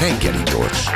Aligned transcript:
Reggeli 0.00 0.42
gyors. 0.44 0.86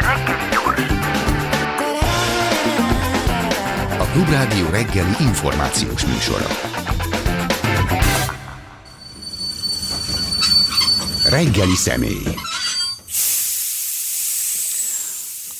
A 3.99 4.05
Klubrádió 4.13 4.69
reggeli 4.71 5.15
információs 5.21 6.07
műsora. 6.07 6.47
Reggeli 11.31 11.75
személy. 11.75 12.35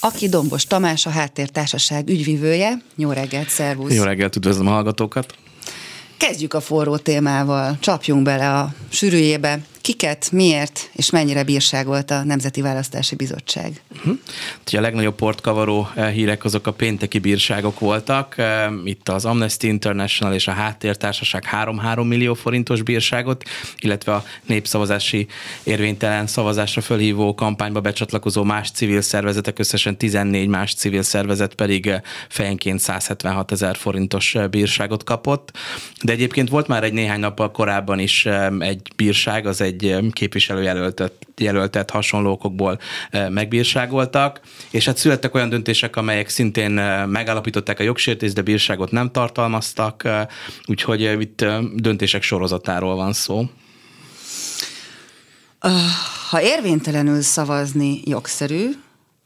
Aki 0.01 0.29
Dombos 0.29 0.67
Tamás, 0.67 1.07
a 1.07 1.11
Háttértársaság 1.11 2.09
ügyvivője. 2.09 2.83
Jó 2.95 3.11
reggelt, 3.11 3.49
szervusz! 3.49 3.95
Jó 3.95 4.03
reggelt, 4.03 4.37
üdvözlöm 4.37 4.67
a 4.67 4.71
hallgatókat! 4.71 5.35
Kezdjük 6.17 6.55
a 6.55 6.61
forró 6.61 6.97
témával, 6.97 7.77
csapjunk 7.81 8.23
bele 8.23 8.59
a 8.59 8.75
sűrűjébe. 8.89 9.59
Kiket, 9.83 10.31
miért 10.33 10.91
és 10.93 11.11
mennyire 11.11 11.45
bírságolt 11.45 12.11
a 12.11 12.25
Nemzeti 12.25 12.61
Választási 12.61 13.15
Bizottság? 13.15 13.81
Uh-huh. 13.97 14.19
A 14.65 14.81
legnagyobb 14.81 15.15
portkavaró 15.15 15.89
eh, 15.95 16.13
hírek 16.13 16.45
azok 16.45 16.67
a 16.67 16.73
pénteki 16.73 17.19
bírságok 17.19 17.79
voltak. 17.79 18.39
Eh, 18.39 18.71
itt 18.85 19.09
az 19.09 19.25
Amnesty 19.25 19.63
International 19.63 20.35
és 20.35 20.47
a 20.47 20.51
Háttértársaság 20.51 21.45
3-3 21.53 22.09
millió 22.09 22.35
forintos 22.35 22.83
bírságot, 22.83 23.43
illetve 23.79 24.15
a 24.15 24.25
népszavazási 24.47 25.27
érvénytelen 25.63 26.27
szavazásra 26.27 26.81
fölhívó 26.81 27.35
kampányba 27.35 27.81
becsatlakozó 27.81 28.43
más 28.43 28.71
civil 28.71 29.01
szervezetek, 29.01 29.59
összesen 29.59 29.97
14 29.97 30.49
más 30.49 30.75
civil 30.75 31.03
szervezet 31.03 31.55
pedig 31.55 31.87
eh, 31.87 32.01
fejenként 32.29 32.81
176 32.81 33.53
ezer 33.53 33.77
forintos 33.77 34.37
bírságot 34.51 35.05
kapott. 35.05 35.51
De 36.03 36.13
egyébként 36.13 36.49
volt 36.49 36.67
már 36.67 36.85
egy 36.85 36.93
néhány 36.93 37.21
nappal 37.21 37.51
korábban 37.51 37.99
is 37.99 38.27
egy 38.59 38.89
bírság, 38.97 39.47
az 39.47 39.61
egy 39.61 39.72
egy 39.73 40.13
képviselőjelöltet 40.13 41.13
jelöltet 41.37 41.91
hasonlókokból 41.91 42.79
megbírságoltak, 43.29 44.41
és 44.71 44.85
hát 44.85 44.97
születtek 44.97 45.35
olyan 45.35 45.49
döntések, 45.49 45.97
amelyek 45.97 46.29
szintén 46.29 46.71
megállapították 47.07 47.81
a 47.81 47.83
jogsértést, 47.83 48.35
de 48.35 48.43
bírságot 48.43 48.91
nem 48.91 49.11
tartalmaztak, 49.11 50.09
úgyhogy 50.67 51.01
itt 51.21 51.45
döntések 51.75 52.23
sorozatáról 52.23 52.97
van 52.97 53.13
szó. 53.13 53.45
Ha 56.31 56.43
érvénytelenül 56.43 57.21
szavazni 57.21 58.01
jogszerű, 58.05 58.71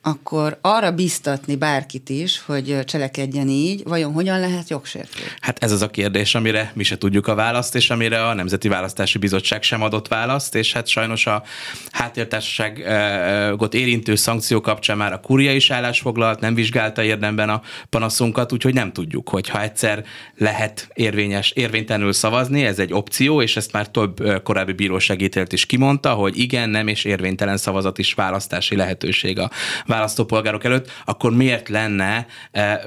akkor 0.06 0.58
arra 0.60 0.90
biztatni 0.92 1.56
bárkit 1.56 2.08
is, 2.08 2.42
hogy 2.44 2.78
cselekedjen 2.84 3.48
így, 3.48 3.82
vajon 3.84 4.12
hogyan 4.12 4.40
lehet 4.40 4.68
jogsértő? 4.68 5.22
Hát 5.40 5.62
ez 5.64 5.72
az 5.72 5.82
a 5.82 5.90
kérdés, 5.90 6.34
amire 6.34 6.72
mi 6.74 6.82
se 6.82 6.98
tudjuk 6.98 7.26
a 7.26 7.34
választ, 7.34 7.74
és 7.74 7.90
amire 7.90 8.26
a 8.26 8.34
Nemzeti 8.34 8.68
Választási 8.68 9.18
Bizottság 9.18 9.62
sem 9.62 9.82
adott 9.82 10.08
választ, 10.08 10.54
és 10.54 10.72
hát 10.72 10.86
sajnos 10.86 11.26
a 11.26 11.42
háttértársaságot 11.90 13.74
érintő 13.74 14.14
szankció 14.14 14.60
kapcsán 14.60 14.96
már 14.96 15.12
a 15.12 15.20
kuria 15.20 15.54
is 15.54 15.70
állásfoglalt, 15.70 16.40
nem 16.40 16.54
vizsgálta 16.54 17.02
érdemben 17.02 17.48
a 17.48 17.62
panaszunkat, 17.90 18.52
úgyhogy 18.52 18.74
nem 18.74 18.92
tudjuk, 18.92 19.28
hogy 19.28 19.48
ha 19.48 19.62
egyszer 19.62 20.04
lehet 20.36 20.88
érvényes, 20.94 21.50
érvénytelenül 21.50 22.12
szavazni, 22.12 22.64
ez 22.64 22.78
egy 22.78 22.92
opció, 22.92 23.42
és 23.42 23.56
ezt 23.56 23.72
már 23.72 23.88
több 23.88 24.42
korábbi 24.42 24.72
bíróság 24.72 25.20
ítélt 25.20 25.52
is 25.52 25.66
kimondta, 25.66 26.12
hogy 26.12 26.38
igen, 26.38 26.68
nem 26.68 26.88
és 26.88 27.04
érvénytelen 27.04 27.56
szavazat 27.56 27.98
is 27.98 28.14
választási 28.14 28.76
lehetőség 28.76 29.38
a 29.38 29.50
választópolgárok 29.96 30.64
előtt, 30.64 30.90
akkor 31.04 31.32
miért 31.32 31.68
lenne 31.68 32.26
eh, 32.50 32.78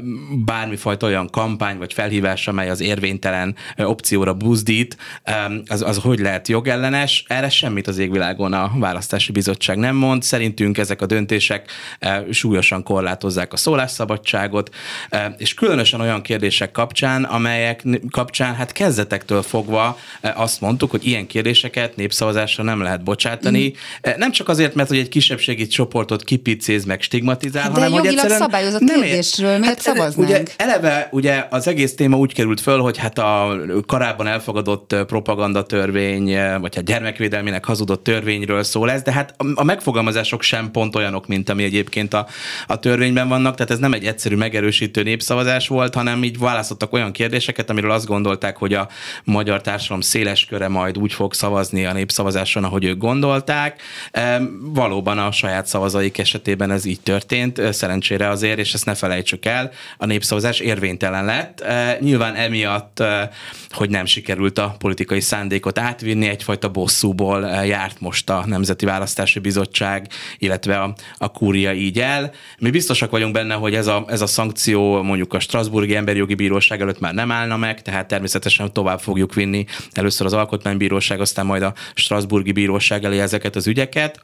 bármifajta 0.45 1.05
olyan 1.05 1.29
kampány 1.29 1.77
vagy 1.77 1.93
felhívás, 1.93 2.47
amely 2.47 2.69
az 2.69 2.81
érvénytelen 2.81 3.55
eh, 3.75 3.89
opcióra 3.89 4.33
buzdít, 4.33 4.97
az, 5.65 5.81
az 5.81 5.97
hogy 5.97 6.19
lehet 6.19 6.47
jogellenes? 6.47 7.23
Erre 7.27 7.49
semmit 7.49 7.87
az 7.87 7.97
égvilágon 7.97 8.53
a 8.53 8.71
választási 8.75 9.31
bizottság 9.31 9.77
nem 9.77 9.95
mond. 9.95 10.23
Szerintünk 10.23 10.77
ezek 10.77 11.02
a 11.02 11.05
döntések 11.05 11.71
eh, 11.99 12.23
súlyosan 12.31 12.83
korlátozzák 12.83 13.53
a 13.53 13.57
szólásszabadságot, 13.57 14.75
és 15.37 15.53
különösen 15.53 16.02
olyan 16.02 16.21
kérdések 16.21 16.71
kapcsán, 16.71 17.23
amelyek 17.23 17.83
kapcsán 18.11 18.55
hát 18.55 18.71
kezdetektől 18.71 19.41
fogva 19.41 19.97
azt 20.21 20.61
mondtuk, 20.61 20.91
hogy 20.91 21.08
ilyen 21.08 21.27
kérdéseket 21.27 21.95
népszavazásra 21.95 22.64
nem 22.64 22.81
lehet 22.81 23.03
bocsátani. 23.03 23.67
Mm. 23.67 24.11
Nem 24.17 24.31
csak 24.31 24.49
azért, 24.49 24.76
mert 24.76 24.89
hogy 24.89 24.97
egy 24.97 25.09
kisebbségi 25.09 25.67
csoportot 25.67 26.23
kipicéz 26.23 26.86
meg 26.86 26.98
meg 26.99 27.08
stigmatizál, 27.08 27.61
hát 27.61 27.71
de 27.71 27.80
hanem 27.80 27.99
hogy 27.99 28.08
egyszerűen 28.08 28.39
szabályozott 28.39 28.82
nem 28.82 29.02
kérdésről 29.02 29.58
miért 29.58 29.65
hát, 29.65 29.80
szavaznánk? 29.80 30.30
Ugye 30.30 30.43
eleve 30.58 31.08
ugye 31.11 31.48
az 31.49 31.67
egész 31.67 31.95
téma 31.95 32.17
úgy 32.17 32.33
került 32.33 32.61
föl, 32.61 32.80
hogy 32.80 32.98
hát 32.98 33.17
a 33.17 33.58
korábban 33.87 34.27
elfogadott 34.27 34.95
propagandatörvény, 35.08 36.26
vagy 36.59 36.76
hát 36.76 36.83
gyermekvédelmének 36.86 37.65
hazudott 37.65 38.04
törvényről 38.04 38.64
szól 38.64 38.92
ez, 38.92 39.02
de 39.02 39.11
hát 39.11 39.36
a 39.54 39.64
megfogalmazások 39.64 40.42
sem 40.42 40.71
pont 40.71 40.95
olyanok, 40.95 41.27
mint 41.27 41.49
ami 41.49 41.64
egyébként 41.64 42.14
a, 42.14 42.27
a 42.67 42.80
törvényben 42.80 43.27
vannak, 43.27 43.55
tehát 43.55 43.71
ez 43.71 43.80
nem 43.80 43.93
egy 43.93 44.05
egyszerű 44.05 44.36
megerősítő 44.36 45.04
népszavazás 45.04 45.67
volt, 45.67 45.93
hanem 45.93 46.23
így 46.23 46.39
választottak 46.39 46.93
olyan 46.93 47.11
kérdéseket, 47.11 47.70
amiről 47.70 47.92
azt 47.92 48.05
gondolták, 48.05 48.58
hogy 48.58 48.73
a 48.73 48.88
magyar 49.23 49.61
társadalom 49.61 50.02
széles 50.02 50.45
köre 50.45 50.67
majd 50.67 50.98
úgy 50.98 51.14
fog 51.14 51.33
szavazni 51.33 51.86
a 51.86 51.93
népszavazáson, 51.93 52.64
ahogy 52.64 52.83
ők 52.83 52.98
gondolták. 52.98 53.82
E, 54.11 54.42
valóban 54.61 55.17
a 55.17 55.32
saját 55.32 55.67
szavazaik 55.67 56.17
esetében 56.17 56.71
ez 56.71 56.86
így 56.89 57.02
történt, 57.02 57.73
szerencsére 57.73 58.30
azért, 58.30 58.60
és 58.60 58.73
ezt 58.73 58.86
ne 58.86 58.95
felejtsük 58.95 59.45
el, 59.45 59.72
a 59.98 60.05
népszavazás 60.05 60.60
érvénytelen 60.60 61.26
lett. 61.26 61.66
Nyilván 62.00 62.36
emiatt, 62.36 63.04
hogy 63.70 63.89
nem 63.89 64.05
sikerült 64.05 64.58
a 64.58 64.76
politikai 64.80 65.20
szándékot 65.20 65.80
átvinni, 65.80 66.27
egyfajta 66.27 66.70
bosszúból 66.70 67.42
járt 67.66 68.00
most 68.00 68.30
a 68.30 68.44
Nemzeti 68.45 68.86
Választási 68.86 69.39
Bizottság, 69.39 70.08
illetve 70.38 70.80
a, 70.80 70.94
a 71.17 71.32
kúria 71.32 71.73
így 71.73 72.00
el. 72.00 72.32
Mi 72.60 72.70
biztosak 72.70 73.11
vagyunk 73.11 73.33
benne, 73.33 73.54
hogy 73.54 73.76
ez 73.76 73.88
a, 73.88 74.06
ez 74.08 74.21
a 74.21 74.27
szankció 74.27 75.02
mondjuk 75.02 75.33
a 75.33 75.39
Strasburgi 75.39 75.95
Emberi 75.95 76.17
Jogi 76.17 76.36
Bíróság 76.36 76.82
előtt 76.82 77.00
már 77.00 77.14
nem 77.14 77.32
állna 77.32 77.58
meg, 77.58 77.82
tehát 77.82 78.08
természetesen 78.08 78.73
tovább 78.73 79.00
fogjuk 79.00 79.33
vinni 79.33 79.66
először 79.92 80.26
az 80.26 80.33
Alkotmánybíróság, 80.33 81.21
aztán 81.21 81.45
majd 81.45 81.61
a 81.61 81.73
Strasburgi 81.94 82.52
Bíróság 82.52 83.04
elé 83.04 83.20
ezeket 83.20 83.56
az 83.56 83.67
ügyeket. 83.67 84.20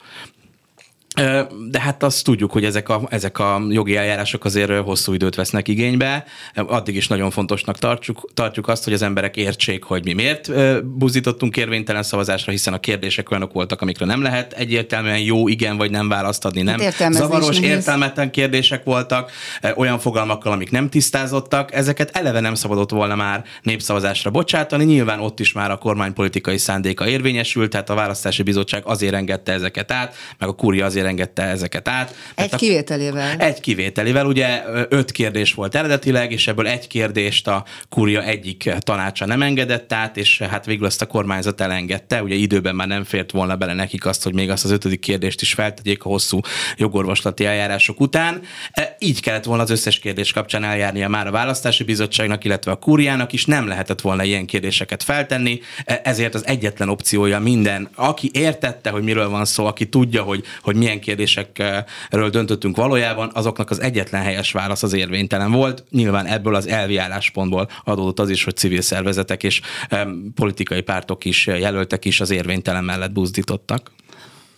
De 1.69 1.79
hát 1.79 2.03
azt 2.03 2.23
tudjuk, 2.23 2.51
hogy 2.51 2.65
ezek 2.65 2.89
a, 2.89 3.01
ezek 3.09 3.39
a 3.39 3.61
jogi 3.69 3.95
eljárások 3.95 4.45
azért 4.45 4.79
hosszú 4.79 5.13
időt 5.13 5.35
vesznek 5.35 5.67
igénybe. 5.67 6.25
Addig 6.55 6.95
is 6.95 7.07
nagyon 7.07 7.29
fontosnak 7.31 7.77
tartjuk, 7.77 8.29
tartjuk 8.33 8.67
azt, 8.67 8.83
hogy 8.83 8.93
az 8.93 9.01
emberek 9.01 9.37
értsék, 9.37 9.83
hogy 9.83 10.03
mi 10.03 10.13
miért 10.13 10.51
buzdítottunk 10.85 11.57
érvénytelen 11.57 12.03
szavazásra, 12.03 12.51
hiszen 12.51 12.73
a 12.73 12.79
kérdések 12.79 13.31
olyanok 13.31 13.53
voltak, 13.53 13.81
amikre 13.81 14.05
nem 14.05 14.21
lehet 14.21 14.53
egyértelműen 14.53 15.19
jó, 15.19 15.47
igen 15.47 15.77
vagy 15.77 15.91
nem 15.91 16.09
választ 16.09 16.45
adni. 16.45 16.61
Nem 16.61 16.79
hát 16.79 17.13
zavaros, 17.13 17.59
értelmetlen 17.59 18.31
kérdések 18.31 18.83
voltak, 18.83 19.31
olyan 19.75 19.99
fogalmakkal, 19.99 20.51
amik 20.51 20.71
nem 20.71 20.89
tisztázottak. 20.89 21.73
Ezeket 21.73 22.17
eleve 22.17 22.39
nem 22.39 22.55
szabadott 22.55 22.91
volna 22.91 23.15
már 23.15 23.43
népszavazásra 23.61 24.29
bocsátani. 24.29 24.83
Nyilván 24.83 25.19
ott 25.19 25.39
is 25.39 25.51
már 25.51 25.71
a 25.71 25.77
kormánypolitikai 25.77 26.57
szándéka 26.57 27.07
érvényesült, 27.07 27.69
tehát 27.69 27.89
a 27.89 27.95
választási 27.95 28.43
bizottság 28.43 28.83
azért 28.85 29.13
engedte 29.13 29.51
ezeket 29.51 29.91
át, 29.91 30.15
meg 30.39 30.49
a 30.49 30.53
kúria 30.53 30.85
azért 30.85 31.04
engedte 31.05 31.43
ezeket 31.43 31.87
át. 31.87 32.15
Egy 32.35 32.53
a, 32.53 32.57
kivételével. 32.57 33.37
Egy 33.37 33.59
kivételével, 33.59 34.25
ugye 34.25 34.63
öt 34.89 35.11
kérdés 35.11 35.53
volt 35.53 35.75
eredetileg, 35.75 36.31
és 36.31 36.47
ebből 36.47 36.67
egy 36.67 36.87
kérdést 36.87 37.47
a 37.47 37.65
kúria 37.89 38.23
egyik 38.23 38.73
tanácsa 38.79 39.25
nem 39.25 39.41
engedett 39.41 39.93
át, 39.93 40.17
és 40.17 40.39
hát 40.39 40.65
végül 40.65 40.85
azt 40.85 41.01
a 41.01 41.05
kormányzat 41.05 41.61
elengedte, 41.61 42.23
ugye 42.23 42.35
időben 42.35 42.75
már 42.75 42.87
nem 42.87 43.03
fért 43.03 43.31
volna 43.31 43.55
bele 43.55 43.73
nekik 43.73 44.05
azt, 44.05 44.23
hogy 44.23 44.33
még 44.33 44.49
azt 44.49 44.63
az 44.65 44.71
ötödik 44.71 44.99
kérdést 44.99 45.41
is 45.41 45.53
feltegyék 45.53 46.03
a 46.03 46.09
hosszú 46.09 46.39
jogorvoslati 46.77 47.45
eljárások 47.45 47.99
után. 47.99 48.41
E, 48.71 48.95
így 48.99 49.21
kellett 49.21 49.43
volna 49.43 49.63
az 49.63 49.69
összes 49.69 49.99
kérdés 49.99 50.31
kapcsán 50.31 50.63
eljárnia 50.63 51.09
már 51.09 51.27
a 51.27 51.31
választási 51.31 51.83
bizottságnak, 51.83 52.43
illetve 52.43 52.71
a 52.71 52.75
kúriának 52.75 53.33
is, 53.33 53.45
nem 53.45 53.67
lehetett 53.67 54.01
volna 54.01 54.23
ilyen 54.23 54.45
kérdéseket 54.45 55.03
feltenni, 55.03 55.59
e, 55.85 56.01
ezért 56.03 56.33
az 56.33 56.45
egyetlen 56.47 56.89
opciója 56.89 57.39
minden, 57.39 57.89
aki 57.95 58.29
értette, 58.33 58.89
hogy 58.89 59.03
miről 59.03 59.29
van 59.29 59.45
szó, 59.45 59.65
aki 59.65 59.89
tudja, 59.89 60.23
hogy, 60.23 60.43
hogy 60.61 60.75
milyen 60.75 60.94
kérdésekről 60.99 62.29
döntöttünk 62.29 62.75
valójában, 62.75 63.29
azoknak 63.33 63.69
az 63.69 63.81
egyetlen 63.81 64.21
helyes 64.21 64.51
válasz 64.51 64.83
az 64.83 64.93
érvénytelen 64.93 65.51
volt. 65.51 65.83
Nyilván 65.89 66.25
ebből 66.25 66.55
az 66.55 66.67
elvi 66.67 66.97
álláspontból 66.97 67.69
adódott 67.83 68.19
az 68.19 68.29
is, 68.29 68.43
hogy 68.43 68.55
civil 68.55 68.81
szervezetek 68.81 69.43
és 69.43 69.61
politikai 70.35 70.81
pártok 70.81 71.25
is 71.25 71.47
jelöltek 71.47 72.05
is 72.05 72.21
az 72.21 72.31
érvénytelen 72.31 72.83
mellett 72.83 73.11
buzdítottak. 73.11 73.91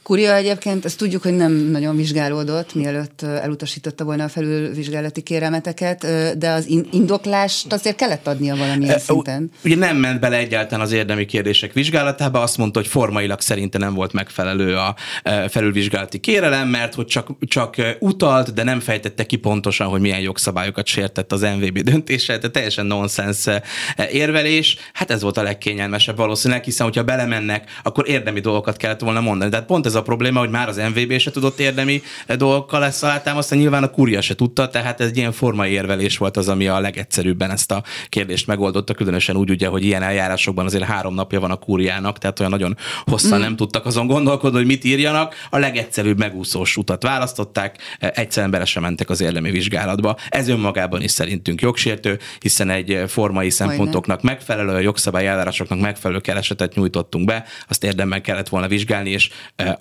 Kuria 0.07 0.35
egyébként, 0.35 0.85
ezt 0.85 0.97
tudjuk, 0.97 1.21
hogy 1.21 1.35
nem 1.35 1.51
nagyon 1.53 1.95
vizsgálódott, 1.95 2.75
mielőtt 2.75 3.21
elutasította 3.21 4.03
volna 4.03 4.23
a 4.23 4.27
felülvizsgálati 4.27 5.21
kérelmeteket, 5.21 6.07
de 6.37 6.49
az 6.49 6.67
indoklást 6.91 7.73
azért 7.73 7.95
kellett 7.95 8.27
adnia 8.27 8.55
valamilyen 8.55 8.99
szinten. 8.99 9.51
Ugye 9.63 9.75
nem 9.75 9.97
ment 9.97 10.19
bele 10.19 10.37
egyáltalán 10.37 10.85
az 10.85 10.91
érdemi 10.91 11.25
kérdések 11.25 11.73
vizsgálatába, 11.73 12.41
azt 12.41 12.57
mondta, 12.57 12.79
hogy 12.79 12.87
formailag 12.87 13.41
szerinte 13.41 13.77
nem 13.77 13.93
volt 13.93 14.13
megfelelő 14.13 14.75
a 14.75 14.95
felülvizsgálati 15.47 16.19
kérelem, 16.19 16.67
mert 16.67 16.93
hogy 16.93 17.05
csak, 17.05 17.29
csak 17.39 17.75
utalt, 17.99 18.53
de 18.53 18.63
nem 18.63 18.79
fejtette 18.79 19.25
ki 19.25 19.35
pontosan, 19.35 19.87
hogy 19.87 20.01
milyen 20.01 20.19
jogszabályokat 20.19 20.85
sértett 20.85 21.31
az 21.31 21.41
MVB 21.41 21.79
döntése, 21.79 22.37
tehát 22.37 22.51
teljesen 22.51 22.85
nonsens 22.85 23.45
érvelés. 24.11 24.77
Hát 24.93 25.11
ez 25.11 25.21
volt 25.21 25.37
a 25.37 25.43
legkényelmesebb 25.43 26.17
valószínűleg, 26.17 26.63
hiszen 26.63 26.85
hogyha 26.85 27.03
belemennek, 27.03 27.69
akkor 27.83 28.09
érdemi 28.09 28.39
dolgokat 28.39 28.77
kellett 28.77 29.01
volna 29.01 29.21
mondani. 29.21 29.51
Tehát 29.51 29.65
pont 29.65 29.85
ez 29.85 29.95
a 29.97 30.01
probléma, 30.01 30.39
hogy 30.39 30.49
már 30.49 30.67
az 30.67 30.77
MVB 30.77 31.17
se 31.17 31.31
tudott 31.31 31.59
érdemi 31.59 32.01
dolgokkal 32.37 32.79
lesz 32.79 33.03
alátámasztani, 33.03 33.61
nyilván 33.61 33.83
a 33.83 33.89
kúria 33.89 34.21
se 34.21 34.35
tudta, 34.35 34.69
tehát 34.69 35.01
ez 35.01 35.07
egy 35.07 35.17
ilyen 35.17 35.31
formai 35.31 35.71
érvelés 35.71 36.17
volt 36.17 36.37
az, 36.37 36.47
ami 36.47 36.67
a 36.67 36.79
legegyszerűbben 36.79 37.51
ezt 37.51 37.71
a 37.71 37.83
kérdést 38.09 38.47
megoldotta, 38.47 38.93
különösen 38.93 39.35
úgy 39.35 39.49
ugye, 39.49 39.67
hogy 39.67 39.83
ilyen 39.83 40.03
eljárásokban 40.03 40.65
azért 40.65 40.83
három 40.83 41.13
napja 41.13 41.39
van 41.39 41.51
a 41.51 41.55
kúriának, 41.55 42.17
tehát 42.17 42.39
olyan 42.39 42.51
nagyon 42.51 42.77
hosszan 43.05 43.37
mm. 43.39 43.41
nem 43.41 43.55
tudtak 43.55 43.85
azon 43.85 44.07
gondolkodni, 44.07 44.57
hogy 44.57 44.67
mit 44.67 44.83
írjanak. 44.83 45.35
A 45.49 45.57
legegyszerűbb 45.57 46.17
megúszós 46.17 46.77
utat 46.77 47.03
választották, 47.03 47.97
egyszerűen 47.99 48.51
bele 48.51 48.65
sem 48.65 48.83
mentek 48.83 49.09
az 49.09 49.21
érdemi 49.21 49.51
vizsgálatba. 49.51 50.15
Ez 50.29 50.47
önmagában 50.47 51.01
is 51.01 51.11
szerintünk 51.11 51.61
jogsértő, 51.61 52.19
hiszen 52.39 52.69
egy 52.69 53.03
formai 53.07 53.49
szempontoknak 53.49 54.21
megfelelő, 54.21 54.73
a 54.73 54.79
jogszabály 54.79 55.27
eljárásoknak 55.27 55.79
megfelelő 55.79 56.19
keresetet 56.19 56.75
nyújtottunk 56.75 57.25
be, 57.25 57.45
azt 57.67 57.83
érdemben 57.83 58.21
kellett 58.21 58.49
volna 58.49 58.67
vizsgálni, 58.67 59.09
és 59.09 59.29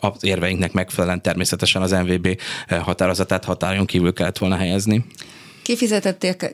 az 0.06 0.24
érveinknek 0.24 0.72
megfelelően 0.72 1.22
természetesen 1.22 1.82
az 1.82 1.90
MVB 1.90 2.40
határozatát 2.68 3.44
határon 3.44 3.86
kívül 3.86 4.12
kellett 4.12 4.38
volna 4.38 4.56
helyezni. 4.56 5.04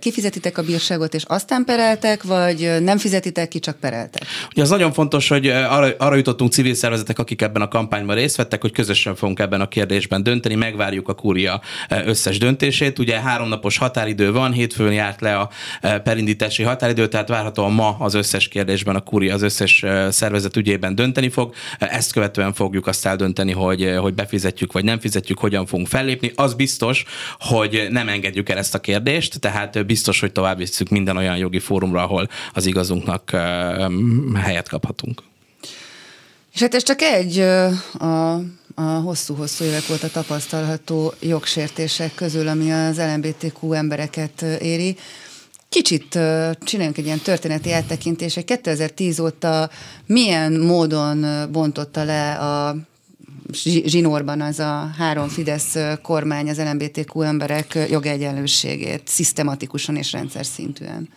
Kifizetitek 0.01 0.59
a 0.59 0.63
bírságot, 0.63 1.15
és 1.15 1.23
aztán 1.27 1.65
pereltek, 1.65 2.23
vagy 2.23 2.77
nem 2.81 2.99
fizetitek 2.99 3.49
ki, 3.49 3.59
csak 3.59 3.77
pereltek? 3.77 4.23
Ugye 4.51 4.63
az 4.63 4.69
nagyon 4.69 4.93
fontos, 4.93 5.29
hogy 5.29 5.47
arra, 5.49 5.95
arra 5.99 6.15
jutottunk 6.15 6.53
civil 6.53 6.75
szervezetek, 6.75 7.19
akik 7.19 7.43
ebben 7.43 7.63
a 7.63 7.69
kampányban 7.69 8.17
részt 8.17 8.37
vettek, 8.37 8.61
hogy 8.61 8.73
közösen 8.73 9.15
fogunk 9.15 9.39
ebben 9.39 9.61
a 9.61 9.69
kérdésben 9.69 10.23
dönteni, 10.23 10.55
megvárjuk 10.55 11.09
a 11.09 11.15
kúria 11.15 11.61
összes 12.05 12.39
döntését. 12.39 12.99
Ugye 12.99 13.21
háromnapos 13.21 13.79
határidő 13.79 14.33
van, 14.33 14.53
hétfőn 14.53 14.93
járt 14.93 15.21
le 15.21 15.37
a 15.37 15.51
perindítási 15.81 16.63
határidő, 16.63 17.09
tehát 17.09 17.29
várhatóan 17.29 17.73
ma 17.73 17.97
az 17.99 18.15
összes 18.15 18.49
kérdésben 18.49 18.97
a 18.97 19.01
kúria 19.01 19.35
az 19.35 19.43
összes 19.43 19.85
szervezet 20.11 20.57
ügyében 20.57 20.95
dönteni 20.95 21.29
fog. 21.29 21.55
Ezt 21.79 22.13
követően 22.13 22.53
fogjuk 22.53 22.87
azt 22.87 23.07
eldönteni, 23.07 23.53
hogy, 23.53 23.95
hogy 23.99 24.15
befizetjük 24.15 24.73
vagy 24.73 24.85
nem 24.85 25.01
fizetjük, 25.01 25.39
hogyan 25.39 25.67
fogunk 25.67 25.89
fellépni. 25.89 26.33
Az 26.35 26.55
biztos, 26.55 27.05
hogy 27.39 27.87
nem 27.91 28.09
engedjük 28.09 28.49
el 28.49 28.59
ezt 28.59 28.75
a 28.75 28.79
kérdést 28.79 29.01
kérdést, 29.03 29.41
tehát 29.41 29.87
biztos, 29.87 30.21
hogy 30.21 30.33
tovább 30.33 30.57
visszük 30.57 30.89
minden 30.89 31.17
olyan 31.17 31.37
jogi 31.37 31.59
fórumra, 31.59 32.03
ahol 32.03 32.29
az 32.53 32.67
igazunknak 32.67 33.31
helyet 34.35 34.69
kaphatunk. 34.69 35.23
És 36.53 36.61
hát 36.61 36.75
ez 36.75 36.83
csak 36.83 37.03
egy 37.03 37.39
a, 37.39 38.35
a 38.75 38.83
hosszú-hosszú 38.83 39.65
évek 39.65 39.83
óta 39.93 40.09
tapasztalható 40.09 41.15
jogsértések 41.21 42.15
közül, 42.15 42.49
ami 42.49 42.73
az 42.73 42.99
LMBTQ 42.99 43.73
embereket 43.73 44.43
éri. 44.43 44.97
Kicsit 45.69 46.19
csináljunk 46.65 46.99
egy 46.99 47.05
ilyen 47.05 47.19
történeti 47.19 47.73
áttekintést. 47.73 48.45
2010 48.45 49.19
óta 49.19 49.71
milyen 50.07 50.53
módon 50.53 51.49
bontotta 51.53 52.05
le 52.05 52.35
a 52.35 52.77
zsinórban 53.85 54.41
az 54.41 54.59
a 54.59 54.91
három 54.97 55.29
Fidesz 55.29 55.77
kormány 56.03 56.49
az 56.49 56.59
LMBTQ 56.59 57.21
emberek 57.21 57.79
jogegyenlőségét 57.91 59.03
szisztematikusan 59.05 59.97
és 59.97 60.13
rendszer 60.13 60.47
szintűen. 60.47 61.09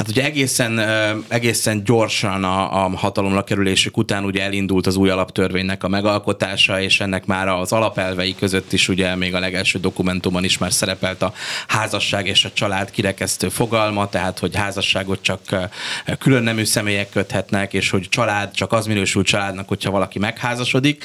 Hát 0.00 0.08
ugye 0.08 0.24
egészen, 0.24 0.80
egészen 1.28 1.84
gyorsan 1.84 2.44
a, 2.44 2.84
a 2.84 2.96
hatalomra 2.96 3.44
kerülésük 3.44 3.96
után 3.96 4.24
ugye 4.24 4.42
elindult 4.42 4.86
az 4.86 4.96
új 4.96 5.10
alaptörvénynek 5.10 5.84
a 5.84 5.88
megalkotása, 5.88 6.80
és 6.80 7.00
ennek 7.00 7.26
már 7.26 7.48
az 7.48 7.72
alapelvei 7.72 8.34
között 8.34 8.72
is 8.72 8.88
ugye 8.88 9.14
még 9.14 9.34
a 9.34 9.38
legelső 9.38 9.78
dokumentumon 9.78 10.44
is 10.44 10.58
már 10.58 10.72
szerepelt 10.72 11.22
a 11.22 11.32
házasság 11.68 12.26
és 12.26 12.44
a 12.44 12.50
család 12.52 12.90
kirekesztő 12.90 13.48
fogalma, 13.48 14.08
tehát 14.08 14.38
hogy 14.38 14.56
házasságot 14.56 15.22
csak 15.22 15.40
külön 16.18 16.42
nemű 16.42 16.64
személyek 16.64 17.10
köthetnek, 17.10 17.72
és 17.72 17.90
hogy 17.90 18.08
család 18.08 18.54
csak 18.54 18.72
az 18.72 18.86
minősül 18.86 19.22
családnak, 19.22 19.68
hogyha 19.68 19.90
valaki 19.90 20.18
megházasodik. 20.18 21.04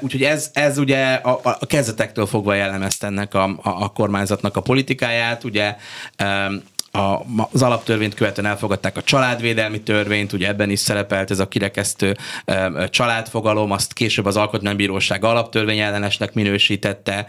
Úgyhogy 0.00 0.22
ez, 0.22 0.50
ez 0.52 0.78
ugye 0.78 1.12
a, 1.12 1.40
a 1.42 1.66
kezdetektől 1.66 2.26
fogva 2.26 2.54
jellemezte 2.54 3.06
ennek 3.06 3.34
a, 3.34 3.44
a, 3.44 3.58
a 3.62 3.88
kormányzatnak 3.88 4.56
a 4.56 4.60
politikáját, 4.60 5.44
ugye 5.44 5.76
a, 6.92 7.24
az 7.52 7.62
alaptörvényt 7.62 8.14
követően 8.14 8.46
elfogadták 8.46 8.96
a 8.96 9.02
családvédelmi 9.02 9.80
törvényt, 9.80 10.32
ugye 10.32 10.48
ebben 10.48 10.70
is 10.70 10.78
szerepelt 10.78 11.30
ez 11.30 11.38
a 11.38 11.48
kirekesztő 11.48 12.16
családfogalom, 12.90 13.70
azt 13.70 13.92
később 13.92 14.26
az 14.26 14.36
Alkotmánybíróság 14.36 15.24
alaptörvény 15.24 15.78
ellenesnek 15.78 16.34
minősítette. 16.34 17.26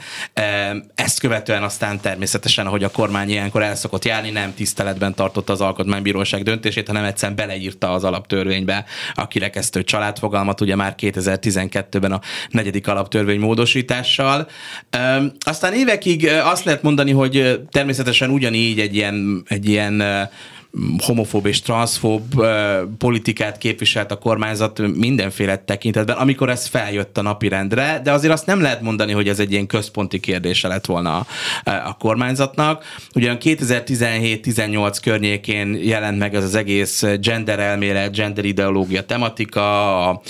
Ezt 0.95 1.19
követően 1.19 1.63
aztán 1.63 1.99
természetesen, 1.99 2.65
ahogy 2.65 2.83
a 2.83 2.89
kormány 2.89 3.29
ilyenkor 3.29 3.63
el 3.63 3.75
szokott 3.75 4.05
járni, 4.05 4.29
nem 4.29 4.53
tiszteletben 4.53 5.13
tartotta 5.13 5.53
az 5.53 5.61
Alkotmánybíróság 5.61 6.43
döntését, 6.43 6.87
hanem 6.87 7.03
egyszerűen 7.03 7.37
beleírta 7.37 7.91
az 7.91 8.03
alaptörvénybe 8.03 8.85
a 9.13 9.27
kirekesztő 9.27 9.83
családfogalmat, 9.83 10.61
ugye 10.61 10.75
már 10.75 10.95
2012-ben 10.97 12.11
a 12.11 12.21
negyedik 12.49 12.87
alaptörvény 12.87 13.39
módosítással. 13.39 14.47
Aztán 15.39 15.73
évekig 15.73 16.27
azt 16.43 16.63
lehet 16.63 16.81
mondani, 16.81 17.11
hogy 17.11 17.61
természetesen 17.71 18.29
ugyanígy 18.29 18.79
egy 18.79 18.95
ilyen 18.95 19.43
egy 19.51 19.69
ilyen 19.69 20.03
homofób 20.97 21.45
és 21.45 21.61
transzfób 21.61 22.45
politikát 22.97 23.57
képviselt 23.57 24.11
a 24.11 24.17
kormányzat 24.17 24.79
mindenféle 24.95 25.57
tekintetben, 25.57 26.17
amikor 26.17 26.49
ez 26.49 26.67
feljött 26.67 27.17
a 27.17 27.21
napirendre, 27.21 27.99
de 28.03 28.11
azért 28.11 28.33
azt 28.33 28.45
nem 28.45 28.61
lehet 28.61 28.81
mondani, 28.81 29.11
hogy 29.11 29.27
ez 29.27 29.39
egy 29.39 29.51
ilyen 29.51 29.67
központi 29.67 30.19
kérdése 30.19 30.67
lett 30.67 30.85
volna 30.85 31.17
a, 31.17 31.25
a 31.63 31.95
kormányzatnak. 31.99 32.83
Ugyan 33.15 33.37
2017-18 33.39 34.97
környékén 35.01 35.79
jelent 35.83 36.17
meg 36.17 36.35
ez 36.35 36.43
az 36.43 36.55
egész 36.55 37.03
gender 37.19 37.59
elmélet, 37.59 38.15
gender 38.15 38.45
ideológia 38.45 39.05
tematika, 39.05 40.07
a, 40.09 40.21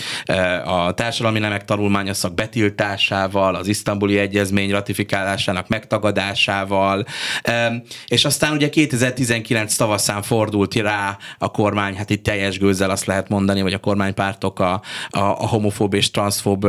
a 0.65 0.93
társadalmi 0.93 1.39
nemek 1.39 1.65
tanulmánya 1.65 2.13
szak 2.13 2.33
betiltásával, 2.33 3.55
az 3.55 3.67
isztambuli 3.67 4.17
egyezmény 4.17 4.71
ratifikálásának 4.71 5.67
megtagadásával, 5.67 7.05
és 8.07 8.25
aztán 8.25 8.53
ugye 8.53 8.69
2019 8.69 9.75
tavaszán 9.75 10.21
fordult 10.31 10.75
rá 10.75 11.17
a 11.37 11.51
kormány, 11.51 11.95
hát 11.95 12.09
itt 12.09 12.23
teljes 12.23 12.59
gőzzel 12.59 12.89
azt 12.89 13.05
lehet 13.05 13.29
mondani, 13.29 13.61
vagy 13.61 13.73
a 13.73 13.77
kormánypártok 13.77 14.59
a, 14.59 14.71
a, 15.09 15.19
a 15.19 15.47
homofób 15.47 15.93
és 15.93 16.11
transzfób 16.11 16.67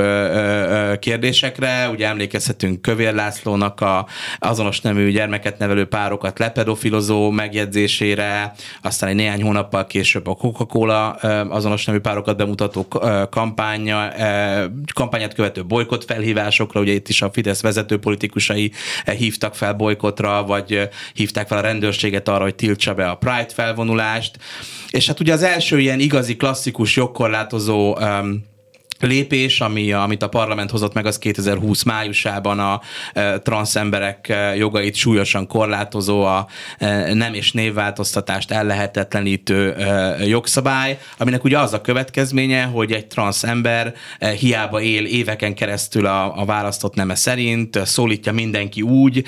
kérdésekre. 0.99 1.89
Ugye 1.89 2.07
emlékezhetünk 2.07 2.83
Kövér 2.83 3.15
Lászlónak 3.15 3.81
a 3.81 4.07
azonos 4.39 4.81
nemű 4.81 5.11
gyermeket 5.11 5.59
nevelő 5.59 5.85
párokat 5.85 6.39
lepedofilozó 6.39 7.31
megjegyzésére, 7.31 8.53
aztán 8.83 9.09
egy 9.09 9.15
néhány 9.15 9.43
hónappal 9.43 9.87
később 9.87 10.27
a 10.27 10.35
Coca-Cola 10.35 11.11
azonos 11.49 11.85
nemű 11.85 11.99
párokat 11.99 12.37
bemutató 12.37 12.89
kampánya, 13.31 14.13
kampányát 14.95 15.35
követő 15.35 15.65
bolykot 15.65 16.05
felhívásokra, 16.05 16.81
ugye 16.81 16.93
itt 16.93 17.09
is 17.09 17.23
a 17.23 17.31
Fidesz 17.33 17.63
vezető 17.63 17.99
politikusai 17.99 18.73
hívtak 19.17 19.55
fel 19.55 19.75
bolykotra, 19.75 20.45
vagy 20.45 20.89
hívták 21.15 21.47
fel 21.47 21.59
a 21.59 21.61
rendőrséget 21.61 22.29
arra, 22.29 22.43
hogy 22.43 22.55
tiltsa 22.55 22.95
be 22.95 23.09
a 23.09 23.15
Pride 23.15 23.51
felvonulást, 23.53 24.39
és 24.91 25.07
hát 25.07 25.21
ugye 25.21 25.33
az 25.33 25.43
első 25.43 25.81
ilyen 25.81 26.01
igazi 26.01 26.37
klasszikus 26.37 26.97
jogkorlátozó 26.97 27.97
um, 27.99 28.51
lépés, 29.07 29.61
ami, 29.61 29.93
amit 29.93 30.23
a 30.23 30.29
parlament 30.29 30.71
hozott 30.71 30.95
meg, 30.95 31.07
az 31.07 31.19
2020 31.19 31.83
májusában 31.83 32.59
a 32.59 32.81
e, 33.13 33.39
transzemberek 33.39 34.29
e, 34.29 34.57
jogait 34.57 34.95
súlyosan 34.95 35.47
korlátozó, 35.47 36.25
a 36.25 36.47
e, 36.79 37.15
nem 37.15 37.35
és 37.35 37.53
névváltoztatást 37.53 38.51
ellehetetlenítő 38.51 39.77
jogszabály, 40.27 40.99
aminek 41.19 41.45
ugye 41.45 41.59
az 41.59 41.73
a 41.73 41.81
következménye, 41.81 42.63
hogy 42.63 42.93
egy 42.93 43.07
transzember 43.07 43.95
hiába 44.39 44.81
él 44.81 45.05
éveken 45.05 45.55
keresztül 45.55 46.07
a, 46.07 46.41
a 46.41 46.45
választott 46.45 46.95
neme 46.95 47.15
szerint, 47.15 47.87
szólítja 47.87 48.33
mindenki 48.33 48.83
úgy, 48.83 49.25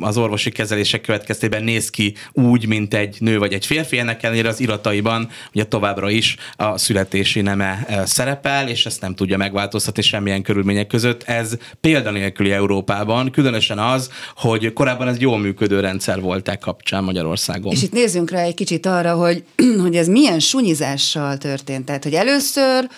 az 0.00 0.16
orvosi 0.16 0.50
kezelések 0.50 1.00
következtében 1.00 1.64
néz 1.64 1.90
ki 1.90 2.14
úgy, 2.32 2.66
mint 2.66 2.94
egy 2.94 3.16
nő 3.20 3.38
vagy 3.38 3.52
egy 3.52 3.66
férfi, 3.66 3.98
ennek 3.98 4.22
ellenére 4.22 4.48
az 4.48 4.60
irataiban 4.60 5.28
ugye 5.52 5.64
továbbra 5.64 6.10
is 6.10 6.36
a 6.56 6.78
születési 6.78 7.40
neme 7.40 7.86
szerepel, 8.04 8.68
és 8.68 8.86
ezt 8.86 8.97
ezt 8.98 9.06
nem 9.06 9.16
tudja 9.16 9.36
megváltoztatni 9.36 10.02
semmilyen 10.02 10.42
körülmények 10.42 10.86
között. 10.86 11.22
Ez 11.22 11.56
példanélküli 11.80 12.50
Európában, 12.50 13.30
különösen 13.30 13.78
az, 13.78 14.10
hogy 14.36 14.72
korábban 14.72 15.08
ez 15.08 15.18
jól 15.18 15.38
működő 15.38 15.80
rendszer 15.80 16.20
volt 16.20 16.48
e 16.48 16.56
kapcsán 16.56 17.04
Magyarországon. 17.04 17.72
És 17.72 17.82
itt 17.82 17.92
nézzünk 17.92 18.30
rá 18.30 18.42
egy 18.42 18.54
kicsit 18.54 18.86
arra, 18.86 19.14
hogy, 19.14 19.44
hogy 19.82 19.96
ez 19.96 20.08
milyen 20.08 20.40
sunyizással 20.40 21.36
történt. 21.36 21.84
Tehát, 21.84 22.02
hogy 22.04 22.14
először 22.14 22.88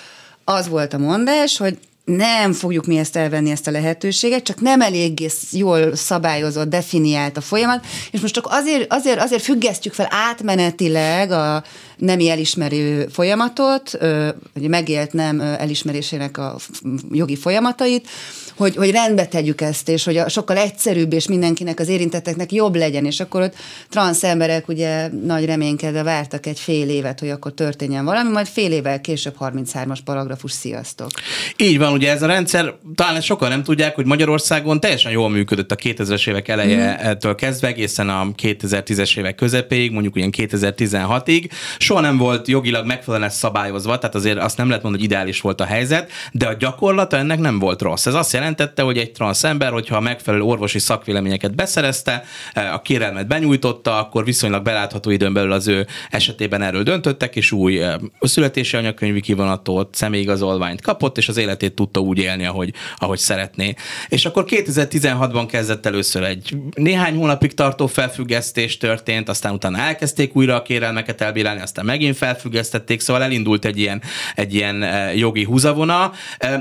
az 0.45 0.69
volt 0.69 0.93
a 0.93 0.99
mondás, 0.99 1.57
hogy 1.57 1.79
nem 2.17 2.53
fogjuk 2.53 2.87
mi 2.87 2.99
ezt 2.99 3.17
elvenni, 3.17 3.51
ezt 3.51 3.67
a 3.67 3.71
lehetőséget, 3.71 4.43
csak 4.43 4.61
nem 4.61 4.81
eléggé 4.81 5.29
jól 5.51 5.97
szabályozott, 5.97 6.69
definiált 6.69 7.37
a 7.37 7.41
folyamat, 7.41 7.87
és 8.11 8.21
most 8.21 8.35
csak 8.35 8.47
azért, 8.51 8.93
azért, 8.93 9.21
azért 9.21 9.43
függesztjük 9.43 9.95
fel 9.95 10.09
átmenetileg 10.11 11.31
a 11.31 11.65
nemi 11.97 12.29
elismerő 12.29 13.07
folyamatot, 13.13 13.99
vagy 14.55 14.69
megélt 14.69 15.13
nem 15.13 15.41
elismerésének 15.41 16.39
a 16.39 16.57
jogi 17.11 17.37
folyamatait, 17.37 18.09
hogy, 18.61 18.77
hogy 18.77 18.91
rendbe 18.91 19.27
tegyük 19.27 19.61
ezt, 19.61 19.89
és 19.89 20.05
hogy 20.05 20.17
a, 20.17 20.29
sokkal 20.29 20.57
egyszerűbb, 20.57 21.13
és 21.13 21.27
mindenkinek 21.27 21.81
az 21.81 21.89
érintetteknek 21.89 22.53
jobb 22.53 22.77
legyen, 22.77 23.05
és 23.05 23.21
akkor 23.21 23.43
ott 23.43 23.55
transz 23.89 24.25
emberek 24.25 24.69
ugye 24.69 25.09
nagy 25.25 25.45
reménykedve 25.45 26.03
vártak 26.03 26.47
egy 26.47 26.59
fél 26.59 26.89
évet, 26.89 27.21
hogy 27.21 27.29
akkor 27.29 27.53
történjen 27.53 28.05
valami, 28.05 28.31
majd 28.31 28.47
fél 28.47 28.73
évvel 28.73 29.01
később 29.01 29.35
33-as 29.41 29.99
paragrafus, 30.05 30.53
sziasztok. 30.53 31.11
Így 31.57 31.79
van, 31.79 31.93
ugye 31.93 32.11
ez 32.11 32.23
a 32.23 32.27
rendszer, 32.27 32.75
talán 32.95 33.21
sokan 33.21 33.49
nem 33.49 33.63
tudják, 33.63 33.95
hogy 33.95 34.07
Magyarországon 34.07 34.81
teljesen 34.81 35.13
jól 35.13 35.29
működött 35.29 35.73
a 35.73 35.77
2000-es 35.77 36.29
évek 36.29 36.49
elejétől 36.49 37.35
kezdve, 37.35 37.69
egészen 37.69 38.09
a 38.09 38.27
2010-es 38.43 39.19
évek 39.19 39.35
közepéig, 39.35 39.93
mondjuk 39.93 40.17
ilyen 40.17 40.33
2016-ig. 40.37 41.51
Soha 41.79 42.01
nem 42.01 42.17
volt 42.17 42.49
jogilag 42.49 42.87
megfelelően 42.87 43.31
szabályozva, 43.31 43.99
tehát 43.99 44.15
azért 44.15 44.39
azt 44.39 44.57
nem 44.57 44.67
lehet 44.67 44.83
mondani, 44.83 45.05
hogy 45.05 45.13
ideális 45.13 45.41
volt 45.41 45.61
a 45.61 45.65
helyzet, 45.65 46.11
de 46.33 46.47
a 46.47 46.55
gyakorlata 46.55 47.17
ennek 47.17 47.39
nem 47.39 47.59
volt 47.59 47.83
rossz. 47.83 48.07
Ez 48.07 48.15
azt 48.15 48.33
jelentette, 48.51 48.83
hogy 48.83 48.99
egy 48.99 49.13
transz 49.13 49.45
ember, 49.45 49.73
hogyha 49.73 49.97
a 49.97 50.01
megfelelő 50.01 50.43
orvosi 50.43 50.79
szakvéleményeket 50.79 51.55
beszerezte, 51.55 52.25
eh, 52.53 52.75
a 52.75 52.81
kérelmet 52.81 53.27
benyújtotta, 53.27 53.99
akkor 53.99 54.25
viszonylag 54.25 54.63
belátható 54.63 55.11
időn 55.11 55.33
belül 55.33 55.53
az 55.53 55.69
ő 55.69 55.87
esetében 56.11 56.63
erről 56.63 56.83
döntöttek, 56.83 57.37
és 57.37 57.53
új 57.53 57.83
eh, 57.83 57.95
születési 58.21 58.77
anyakönyvi 58.77 59.21
kivonatot, 59.21 59.95
személyigazolványt 59.95 60.81
kapott, 60.81 61.19
és 61.19 61.29
az 61.29 61.37
életét 61.37 61.75
tudta 61.75 62.01
úgy 62.01 62.19
élni, 62.19 62.45
ahogy, 62.45 62.73
ahogy 62.97 63.19
szeretné. 63.19 63.75
És 64.09 64.27
akkor 64.27 64.45
2016-ban 64.47 65.45
kezdett 65.51 65.87
először 65.87 66.23
egy 66.23 66.57
néhány 66.75 67.17
hónapig 67.17 67.55
tartó 67.55 67.87
felfüggesztés 67.87 68.77
történt, 68.77 69.29
aztán 69.29 69.53
utána 69.53 69.79
elkezdték 69.79 70.37
újra 70.37 70.55
a 70.55 70.63
kérelmeket 70.63 71.21
elbírálni, 71.21 71.61
aztán 71.61 71.85
megint 71.85 72.17
felfüggesztették, 72.17 73.01
szóval 73.01 73.23
elindult 73.23 73.65
egy 73.65 73.79
ilyen, 73.79 74.03
egy 74.35 74.55
ilyen 74.55 74.83
eh, 74.83 75.17
jogi 75.19 75.45
húzavona, 75.45 76.13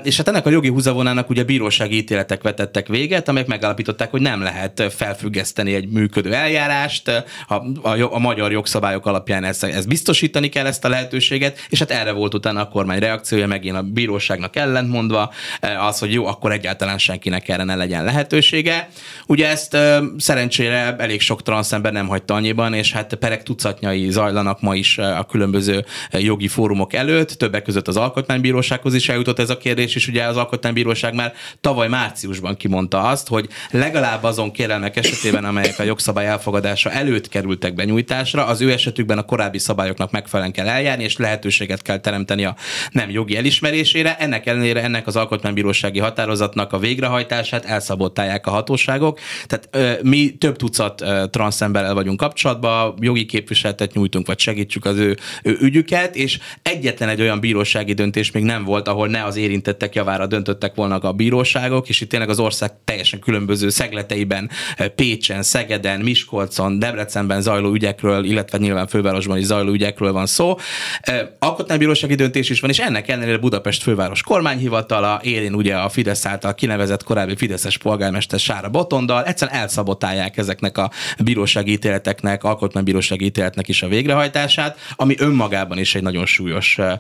és 0.04 0.18
hát 0.18 0.28
ennek 0.28 0.46
a 0.46 0.50
jogi 0.50 0.68
húzavonának 0.70 1.30
ugye 1.30 1.44
bírósági 1.80 2.04
ítéletek 2.04 2.42
vetettek 2.42 2.88
véget, 2.88 3.30
amelyek 3.30 3.48
megállapították, 3.48 4.12
hogy 4.12 4.22
nem 4.22 4.42
lehet 4.42 4.84
felfüggeszteni 4.96 5.74
egy 5.74 5.88
működő 5.90 6.34
eljárást, 6.34 7.08
a, 7.48 7.54
a, 7.82 8.14
a 8.14 8.20
magyar 8.20 8.52
jogszabályok 8.52 9.06
alapján 9.06 9.44
ezt, 9.44 9.64
ezt 9.64 9.88
biztosítani 9.88 10.50
kell 10.50 10.66
ezt 10.66 10.86
a 10.86 10.90
lehetőséget, 10.90 11.60
és 11.70 11.80
hát 11.80 11.92
erre 11.92 12.12
volt 12.12 12.34
utána 12.34 12.62
a 12.62 12.68
kormány 12.68 13.00
reakciója, 13.00 13.48
megint 13.48 13.76
a 13.76 13.82
bíróságnak 13.82 14.56
ellentmondva, 14.56 15.34
az, 15.80 16.00
hogy 16.00 16.14
jó, 16.14 16.26
akkor 16.26 16.52
egyáltalán 16.52 16.98
senkinek 16.98 17.48
erre 17.50 17.64
ne 17.64 17.76
legyen 17.76 18.04
lehetősége. 18.04 18.90
Ugye 19.28 19.48
ezt 19.48 19.78
szerencsére 20.18 20.96
elég 20.98 21.22
sok 21.22 21.44
transzember 21.44 21.92
nem 21.92 22.08
hagyta 22.08 22.34
annyiban, 22.34 22.74
és 22.74 22.92
hát 22.92 23.14
perek 23.16 23.44
tucatnyai 23.44 24.12
zajlanak 24.12 24.62
ma 24.62 24.76
is 24.76 24.98
a 24.98 25.26
különböző 25.30 25.86
jogi 26.12 26.48
fórumok 26.48 26.94
előtt, 26.94 27.30
többek 27.30 27.64
között 27.64 27.88
az 27.88 27.98
alkotmánybírósághoz 27.98 28.94
is 28.94 29.10
eljutott 29.10 29.40
ez 29.40 29.50
a 29.50 29.58
kérdés, 29.58 29.96
és 29.96 30.08
ugye 30.08 30.24
az 30.24 30.38
alkotmánybíróság 30.38 31.14
már 31.14 31.34
tavaly 31.62 31.88
márciusban 31.88 32.58
kimondta 32.58 33.02
azt, 33.02 33.28
hogy 33.28 33.48
legalább 33.72 34.24
azon 34.24 34.52
kérelmek 34.52 34.96
esetében, 34.96 35.46
amelyek 35.46 35.80
a 35.80 35.84
jogszabály 35.84 36.28
elfogadása 36.28 36.92
előtt 36.92 37.28
kerültek 37.28 37.74
benyújtásra, 37.74 38.46
az 38.46 38.62
ő 38.62 38.72
esetükben 38.72 39.18
a 39.18 39.24
korábbi 39.24 39.58
szabályoknak 39.58 40.12
megfelelően 40.12 40.54
kell 40.54 40.68
eljárni, 40.68 41.04
és 41.04 41.18
lehetőséget 41.18 41.82
kell 41.82 41.98
teremteni 41.98 42.46
a 42.46 42.56
nem 42.92 43.10
jogi 43.10 43.38
elismerésére. 43.38 44.18
Ennek 44.18 44.46
ellenére 44.46 44.84
ennek 44.84 45.08
az 45.08 45.16
alkotmánybírósági 45.16 46.00
határozatnak 46.00 46.74
a 46.74 46.78
végrehajtását 46.80 47.66
elszabotálják 47.66 48.48
a 48.48 48.52
hatóságok. 48.52 49.20
Tehát 49.48 49.70
ö, 49.72 50.08
mi 50.08 50.38
több 50.38 50.56
tucat 50.56 51.04
transzemberrel 51.32 51.94
vagyunk 51.94 52.20
kapcsolatban, 52.20 52.94
jogi 53.00 53.26
képviseletet 53.26 53.94
nyújtunk, 53.94 54.28
vagy 54.28 54.40
segítsük 54.40 54.86
az 54.86 54.98
ő, 54.98 55.18
ő 55.44 55.58
ügyüket, 55.62 56.16
és 56.16 56.40
egyetlen 56.62 57.10
egy 57.10 57.22
olyan 57.22 57.40
bírósági 57.40 57.94
döntés 57.94 58.32
még 58.32 58.44
nem 58.44 58.64
volt, 58.64 58.88
ahol 58.88 59.08
ne 59.08 59.24
az 59.24 59.36
érintettek 59.36 59.96
javára 59.96 60.28
döntöttek 60.28 60.76
volna 60.76 60.98
a 60.98 61.14
bíróságok, 61.54 61.90
és 61.90 62.02
itt 62.02 62.10
tényleg 62.10 62.30
az 62.30 62.40
ország 62.40 62.72
teljesen 62.84 63.20
különböző 63.20 63.70
szegleteiben, 63.70 64.50
eh, 64.76 64.88
Pécsen, 64.88 65.44
Szegeden, 65.44 66.00
Miskolcon, 66.00 66.80
Debrecenben 66.80 67.42
zajló 67.42 67.74
ügyekről, 67.74 68.24
illetve 68.24 68.58
nyilván 68.58 68.88
fővárosban 68.88 69.38
is 69.38 69.46
zajló 69.46 69.72
ügyekről 69.72 70.12
van 70.12 70.26
szó. 70.26 70.56
Eh, 71.02 71.28
alkotmánybírósági 71.40 72.16
döntés 72.16 72.50
is 72.50 72.60
van, 72.60 72.70
és 72.70 72.80
ennek 72.80 73.08
ellenére 73.08 73.38
Budapest 73.38 73.84
főváros 73.84 74.22
kormányhivatala, 74.22 75.20
élén 75.24 75.54
ugye 75.54 75.76
a 75.76 75.90
Fidesz 75.90 76.26
által 76.26 76.54
kinevezett 76.54 77.04
korábbi 77.04 77.36
Fideszes 77.36 77.78
polgármester 77.78 78.40
Sára 78.40 78.70
Botondal, 78.70 79.24
egyszerűen 79.24 79.58
elszabotálják 79.58 80.38
ezeknek 80.38 80.78
a 80.78 80.92
bírósági 81.24 81.72
ítéleteknek, 81.72 82.44
alkotmánybírósági 82.44 83.26
ítéletnek 83.26 83.68
is 83.68 83.82
a 83.82 83.88
végrehajtását, 83.88 84.78
ami 84.96 85.16
önmagában 85.18 85.78
is 85.78 85.96
egy 85.96 86.04
nagyon 86.04 86.26
súlyos 86.26 86.78
eh, 86.78 87.00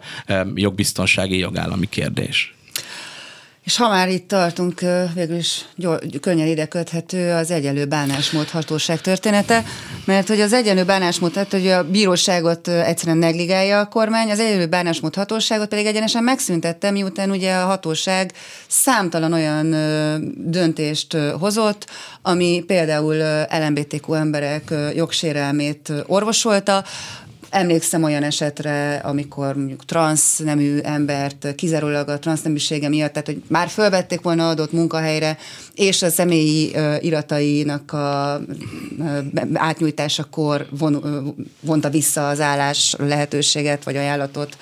jogbiztonsági 0.55 1.37
jogállami 1.37 1.89
kérdés. 1.89 2.58
És 3.69 3.77
ha 3.77 3.89
már 3.89 4.09
itt 4.09 4.27
tartunk, 4.27 4.81
végül 5.13 5.35
is 5.35 5.65
gyors, 5.75 5.99
könnyen 6.21 6.47
ide 6.47 6.65
köthető 6.65 7.31
az 7.31 7.51
egyenlő 7.51 7.85
bánásmód 7.85 8.49
hatóság 8.49 9.01
története, 9.01 9.63
mert 10.05 10.27
hogy 10.27 10.41
az 10.41 10.53
egyenlő 10.53 10.83
bánásmód, 10.83 11.31
tehát 11.31 11.51
hogy 11.51 11.67
a 11.67 11.83
bíróságot 11.83 12.67
egyszerűen 12.67 13.17
negligálja 13.17 13.79
a 13.79 13.85
kormány, 13.85 14.31
az 14.31 14.39
egyenlő 14.39 14.65
bánásmód 14.65 15.15
hatóságot 15.15 15.67
pedig 15.67 15.85
egyenesen 15.85 16.23
megszüntette, 16.23 16.91
miután 16.91 17.29
ugye 17.29 17.55
a 17.55 17.65
hatóság 17.65 18.33
számtalan 18.67 19.33
olyan 19.33 19.69
döntést 20.35 21.17
hozott, 21.39 21.85
ami 22.21 22.63
például 22.67 23.15
LMBTQ 23.49 24.13
emberek 24.13 24.73
jogsérelmét 24.95 25.91
orvosolta, 26.07 26.83
Emlékszem 27.49 28.03
olyan 28.03 28.23
esetre, 28.23 28.95
amikor 28.95 29.55
mondjuk 29.55 29.85
transz 29.85 30.37
nemű 30.37 30.77
embert 30.77 31.55
kizárólag 31.55 32.09
a 32.09 32.19
transzneműsége 32.19 32.89
miatt, 32.89 33.11
tehát 33.11 33.27
hogy 33.27 33.41
már 33.47 33.67
fölvették 33.67 34.21
volna 34.21 34.49
adott 34.49 34.71
munkahelyre, 34.71 35.37
és 35.75 36.01
a 36.01 36.09
személyi 36.09 36.75
iratainak 36.99 37.91
a 37.91 38.41
átnyújtásakor 39.53 40.67
von, 40.69 41.03
vonta 41.59 41.89
vissza 41.89 42.29
az 42.29 42.39
állás 42.39 42.95
lehetőséget 42.97 43.83
vagy 43.83 43.95
ajánlatot 43.95 44.57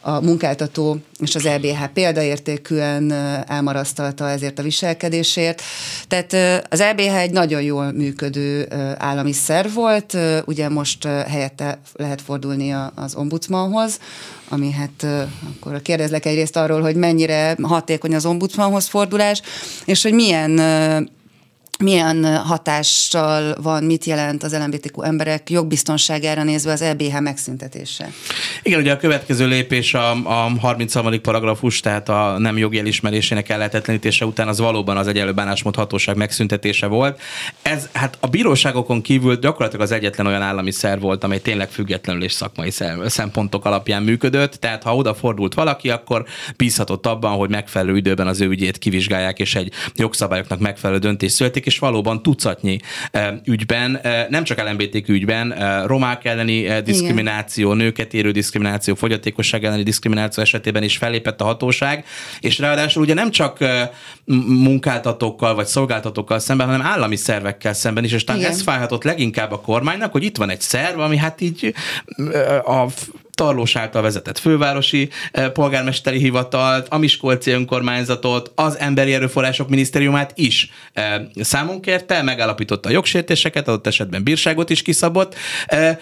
a 0.00 0.20
munkáltató 0.20 0.96
és 1.18 1.34
az 1.34 1.44
LBH 1.44 1.84
példaértékűen 1.92 3.12
elmarasztalta 3.46 4.28
ezért 4.28 4.58
a 4.58 4.62
viselkedésért. 4.62 5.62
Tehát 6.08 6.64
az 6.70 6.82
LBH 6.92 7.16
egy 7.16 7.30
nagyon 7.30 7.62
jól 7.62 7.92
működő 7.92 8.68
állami 8.98 9.32
szerv 9.32 9.74
volt, 9.74 10.16
ugye 10.44 10.68
most 10.68 11.04
helyette 11.04 11.78
lehet 11.94 12.22
fordulni 12.22 12.74
az 12.94 13.14
ombudsmanhoz, 13.14 13.98
ami 14.48 14.70
hát 14.72 15.26
akkor 15.56 15.82
kérdezlek 15.82 16.26
egyrészt 16.26 16.56
arról, 16.56 16.80
hogy 16.80 16.96
mennyire 16.96 17.56
hatékony 17.62 18.14
az 18.14 18.26
ombudsmanhoz 18.26 18.86
fordulás, 18.86 19.42
és 19.84 20.02
hogy 20.02 20.12
milyen 20.12 20.60
milyen 21.78 22.36
hatással 22.36 23.56
van, 23.62 23.84
mit 23.84 24.04
jelent 24.04 24.42
az 24.42 24.56
LMBTQ 24.56 25.02
emberek 25.02 25.50
jogbiztonságára 25.50 26.42
nézve 26.42 26.72
az 26.72 26.82
EBH 26.82 27.20
megszüntetése? 27.20 28.10
Igen, 28.62 28.80
ugye 28.80 28.92
a 28.92 28.96
következő 28.96 29.46
lépés 29.46 29.94
a, 29.94 30.10
a 30.10 30.50
30. 30.60 31.20
paragrafus, 31.20 31.80
tehát 31.80 32.08
a 32.08 32.38
nem 32.38 32.58
jogi 32.58 32.78
elismerésének 32.78 33.48
ellehetetlenítése 33.48 34.24
után 34.24 34.48
az 34.48 34.58
valóban 34.58 34.96
az 34.96 35.06
egyenlő 35.06 35.32
bánásmód 35.32 35.74
hatóság 35.74 36.16
megszüntetése 36.16 36.86
volt. 36.86 37.20
Ez 37.62 37.88
hát 37.92 38.16
a 38.20 38.26
bíróságokon 38.26 39.02
kívül 39.02 39.36
gyakorlatilag 39.36 39.84
az 39.84 39.92
egyetlen 39.92 40.26
olyan 40.26 40.42
állami 40.42 40.70
szerv 40.70 41.00
volt, 41.00 41.24
amely 41.24 41.40
tényleg 41.40 41.70
függetlenül 41.70 42.22
és 42.22 42.32
szakmai 42.32 42.70
szempontok 43.06 43.64
alapján 43.64 44.02
működött, 44.02 44.52
tehát 44.52 44.82
ha 44.82 44.96
oda 44.96 45.14
fordult 45.14 45.54
valaki, 45.54 45.90
akkor 45.90 46.24
bízhatott 46.56 47.06
abban, 47.06 47.36
hogy 47.36 47.50
megfelelő 47.50 47.96
időben 47.96 48.26
az 48.26 48.40
ő 48.40 48.48
ügyét 48.48 48.78
kivizsgálják, 48.78 49.38
és 49.38 49.54
egy 49.54 49.72
jogszabályoknak 49.94 50.58
megfelelő 50.58 50.98
döntés 50.98 51.32
születik, 51.32 51.66
és 51.68 51.78
valóban 51.78 52.22
tucatnyi 52.22 52.80
ügyben, 53.44 54.00
nem 54.28 54.44
csak 54.44 54.68
LMBTQ 54.68 55.12
ügyben, 55.12 55.54
romák 55.86 56.24
elleni 56.24 56.82
diszkrimináció, 56.82 57.66
Igen. 57.72 57.84
nőket 57.84 58.14
érő 58.14 58.30
diszkrimináció, 58.30 58.94
fogyatékosság 58.94 59.64
elleni 59.64 59.82
diszkrimináció 59.82 60.42
esetében 60.42 60.82
is 60.82 60.96
fellépett 60.96 61.40
a 61.40 61.44
hatóság, 61.44 62.04
és 62.40 62.58
ráadásul 62.58 63.02
ugye 63.02 63.14
nem 63.14 63.30
csak 63.30 63.58
munkáltatókkal 64.46 65.54
vagy 65.54 65.66
szolgáltatókkal 65.66 66.38
szemben, 66.38 66.66
hanem 66.66 66.86
állami 66.86 67.16
szervekkel 67.16 67.72
szemben 67.72 68.04
is, 68.04 68.12
és 68.12 68.24
talán 68.24 68.44
ez 68.44 68.62
fájhatott 68.62 69.04
leginkább 69.04 69.52
a 69.52 69.60
kormánynak, 69.60 70.12
hogy 70.12 70.22
itt 70.22 70.36
van 70.36 70.50
egy 70.50 70.60
szerv, 70.60 70.98
ami 70.98 71.16
hát 71.16 71.40
így 71.40 71.74
a 72.64 72.86
Tarlós 73.38 73.76
által 73.76 74.02
vezetett 74.02 74.38
fővárosi 74.38 75.08
polgármesteri 75.52 76.18
hivatalt, 76.18 76.86
a 76.88 76.98
Miskolci 76.98 77.50
önkormányzatot, 77.50 78.52
az 78.54 78.78
Emberi 78.78 79.14
Erőforrások 79.14 79.68
Minisztériumát 79.68 80.32
is 80.34 80.70
számon 81.40 81.80
kérte, 81.80 82.22
megállapította 82.22 82.88
a 82.88 82.92
jogsértéseket, 82.92 83.68
adott 83.68 83.86
esetben 83.86 84.22
bírságot 84.22 84.70
is 84.70 84.82
kiszabott. 84.82 85.34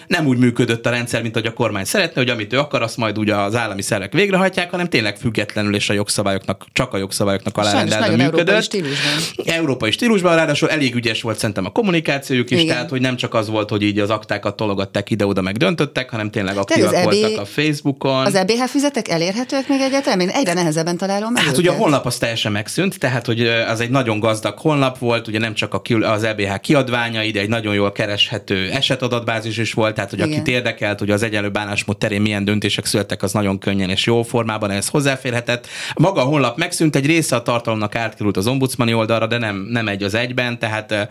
Nem 0.07 0.25
úgy 0.25 0.37
működött 0.37 0.85
a 0.85 0.89
rendszer, 0.89 1.21
mint 1.21 1.33
hogy 1.33 1.45
a 1.45 1.53
kormány 1.53 1.85
szeretne, 1.85 2.21
hogy 2.21 2.29
amit 2.29 2.53
ő 2.53 2.59
akar, 2.59 2.81
azt 2.81 2.97
majd 2.97 3.17
ugye 3.17 3.35
az 3.35 3.55
állami 3.55 3.81
szervek 3.81 4.13
végrehajtják, 4.13 4.71
hanem 4.71 4.89
tényleg 4.89 5.17
függetlenül 5.17 5.75
és 5.75 5.89
a 5.89 5.93
jogszabályoknak, 5.93 6.65
csak 6.73 6.93
a 6.93 6.97
jogszabályoknak 6.97 7.57
alárendelve 7.57 8.15
működött. 8.15 8.47
Európai 8.47 8.61
stílusban. 8.61 9.45
Európai 9.45 9.91
stílusban, 9.91 10.35
ráadásul 10.35 10.69
elég 10.69 10.95
ügyes 10.95 11.21
volt 11.21 11.37
szerintem 11.37 11.65
a 11.65 11.69
kommunikációjuk 11.69 12.51
is, 12.51 12.61
Igen. 12.61 12.75
tehát 12.75 12.89
hogy 12.89 13.01
nem 13.01 13.15
csak 13.15 13.33
az 13.33 13.49
volt, 13.49 13.69
hogy 13.69 13.81
így 13.81 13.99
az 13.99 14.09
aktákat 14.09 14.55
tologatták 14.55 15.09
ide-oda, 15.09 15.41
meg 15.41 15.57
döntöttek, 15.57 16.09
hanem 16.09 16.31
tényleg 16.31 16.57
aktívak 16.57 16.93
EB, 16.93 17.26
voltak 17.27 17.43
a 17.43 17.61
Facebookon. 17.61 18.25
Az 18.25 18.35
EBH 18.35 18.63
füzetek 18.63 19.07
elérhetőek 19.07 19.67
még 19.67 19.79
egyáltalán? 19.79 20.19
Én 20.19 20.29
egyre 20.29 20.53
nehezebben 20.53 20.97
találom 20.97 21.31
meg 21.31 21.41
Hát 21.43 21.51
őket. 21.51 21.65
ugye 21.65 21.71
a 21.77 21.81
honlap 21.81 22.05
az 22.05 22.17
teljesen 22.17 22.51
megszűnt, 22.51 22.99
tehát 22.99 23.25
hogy 23.25 23.47
az 23.47 23.79
egy 23.79 23.89
nagyon 23.89 24.19
gazdag 24.19 24.57
honlap 24.57 24.97
volt, 24.97 25.27
ugye 25.27 25.39
nem 25.39 25.53
csak 25.53 25.73
a, 25.73 25.81
az 26.01 26.23
EBH 26.23 26.59
kiadványa, 26.59 27.23
ide 27.23 27.39
egy 27.39 27.49
nagyon 27.49 27.73
jól 27.73 27.91
kereshető 27.91 28.69
esetadatbázis 28.71 29.57
is 29.57 29.73
volt, 29.73 29.95
tehát 29.95 30.09
hogy 30.09 30.19
Igen. 30.19 30.31
akit 30.31 30.47
érdekelt, 30.47 30.99
hogy 30.99 31.09
az 31.09 31.23
egyenlő 31.23 31.49
bánásmód 31.49 31.97
terén 31.97 32.21
milyen 32.21 32.45
döntések 32.45 32.85
születtek, 32.85 33.23
az 33.23 33.31
nagyon 33.31 33.59
könnyen 33.59 33.89
és 33.89 34.05
jó 34.05 34.23
formában 34.23 34.71
ez 34.71 34.87
hozzáférhetett. 34.87 35.67
Maga 35.95 36.21
a 36.21 36.25
honlap 36.25 36.57
megszűnt, 36.57 36.95
egy 36.95 37.05
része 37.05 37.35
a 37.35 37.41
tartalomnak 37.41 37.95
átkerült 37.95 38.37
az 38.37 38.47
ombudsmani 38.47 38.93
oldalra, 38.93 39.27
de 39.27 39.37
nem, 39.37 39.67
nem 39.69 39.87
egy 39.87 40.03
az 40.03 40.13
egyben, 40.13 40.59
tehát 40.59 41.09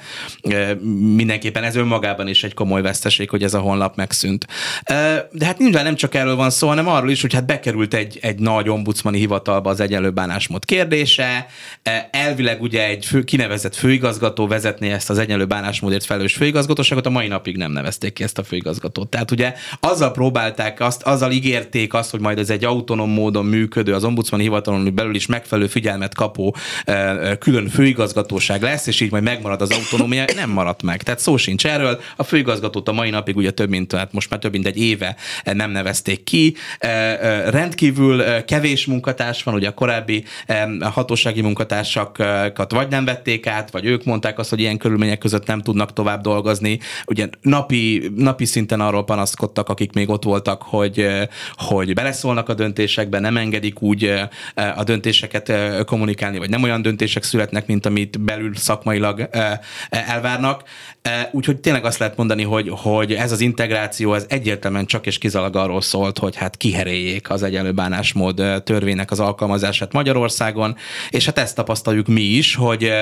mindenképpen 1.15 1.63
ez 1.63 1.77
önmagában 1.77 2.29
is 2.29 2.45
egy 2.45 2.55
komoly 2.55 2.83
veszteség, 2.83 3.31
hogy 3.31 3.43
ez 3.43 3.55
a 3.55 3.59
honlap 3.59 3.97
megszűnt. 3.97 4.47
De 5.31 5.45
hát 5.45 5.59
nyilván 5.59 5.85
nem 5.85 5.95
csak 5.95 6.06
erről 6.15 6.37
van 6.37 6.51
szó, 6.51 6.69
hanem 6.69 6.89
arról 6.89 7.11
is, 7.11 7.21
hogy 7.21 7.33
hát 7.33 7.47
bekerült 7.47 7.95
egy, 7.95 8.19
egy 8.23 8.39
nagy 8.39 8.69
ombudsmani 8.69 9.19
hivatalba 9.19 9.71
az 9.71 9.81
egyenlő 9.81 10.11
bánásmód 10.11 10.65
kérdése. 10.65 11.47
E, 11.83 12.09
elvileg 12.13 12.63
ugye 12.63 12.89
egy 12.89 13.05
fő, 13.05 13.25
kinevezett 13.25 13.75
főigazgató 13.75 14.47
vezetné 14.47 14.91
ezt 14.91 15.11
az 15.11 15.19
egyenlő 15.19 15.45
bánásmódért 15.45 16.05
felelős 16.05 16.35
főigazgatóságot, 16.35 17.07
a 17.07 17.11
mai 17.11 17.29
napig 17.29 17.57
nem 17.57 17.73
nevezték 17.73 18.13
ki 18.13 18.23
ezt 18.23 18.39
a 18.39 18.45
főigazgatót. 18.45 19.09
Tehát 19.09 19.31
ugye 19.31 19.55
azzal 19.81 20.13
próbálták 20.13 20.81
azt, 20.81 21.03
azzal 21.03 21.31
ígérték 21.33 21.95
azt, 21.95 22.11
hogy 22.11 22.21
majd 22.21 22.39
ez 22.39 22.51
egy 22.51 22.65
autonóm 22.65 23.11
módon 23.11 23.45
működő, 23.45 23.95
az 23.95 24.05
ombudsmani 24.05 24.43
hivatalon 24.43 24.95
belül 24.95 25.15
is 25.15 25.27
megfelelő 25.27 25.67
figyelmet 25.67 26.15
kapó 26.15 26.57
külön 27.39 27.69
főigazgatóság 27.69 28.63
lesz, 28.63 28.87
és 28.87 29.01
így 29.01 29.11
majd 29.11 29.23
megmarad 29.23 29.61
az 29.61 29.71
autonómia, 29.71 30.25
nem 30.37 30.51
maradt 30.51 30.83
meg. 30.83 31.03
Tehát 31.03 31.21
szó 31.21 31.37
sincs 31.37 31.67
erről. 31.67 32.01
A 32.17 32.23
főigazgatót 32.23 32.89
a 32.89 32.93
mai 32.93 33.11
napig 33.11 33.37
ugye 33.37 33.51
több 33.51 33.69
mint, 33.69 33.93
hát 33.93 34.13
most 34.13 34.31
már 34.31 34.41
több 34.41 34.53
mint 34.53 34.67
egy 34.67 34.79
éve 34.79 35.17
nem 35.45 35.71
nevezték 35.97 36.25
ki. 36.25 36.55
Rendkívül 37.51 38.45
kevés 38.45 38.87
munkatárs 38.87 39.43
van, 39.43 39.55
ugye 39.55 39.69
a 39.69 39.75
korábbi 39.75 40.25
hatósági 40.81 41.41
munkatársakat 41.41 42.73
vagy 42.73 42.89
nem 42.89 43.05
vették 43.05 43.47
át, 43.47 43.71
vagy 43.71 43.85
ők 43.85 44.05
mondták 44.05 44.39
azt, 44.39 44.51
hogy 44.51 44.61
ilyen 44.61 44.77
körülmények 44.79 45.19
között 45.19 45.47
nem 45.47 45.61
tudnak 45.61 45.93
tovább 45.93 46.21
dolgozni. 46.21 46.79
Ugye 47.07 47.29
napi, 47.41 48.11
napi 48.17 48.45
szinten 48.45 48.81
arról 48.81 49.05
panaszkodtak, 49.05 49.69
akik 49.69 49.93
még 49.93 50.09
ott 50.09 50.25
voltak, 50.25 50.63
hogy, 50.63 51.07
hogy 51.53 51.95
beleszólnak 51.95 52.49
a 52.49 52.55
döntésekbe, 52.55 53.19
nem 53.19 53.37
engedik 53.37 53.83
úgy 53.83 54.13
a 54.77 54.85
döntéseket 54.85 55.53
kommunikálni, 55.85 56.39
vagy 56.39 56.51
nem 56.51 56.63
olyan 56.63 56.83
döntések 56.83 57.23
születnek, 57.23 57.67
mint 57.67 57.87
amit 57.87 58.21
belül 58.21 58.55
szakmailag 58.55 59.29
elvárnak. 59.91 60.63
Úgyhogy 61.31 61.61
tényleg 61.61 61.85
azt 61.85 61.99
lehet 61.99 62.17
mondani, 62.17 62.43
hogy, 62.43 62.69
hogy 62.71 63.13
ez 63.13 63.33
az 63.33 63.41
integráció 63.41 64.15
ez 64.15 64.27
egyértelműen 64.29 64.87
csak 64.87 65.07
és 65.07 65.19
kizárólag 65.19 65.57
arról 65.57 65.81
szólt, 65.87 66.19
hogy 66.19 66.37
hát 66.37 66.57
kiheréljék 66.57 67.31
az 67.31 67.43
egyenlő 67.43 67.73
bánásmód 67.73 68.43
törvénynek 68.65 69.11
az 69.11 69.21
alkalmazását 69.21 69.93
Magyarországon, 69.93 70.77
és 71.11 71.25
hát 71.25 71.39
ezt 71.39 71.55
tapasztaljuk 71.57 72.07
mi 72.07 72.23
is, 72.23 72.55
hogy, 72.55 72.93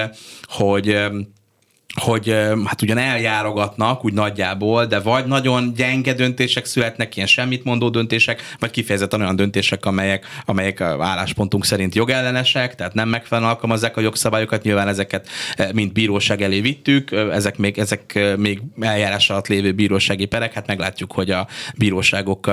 hogy 0.42 0.98
hogy 1.94 2.36
hát 2.64 2.82
ugyan 2.82 2.98
eljárogatnak 2.98 4.04
úgy 4.04 4.12
nagyjából, 4.12 4.86
de 4.86 5.00
vagy 5.00 5.26
nagyon 5.26 5.74
gyenge 5.74 6.12
döntések 6.12 6.64
születnek, 6.64 7.16
ilyen 7.16 7.28
semmit 7.28 7.64
mondó 7.64 7.88
döntések, 7.88 8.42
vagy 8.58 8.70
kifejezetten 8.70 9.20
olyan 9.20 9.36
döntések, 9.36 9.86
amelyek, 9.86 10.26
amelyek 10.44 10.80
álláspontunk 10.80 11.64
szerint 11.64 11.94
jogellenesek, 11.94 12.74
tehát 12.74 12.94
nem 12.94 13.08
megfelelően 13.08 13.52
alkalmazzák 13.52 13.96
a 13.96 14.00
jogszabályokat, 14.00 14.62
nyilván 14.62 14.88
ezeket 14.88 15.28
mint 15.72 15.92
bíróság 15.92 16.42
elé 16.42 16.60
vittük, 16.60 17.12
ezek 17.12 17.56
még, 17.56 17.78
ezek 17.78 18.18
még 18.36 18.62
eljárás 18.80 19.30
alatt 19.30 19.48
lévő 19.48 19.72
bírósági 19.72 20.24
perek, 20.24 20.52
hát 20.52 20.66
meglátjuk, 20.66 21.12
hogy 21.12 21.30
a 21.30 21.46
bíróságok 21.76 22.50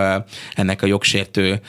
ennek 0.53 0.81
a 0.81 0.85
jogsértő 0.85 1.61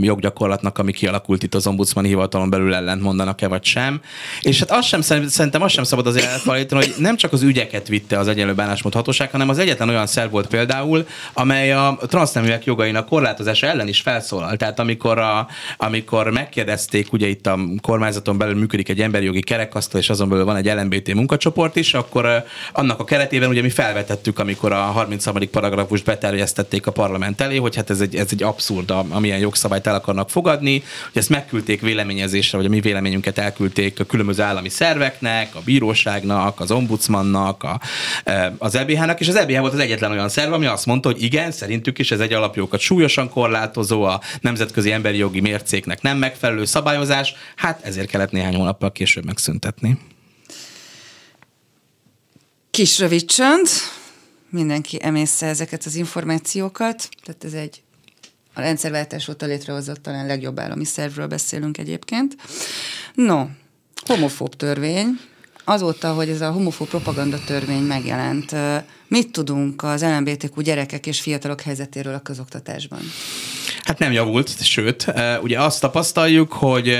joggyakorlatnak, 0.00 0.78
ami 0.78 0.92
kialakult 0.92 1.42
itt 1.42 1.54
az 1.54 1.66
ombudsmani 1.66 2.08
hivatalon 2.08 2.50
belül 2.50 2.74
ellent 2.74 3.02
mondanak-e 3.02 3.48
vagy 3.48 3.64
sem. 3.64 4.00
És 4.40 4.58
hát 4.58 4.70
azt 4.70 4.88
sem, 4.88 5.00
szerintem 5.00 5.62
azt 5.62 5.74
sem 5.74 5.84
szabad 5.84 6.06
azért 6.06 6.26
állítani, 6.56 6.84
hogy 6.84 6.94
nem 6.98 7.16
csak 7.16 7.32
az 7.32 7.42
ügyeket 7.42 7.88
vitte 7.88 8.18
az 8.18 8.28
egyenlő 8.28 8.54
bánásmód 8.54 8.94
hatóság, 8.94 9.30
hanem 9.30 9.48
az 9.48 9.58
egyetlen 9.58 9.88
olyan 9.88 10.06
szerv 10.06 10.30
volt 10.30 10.46
például, 10.46 11.06
amely 11.32 11.72
a 11.72 11.98
transzneműek 12.06 12.64
jogainak 12.64 13.06
korlátozása 13.06 13.66
ellen 13.66 13.88
is 13.88 14.00
felszólal. 14.00 14.56
Tehát 14.56 14.78
amikor, 14.78 15.18
a, 15.18 15.48
amikor 15.76 16.30
megkérdezték, 16.30 17.12
ugye 17.12 17.26
itt 17.26 17.46
a 17.46 17.58
kormányzaton 17.80 18.38
belül 18.38 18.54
működik 18.54 18.88
egy 18.88 19.00
emberi 19.00 19.24
jogi 19.24 19.40
kerekasztal, 19.40 20.00
és 20.00 20.10
azon 20.10 20.28
belül 20.28 20.44
van 20.44 20.56
egy 20.56 20.66
LMBT 20.66 21.14
munkacsoport 21.14 21.76
is, 21.76 21.94
akkor 21.94 22.44
annak 22.72 23.00
a 23.00 23.04
keretében 23.04 23.48
ugye 23.48 23.62
mi 23.62 23.70
felvetettük, 23.70 24.38
amikor 24.38 24.72
a 24.72 24.76
33. 24.76 25.50
paragrafust 25.50 26.04
beterjesztették 26.04 26.86
a 26.86 26.90
parlament 26.90 27.40
elé, 27.40 27.56
hogy 27.56 27.76
hát 27.76 27.90
ez 27.90 28.00
egy, 28.00 28.16
ez 28.16 28.28
egy 28.30 28.42
abszurd, 28.42 28.92
amilyen 29.08 29.38
jogszabályt 29.38 29.86
el 29.86 29.94
akarnak 29.94 30.30
fogadni, 30.30 30.82
hogy 31.12 31.20
ezt 31.20 31.28
megküldték 31.28 31.80
véleményezésre, 31.80 32.56
vagy 32.56 32.66
a 32.66 32.70
mi 32.70 32.80
véleményünket 32.80 33.38
elküldték 33.38 34.00
a 34.00 34.04
különböző 34.04 34.42
állami 34.42 34.68
szerveknek, 34.68 35.54
a 35.54 35.60
bíróságnak, 35.64 36.45
Bizottságnak, 36.46 36.60
az 36.60 36.70
Ombudsmannak, 36.70 37.62
a, 37.62 37.80
e, 38.24 38.54
az 38.58 38.74
EBH-nak, 38.74 39.20
és 39.20 39.28
az 39.28 39.34
EBH 39.34 39.58
volt 39.58 39.72
az 39.72 39.78
egyetlen 39.78 40.10
olyan 40.10 40.28
szerv, 40.28 40.52
ami 40.52 40.66
azt 40.66 40.86
mondta, 40.86 41.08
hogy 41.08 41.22
igen, 41.22 41.50
szerintük 41.50 41.98
is 41.98 42.10
ez 42.10 42.20
egy 42.20 42.32
alapjogokat 42.32 42.80
súlyosan 42.80 43.30
korlátozó, 43.30 44.02
a 44.02 44.20
nemzetközi 44.40 44.92
emberi 44.92 45.16
jogi 45.16 45.40
mércéknek 45.40 46.02
nem 46.02 46.18
megfelelő 46.18 46.64
szabályozás, 46.64 47.34
hát 47.56 47.84
ezért 47.84 48.08
kellett 48.08 48.30
néhány 48.30 48.54
hónappal 48.54 48.92
később 48.92 49.24
megszüntetni. 49.24 49.98
Kis 52.70 52.98
rövid 52.98 53.24
csönd, 53.24 53.68
mindenki 54.50 54.98
emészze 55.02 55.46
ezeket 55.46 55.84
az 55.84 55.94
információkat, 55.94 57.08
tehát 57.24 57.44
ez 57.44 57.52
egy 57.52 57.80
a 58.54 58.60
rendszerváltás 58.60 59.28
óta 59.28 59.46
létrehozott 59.46 60.02
talán 60.02 60.26
legjobb 60.26 60.60
állami 60.60 60.84
szervről 60.84 61.26
beszélünk 61.26 61.78
egyébként. 61.78 62.36
No, 63.14 63.46
homofób 64.06 64.54
törvény, 64.54 65.18
azóta, 65.68 66.12
hogy 66.12 66.28
ez 66.28 66.40
a 66.40 66.50
homofób 66.50 66.88
propaganda 66.88 67.38
törvény 67.46 67.82
megjelent, 67.82 68.54
mit 69.08 69.32
tudunk 69.32 69.82
az 69.82 70.02
LMBTQ 70.02 70.60
gyerekek 70.60 71.06
és 71.06 71.20
fiatalok 71.20 71.60
helyzetéről 71.60 72.14
a 72.14 72.18
közoktatásban? 72.18 73.00
Hát 73.82 73.98
nem 73.98 74.12
javult, 74.12 74.62
sőt, 74.62 75.12
ugye 75.42 75.60
azt 75.60 75.80
tapasztaljuk, 75.80 76.52
hogy 76.52 76.98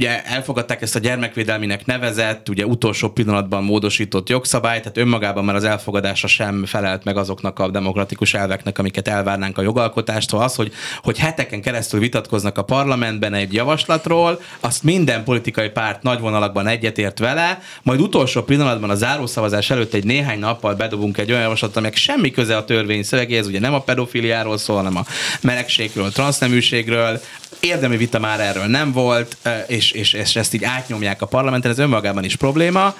ugye 0.00 0.24
elfogadták 0.24 0.82
ezt 0.82 0.96
a 0.96 0.98
gyermekvédelminek 0.98 1.86
nevezett, 1.86 2.48
ugye 2.48 2.66
utolsó 2.66 3.08
pillanatban 3.08 3.64
módosított 3.64 4.28
jogszabályt, 4.28 4.82
tehát 4.82 4.96
önmagában 4.96 5.44
már 5.44 5.54
az 5.54 5.64
elfogadása 5.64 6.26
sem 6.26 6.64
felelt 6.66 7.04
meg 7.04 7.16
azoknak 7.16 7.58
a 7.58 7.70
demokratikus 7.70 8.34
elveknek, 8.34 8.78
amiket 8.78 9.08
elvárnánk 9.08 9.58
a 9.58 9.62
jogalkotástól. 9.62 10.42
Az, 10.42 10.54
hogy, 10.54 10.72
hogy 11.02 11.18
heteken 11.18 11.60
keresztül 11.60 12.00
vitatkoznak 12.00 12.58
a 12.58 12.62
parlamentben 12.62 13.34
egy 13.34 13.52
javaslatról, 13.52 14.40
azt 14.60 14.82
minden 14.82 15.24
politikai 15.24 15.68
párt 15.68 16.02
nagy 16.02 16.20
vonalakban 16.20 16.66
egyetért 16.66 17.18
vele, 17.18 17.60
majd 17.82 18.00
utolsó 18.00 18.42
pillanatban 18.42 18.90
a 18.90 18.94
zárószavazás 18.94 19.70
előtt 19.70 19.94
egy 19.94 20.04
néhány 20.04 20.38
nappal 20.38 20.74
bedobunk 20.74 21.18
egy 21.18 21.30
olyan 21.30 21.42
javaslatot, 21.42 21.76
aminek 21.76 21.96
semmi 21.96 22.30
köze 22.30 22.56
a 22.56 22.64
törvény 22.64 23.02
szövegéhez, 23.02 23.46
ugye 23.46 23.60
nem 23.60 23.74
a 23.74 23.80
pedofiliáról 23.80 24.58
szól, 24.58 24.76
hanem 24.76 24.96
a 24.96 25.04
melegségről, 25.40 26.12
transzneműségről, 26.12 27.20
érdemi 27.60 27.96
vita 27.96 28.18
már 28.18 28.40
erről 28.40 28.66
nem 28.66 28.92
volt, 28.92 29.36
és, 29.66 29.89
és, 29.92 30.12
és 30.12 30.36
ezt 30.36 30.54
így 30.54 30.64
átnyomják 30.64 31.22
a 31.22 31.26
parlamenten, 31.26 31.70
ez 31.70 31.78
önmagában 31.78 32.24
is 32.24 32.36
probléma. 32.36 32.94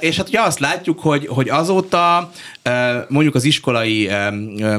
És 0.00 0.16
hát 0.16 0.28
ugye 0.28 0.40
azt 0.40 0.58
látjuk, 0.58 1.00
hogy, 1.00 1.26
hogy 1.26 1.48
azóta 1.48 2.30
mondjuk 3.08 3.34
az 3.34 3.44
iskolai 3.44 4.10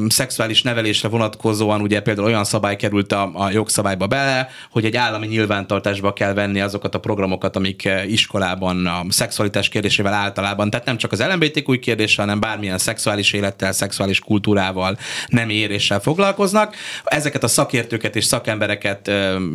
szexuális 0.08 0.62
nevelésre 0.62 1.08
vonatkozóan 1.08 1.80
ugye 1.80 2.00
például 2.00 2.26
olyan 2.26 2.44
szabály 2.44 2.76
került 2.76 3.12
a, 3.12 3.30
a 3.34 3.50
jogszabályba 3.50 4.06
bele, 4.06 4.48
hogy 4.70 4.84
egy 4.84 4.96
állami 4.96 5.26
nyilvántartásba 5.26 6.12
kell 6.12 6.32
venni 6.32 6.60
azokat 6.60 6.94
a 6.94 7.00
programokat, 7.00 7.56
amik 7.56 7.88
iskolában 8.06 8.86
a 8.86 9.04
szexualitás 9.08 9.68
kérdésével 9.68 10.12
általában, 10.12 10.70
tehát 10.70 10.86
nem 10.86 10.96
csak 10.96 11.12
az 11.12 11.22
LMBTQ 11.22 11.78
kérdéssel, 11.78 12.24
hanem 12.24 12.40
bármilyen 12.40 12.78
szexuális 12.78 13.32
élettel, 13.32 13.72
szexuális 13.72 14.20
kultúrával, 14.20 14.98
nem 15.26 15.48
éréssel 15.48 16.00
foglalkoznak. 16.00 16.74
Ezeket 17.04 17.44
a 17.44 17.48
szakértőket 17.48 18.16
és 18.16 18.24
szakembereket, 18.24 19.10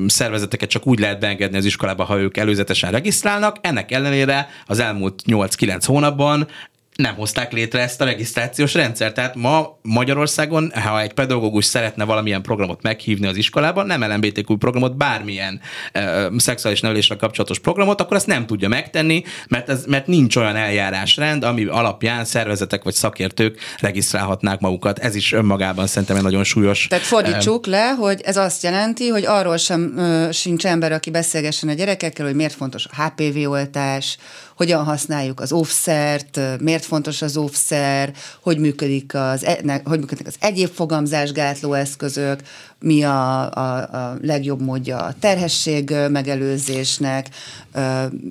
szervezeteket 0.07 0.69
csak 0.69 0.87
úgy 0.87 0.99
lehet 0.99 1.19
beengedni 1.19 1.57
az 1.57 1.65
iskolába, 1.65 2.03
ha 2.03 2.19
ők 2.19 2.37
előzetesen 2.37 2.91
regisztrálnak. 2.91 3.57
Ennek 3.61 3.91
ellenére 3.91 4.49
az 4.65 4.79
elmúlt 4.79 5.20
8-9 5.27 5.83
hónapban 5.85 6.47
nem 6.95 7.15
hozták 7.15 7.51
létre 7.51 7.81
ezt 7.81 8.01
a 8.01 8.05
regisztrációs 8.05 8.73
rendszert. 8.73 9.13
Tehát 9.13 9.35
ma 9.35 9.77
Magyarországon, 9.81 10.71
ha 10.83 11.01
egy 11.01 11.13
pedagógus 11.13 11.65
szeretne 11.65 12.03
valamilyen 12.03 12.41
programot 12.41 12.81
meghívni 12.81 13.27
az 13.27 13.35
iskolában, 13.35 13.85
nem 13.85 14.03
LMBTQ 14.03 14.57
programot, 14.57 14.97
bármilyen 14.97 15.61
uh, 15.93 16.37
szexuális 16.37 16.81
nevelésre 16.81 17.15
kapcsolatos 17.15 17.59
programot, 17.59 18.01
akkor 18.01 18.15
azt 18.15 18.27
nem 18.27 18.45
tudja 18.45 18.67
megtenni, 18.67 19.23
mert, 19.47 19.69
ez, 19.69 19.85
mert 19.85 20.07
nincs 20.07 20.35
olyan 20.35 20.55
eljárásrend, 20.55 21.43
ami 21.43 21.65
alapján 21.65 22.25
szervezetek 22.25 22.83
vagy 22.83 22.93
szakértők 22.93 23.59
regisztrálhatnák 23.79 24.59
magukat. 24.59 24.99
Ez 24.99 25.15
is 25.15 25.31
önmagában 25.31 25.87
szerintem 25.87 26.15
egy 26.15 26.23
nagyon 26.23 26.43
súlyos. 26.43 26.87
Tehát 26.87 27.05
fordítsuk 27.05 27.65
uh, 27.65 27.71
le, 27.71 27.89
hogy 27.89 28.21
ez 28.21 28.37
azt 28.37 28.63
jelenti, 28.63 29.07
hogy 29.07 29.25
arról 29.25 29.57
sem 29.57 29.93
uh, 29.95 30.31
sincs 30.31 30.65
ember, 30.65 30.91
aki 30.91 31.09
beszélgessen 31.09 31.69
a 31.69 31.73
gyerekekkel, 31.73 32.25
hogy 32.25 32.35
miért 32.35 32.53
fontos 32.53 32.85
a 32.85 33.03
HPV 33.03 33.49
oltás, 33.49 34.17
hogyan 34.61 34.83
használjuk 34.83 35.39
az 35.39 35.51
offszert, 35.51 36.39
miért 36.59 36.85
fontos 36.85 37.21
az 37.21 37.37
offszer, 37.37 38.13
hogy 38.41 38.57
működik 38.57 39.15
az, 39.15 39.45
e, 39.45 39.81
hogy 39.83 39.99
működik 39.99 40.27
az 40.27 40.35
egyéb 40.39 40.69
fogamzásgátló 40.73 41.73
eszközök, 41.73 42.39
mi 42.79 43.03
a, 43.03 43.51
a, 43.51 43.77
a 43.77 44.17
legjobb 44.21 44.61
módja 44.61 44.97
a 44.97 45.13
terhesség 45.19 45.95
megelőzésnek, 46.09 47.29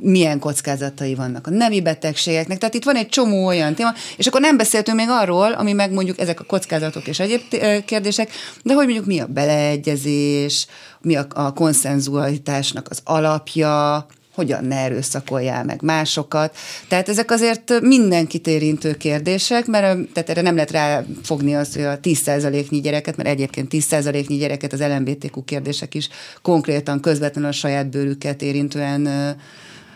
milyen 0.00 0.38
kockázatai 0.38 1.14
vannak 1.14 1.46
a 1.46 1.50
nemi 1.50 1.80
betegségeknek. 1.80 2.58
Tehát 2.58 2.74
itt 2.74 2.84
van 2.84 2.96
egy 2.96 3.08
csomó 3.08 3.46
olyan 3.46 3.74
téma, 3.74 3.92
és 4.16 4.26
akkor 4.26 4.40
nem 4.40 4.56
beszéltünk 4.56 4.96
még 4.96 5.08
arról, 5.08 5.52
ami 5.52 5.72
meg 5.72 5.92
mondjuk 5.92 6.18
ezek 6.18 6.40
a 6.40 6.44
kockázatok 6.44 7.06
és 7.06 7.18
egyéb 7.18 7.42
kérdések, 7.84 8.30
de 8.62 8.74
hogy 8.74 8.84
mondjuk 8.84 9.06
mi 9.06 9.20
a 9.20 9.26
beleegyezés, 9.26 10.66
mi 11.00 11.16
a, 11.16 11.26
a 11.34 11.52
konszenzualitásnak 11.52 12.86
az 12.90 13.00
alapja, 13.04 14.06
hogyan 14.40 14.64
ne 14.64 14.76
erőszakoljál 14.76 15.64
meg 15.64 15.82
másokat. 15.82 16.56
Tehát 16.88 17.08
ezek 17.08 17.30
azért 17.30 17.80
mindenkit 17.80 18.46
érintő 18.46 18.94
kérdések, 18.94 19.66
mert 19.66 19.98
tehát 20.12 20.30
erre 20.30 20.40
nem 20.40 20.54
lehet 20.54 20.70
ráfogni 20.70 21.54
azt, 21.54 21.74
hogy 21.74 21.84
a 21.84 22.00
10%-nyi 22.00 22.80
gyereket, 22.80 23.16
mert 23.16 23.28
egyébként 23.28 23.72
10%-nyi 23.72 24.36
gyereket 24.36 24.72
az 24.72 24.80
LMBTQ 24.80 25.44
kérdések 25.44 25.94
is 25.94 26.08
konkrétan 26.42 27.00
közvetlenül 27.00 27.48
a 27.50 27.52
saját 27.52 27.90
bőrüket 27.90 28.42
érintően 28.42 29.08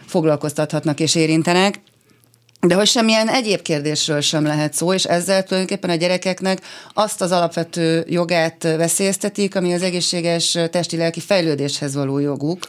foglalkoztathatnak 0.06 1.00
és 1.00 1.14
érintenek. 1.14 1.80
De 2.60 2.74
hogy 2.74 2.86
semmilyen 2.86 3.28
egyéb 3.28 3.62
kérdésről 3.62 4.20
sem 4.20 4.44
lehet 4.44 4.74
szó, 4.74 4.92
és 4.92 5.04
ezzel 5.04 5.42
tulajdonképpen 5.42 5.90
a 5.90 5.94
gyerekeknek 5.94 6.60
azt 6.94 7.20
az 7.20 7.32
alapvető 7.32 8.04
jogát 8.08 8.62
veszélyeztetik, 8.62 9.56
ami 9.56 9.74
az 9.74 9.82
egészséges 9.82 10.58
testi-lelki 10.70 11.20
fejlődéshez 11.20 11.94
való 11.94 12.18
joguk. 12.18 12.68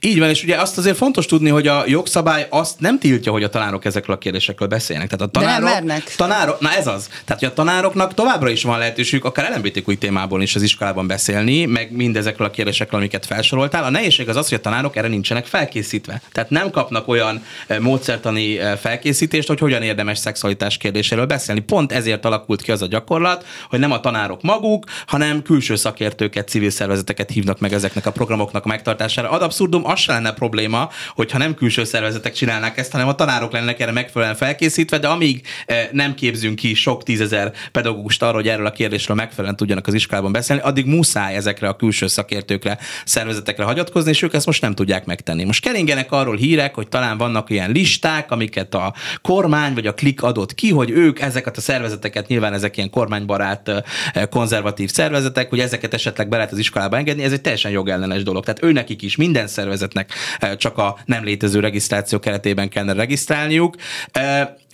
Így 0.00 0.18
van, 0.18 0.28
és 0.28 0.42
ugye 0.42 0.56
azt 0.56 0.78
azért 0.78 0.96
fontos 0.96 1.26
tudni, 1.26 1.48
hogy 1.48 1.66
a 1.66 1.82
jogszabály 1.86 2.46
azt 2.50 2.80
nem 2.80 2.98
tiltja, 2.98 3.32
hogy 3.32 3.42
a 3.42 3.48
tanárok 3.48 3.84
ezekről 3.84 4.16
a 4.16 4.18
kérdésekről 4.18 4.68
beszélnek. 4.68 5.08
Tehát 5.08 5.26
a 5.26 5.30
tanárok, 5.38 5.64
De 5.64 5.74
nem 5.74 5.84
mernek. 5.84 6.14
tanárok, 6.16 6.60
na 6.60 6.70
ez 6.70 6.86
az. 6.86 7.08
Tehát, 7.24 7.42
hogy 7.42 7.48
a 7.48 7.52
tanároknak 7.52 8.14
továbbra 8.14 8.50
is 8.50 8.62
van 8.62 8.78
lehetőségük 8.78 9.24
akár 9.24 9.52
LMBTQ 9.56 9.98
témából 9.98 10.42
is 10.42 10.54
az 10.54 10.62
iskolában 10.62 11.06
beszélni, 11.06 11.64
meg 11.64 11.92
mindezekről 11.92 12.46
a 12.46 12.50
kérdésekről, 12.50 13.00
amiket 13.00 13.26
felsoroltál. 13.26 13.84
A 13.84 13.90
nehézség 13.90 14.28
az 14.28 14.36
az, 14.36 14.48
hogy 14.48 14.58
a 14.58 14.60
tanárok 14.60 14.96
erre 14.96 15.08
nincsenek 15.08 15.46
felkészítve. 15.46 16.20
Tehát 16.32 16.50
nem 16.50 16.70
kapnak 16.70 17.08
olyan 17.08 17.44
eh, 17.66 17.78
módszertani 17.78 18.58
eh, 18.58 18.76
felkészítést, 18.76 19.48
hogy 19.48 19.58
hogyan 19.58 19.82
érdemes 19.82 20.18
szexualitás 20.18 20.76
kérdéséről 20.76 21.26
beszélni. 21.26 21.60
Pont 21.60 21.92
ezért 21.92 22.24
alakult 22.24 22.62
ki 22.62 22.70
az 22.72 22.82
a 22.82 22.86
gyakorlat, 22.86 23.46
hogy 23.68 23.78
nem 23.78 23.92
a 23.92 24.00
tanárok 24.00 24.42
maguk, 24.42 24.84
hanem 25.06 25.42
külső 25.42 25.76
szakértőket, 25.76 26.48
civil 26.48 26.70
szervezeteket 26.70 27.30
hívnak 27.30 27.60
meg 27.60 27.72
ezeknek 27.72 28.06
a 28.06 28.12
programoknak 28.12 28.64
a 28.64 28.68
megtartására. 28.68 29.30
Ad 29.30 29.42
abszurd 29.42 29.67
abszurdum, 29.68 29.90
az 29.90 29.98
se 30.00 30.12
lenne 30.12 30.32
probléma, 30.32 30.90
hogyha 31.14 31.38
nem 31.38 31.54
külső 31.54 31.84
szervezetek 31.84 32.32
csinálnák 32.32 32.78
ezt, 32.78 32.92
hanem 32.92 33.08
a 33.08 33.14
tanárok 33.14 33.52
lennének 33.52 33.80
erre 33.80 33.92
megfelelően 33.92 34.36
felkészítve, 34.36 34.98
de 34.98 35.08
amíg 35.08 35.46
eh, 35.66 35.88
nem 35.92 36.14
képzünk 36.14 36.56
ki 36.56 36.74
sok 36.74 37.02
tízezer 37.02 37.52
pedagógust 37.72 38.22
arra, 38.22 38.34
hogy 38.34 38.48
erről 38.48 38.66
a 38.66 38.70
kérdésről 38.70 39.16
megfelelően 39.16 39.56
tudjanak 39.56 39.86
az 39.86 39.94
iskolában 39.94 40.32
beszélni, 40.32 40.62
addig 40.62 40.86
muszáj 40.86 41.34
ezekre 41.34 41.68
a 41.68 41.76
külső 41.76 42.06
szakértőkre, 42.06 42.78
szervezetekre 43.04 43.64
hagyatkozni, 43.64 44.10
és 44.10 44.22
ők 44.22 44.34
ezt 44.34 44.46
most 44.46 44.62
nem 44.62 44.74
tudják 44.74 45.04
megtenni. 45.04 45.44
Most 45.44 45.62
keringenek 45.62 46.12
arról 46.12 46.36
hírek, 46.36 46.74
hogy 46.74 46.88
talán 46.88 47.18
vannak 47.18 47.50
ilyen 47.50 47.70
listák, 47.70 48.30
amiket 48.30 48.74
a 48.74 48.94
kormány 49.22 49.74
vagy 49.74 49.86
a 49.86 49.94
klik 49.94 50.22
adott 50.22 50.54
ki, 50.54 50.70
hogy 50.70 50.90
ők 50.90 51.20
ezeket 51.20 51.56
a 51.56 51.60
szervezeteket, 51.60 52.26
nyilván 52.26 52.52
ezek 52.52 52.76
ilyen 52.76 52.90
kormánybarát, 52.90 53.68
eh, 53.68 53.82
konzervatív 54.30 54.90
szervezetek, 54.90 55.48
hogy 55.48 55.60
ezeket 55.60 55.94
esetleg 55.94 56.28
be 56.28 56.36
lehet 56.36 56.52
az 56.52 56.58
iskolába 56.58 56.96
engedni, 56.96 57.22
ez 57.22 57.32
egy 57.32 57.40
teljesen 57.40 57.70
jogellenes 57.70 58.22
dolog. 58.22 58.44
Tehát 58.44 58.62
ő 58.62 58.72
nekik 58.72 59.02
is 59.02 59.16
minden 59.16 59.46
szervezetnek 59.58 60.12
eh, 60.38 60.56
csak 60.56 60.78
a 60.78 60.96
nem 61.04 61.24
létező 61.24 61.60
regisztráció 61.60 62.18
keretében 62.18 62.68
kellene 62.68 62.92
regisztrálniuk. 62.92 63.76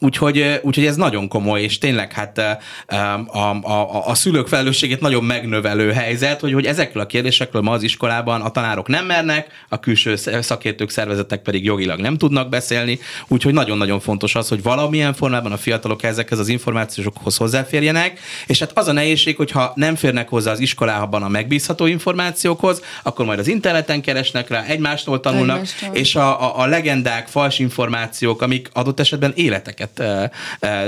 Úgyhogy, 0.00 0.60
úgyhogy 0.62 0.86
ez 0.86 0.96
nagyon 0.96 1.28
komoly, 1.28 1.62
és 1.62 1.78
tényleg 1.78 2.12
hát 2.12 2.38
a, 2.38 2.98
a, 3.38 4.08
a 4.08 4.14
szülők 4.14 4.48
felelősségét 4.48 5.00
nagyon 5.00 5.24
megnövelő 5.24 5.92
helyzet, 5.92 6.40
hogy, 6.40 6.52
hogy 6.52 6.66
ezekről 6.66 7.02
a 7.02 7.06
kérdésekről 7.06 7.62
ma 7.62 7.72
az 7.72 7.82
iskolában 7.82 8.40
a 8.40 8.50
tanárok 8.50 8.88
nem 8.88 9.06
mernek, 9.06 9.46
a 9.68 9.80
külső 9.80 10.16
szakértők, 10.40 10.90
szervezetek 10.90 11.42
pedig 11.42 11.64
jogilag 11.64 12.00
nem 12.00 12.18
tudnak 12.18 12.48
beszélni, 12.48 12.98
úgyhogy 13.28 13.52
nagyon-nagyon 13.52 14.00
fontos 14.00 14.34
az, 14.34 14.48
hogy 14.48 14.62
valamilyen 14.62 15.14
formában 15.14 15.52
a 15.52 15.56
fiatalok 15.56 16.02
ezekhez 16.02 16.38
az 16.38 16.48
információkhoz 16.48 17.36
hozzáférjenek, 17.36 18.20
és 18.46 18.58
hát 18.58 18.78
az 18.78 18.88
a 18.88 18.92
nehézség, 18.92 19.36
hogyha 19.36 19.72
nem 19.74 19.94
férnek 19.94 20.28
hozzá 20.28 20.50
az 20.50 20.60
iskolában 20.60 21.22
a 21.22 21.28
megbízható 21.28 21.86
információkhoz, 21.86 22.82
akkor 23.02 23.24
majd 23.24 23.38
az 23.38 23.48
interneten 23.48 24.02
keresnek 24.02 24.48
rá, 24.48 24.64
egymástól 24.64 25.20
tanulnak, 25.20 25.56
egymástól. 25.56 25.94
és 25.94 26.14
a, 26.14 26.42
a, 26.42 26.60
a 26.60 26.66
legendák, 26.66 27.28
fals 27.28 27.58
információk, 27.58 28.42
amik 28.42 28.70
adott 28.72 29.00
esetben 29.00 29.32
életeket 29.34 29.83
e, 29.98 30.30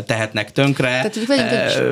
tehetnek 0.02 0.52
tönkre, 0.52 1.11
Tehát, 1.26 1.82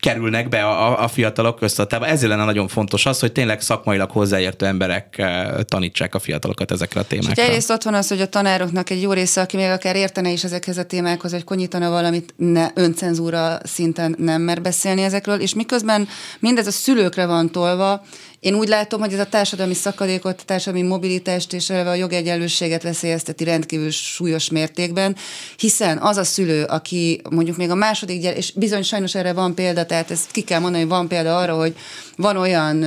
kerülnek 0.00 0.48
be 0.48 0.64
a, 0.64 1.02
a 1.02 1.08
fiatalok 1.08 1.58
köztatába. 1.58 2.06
Ezért 2.06 2.30
lenne 2.30 2.44
nagyon 2.44 2.68
fontos 2.68 3.06
az, 3.06 3.20
hogy 3.20 3.32
tényleg 3.32 3.60
szakmailag 3.60 4.10
hozzáértő 4.10 4.66
emberek 4.66 5.22
tanítsák 5.64 6.14
a 6.14 6.18
fiatalokat 6.18 6.70
ezekre 6.70 7.00
a 7.00 7.04
témákra. 7.04 7.42
És 7.42 7.48
egyrészt 7.48 7.70
ott 7.70 7.82
van 7.82 7.94
az, 7.94 8.08
hogy 8.08 8.20
a 8.20 8.28
tanároknak 8.28 8.90
egy 8.90 9.02
jó 9.02 9.12
része, 9.12 9.40
aki 9.40 9.56
még 9.56 9.68
akár 9.68 9.96
értene 9.96 10.30
is 10.30 10.44
ezekhez 10.44 10.78
a 10.78 10.84
témákhoz, 10.84 11.32
hogy 11.32 11.44
konyítana 11.44 11.90
valamit, 11.90 12.34
ne, 12.36 12.68
öncenzúra 12.74 13.58
szinten 13.64 14.14
nem 14.18 14.42
mer 14.42 14.62
beszélni 14.62 15.02
ezekről, 15.02 15.40
és 15.40 15.54
miközben 15.54 16.08
mindez 16.38 16.66
a 16.66 16.70
szülőkre 16.70 17.26
van 17.26 17.50
tolva, 17.50 18.02
én 18.40 18.54
úgy 18.54 18.68
látom, 18.68 19.00
hogy 19.00 19.12
ez 19.12 19.18
a 19.18 19.26
társadalmi 19.26 19.74
szakadékot, 19.74 20.40
a 20.40 20.44
társadalmi 20.44 20.86
mobilitást 20.86 21.52
és 21.52 21.70
a 21.70 21.94
jogegyenlőséget 21.94 22.82
veszélyezteti 22.82 23.44
rendkívül 23.44 23.90
súlyos 23.90 24.50
mértékben, 24.50 25.16
hiszen 25.56 25.98
az 25.98 26.16
a 26.16 26.24
szülő, 26.24 26.64
aki 26.64 27.20
mondjuk 27.30 27.56
még 27.56 27.70
a 27.70 27.74
második 27.74 28.20
gyerek, 28.20 28.38
és 28.38 28.52
bizony 28.52 28.82
sajnos 28.82 29.14
erre 29.14 29.32
van 29.32 29.54
példa, 29.54 29.86
tehát 29.86 30.10
ezt 30.10 30.30
ki 30.30 30.40
kell 30.40 30.60
mondani, 30.60 30.82
hogy 30.82 30.92
van 30.92 31.08
példa 31.08 31.38
arra, 31.38 31.54
hogy 31.54 31.76
van 32.16 32.36
olyan 32.36 32.84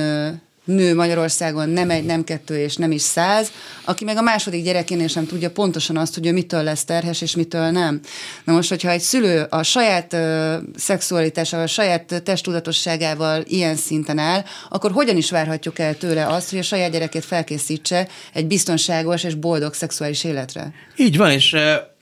nő 0.64 0.94
Magyarországon 0.94 1.68
nem 1.68 1.90
egy, 1.90 2.04
nem 2.04 2.24
kettő 2.24 2.58
és 2.58 2.76
nem 2.76 2.90
is 2.90 3.02
száz, 3.02 3.50
aki 3.84 4.04
meg 4.04 4.16
a 4.16 4.22
második 4.22 4.64
gyerekénél 4.64 5.08
sem 5.08 5.26
tudja 5.26 5.50
pontosan 5.50 5.96
azt, 5.96 6.14
hogy 6.14 6.26
ő 6.26 6.32
mitől 6.32 6.62
lesz 6.62 6.84
terhes 6.84 7.20
és 7.20 7.36
mitől 7.36 7.70
nem. 7.70 8.00
Na 8.44 8.52
most, 8.52 8.68
hogyha 8.68 8.90
egy 8.90 9.00
szülő 9.00 9.46
a 9.50 9.62
saját 9.62 10.12
uh, 10.12 10.54
szexualitásával, 10.76 11.66
a 11.66 11.68
saját 11.68 12.22
testudatosságával 12.24 13.42
ilyen 13.46 13.76
szinten 13.76 14.18
áll, 14.18 14.44
akkor 14.68 14.90
hogyan 14.90 15.16
is 15.16 15.30
várhatjuk 15.30 15.78
el 15.78 15.96
tőle 15.96 16.26
azt, 16.26 16.50
hogy 16.50 16.58
a 16.58 16.62
saját 16.62 16.90
gyerekét 16.90 17.24
felkészítse 17.24 18.08
egy 18.32 18.46
biztonságos 18.46 19.24
és 19.24 19.34
boldog 19.34 19.74
szexuális 19.74 20.24
életre? 20.24 20.72
Így 20.96 21.16
van, 21.16 21.30
és 21.30 21.56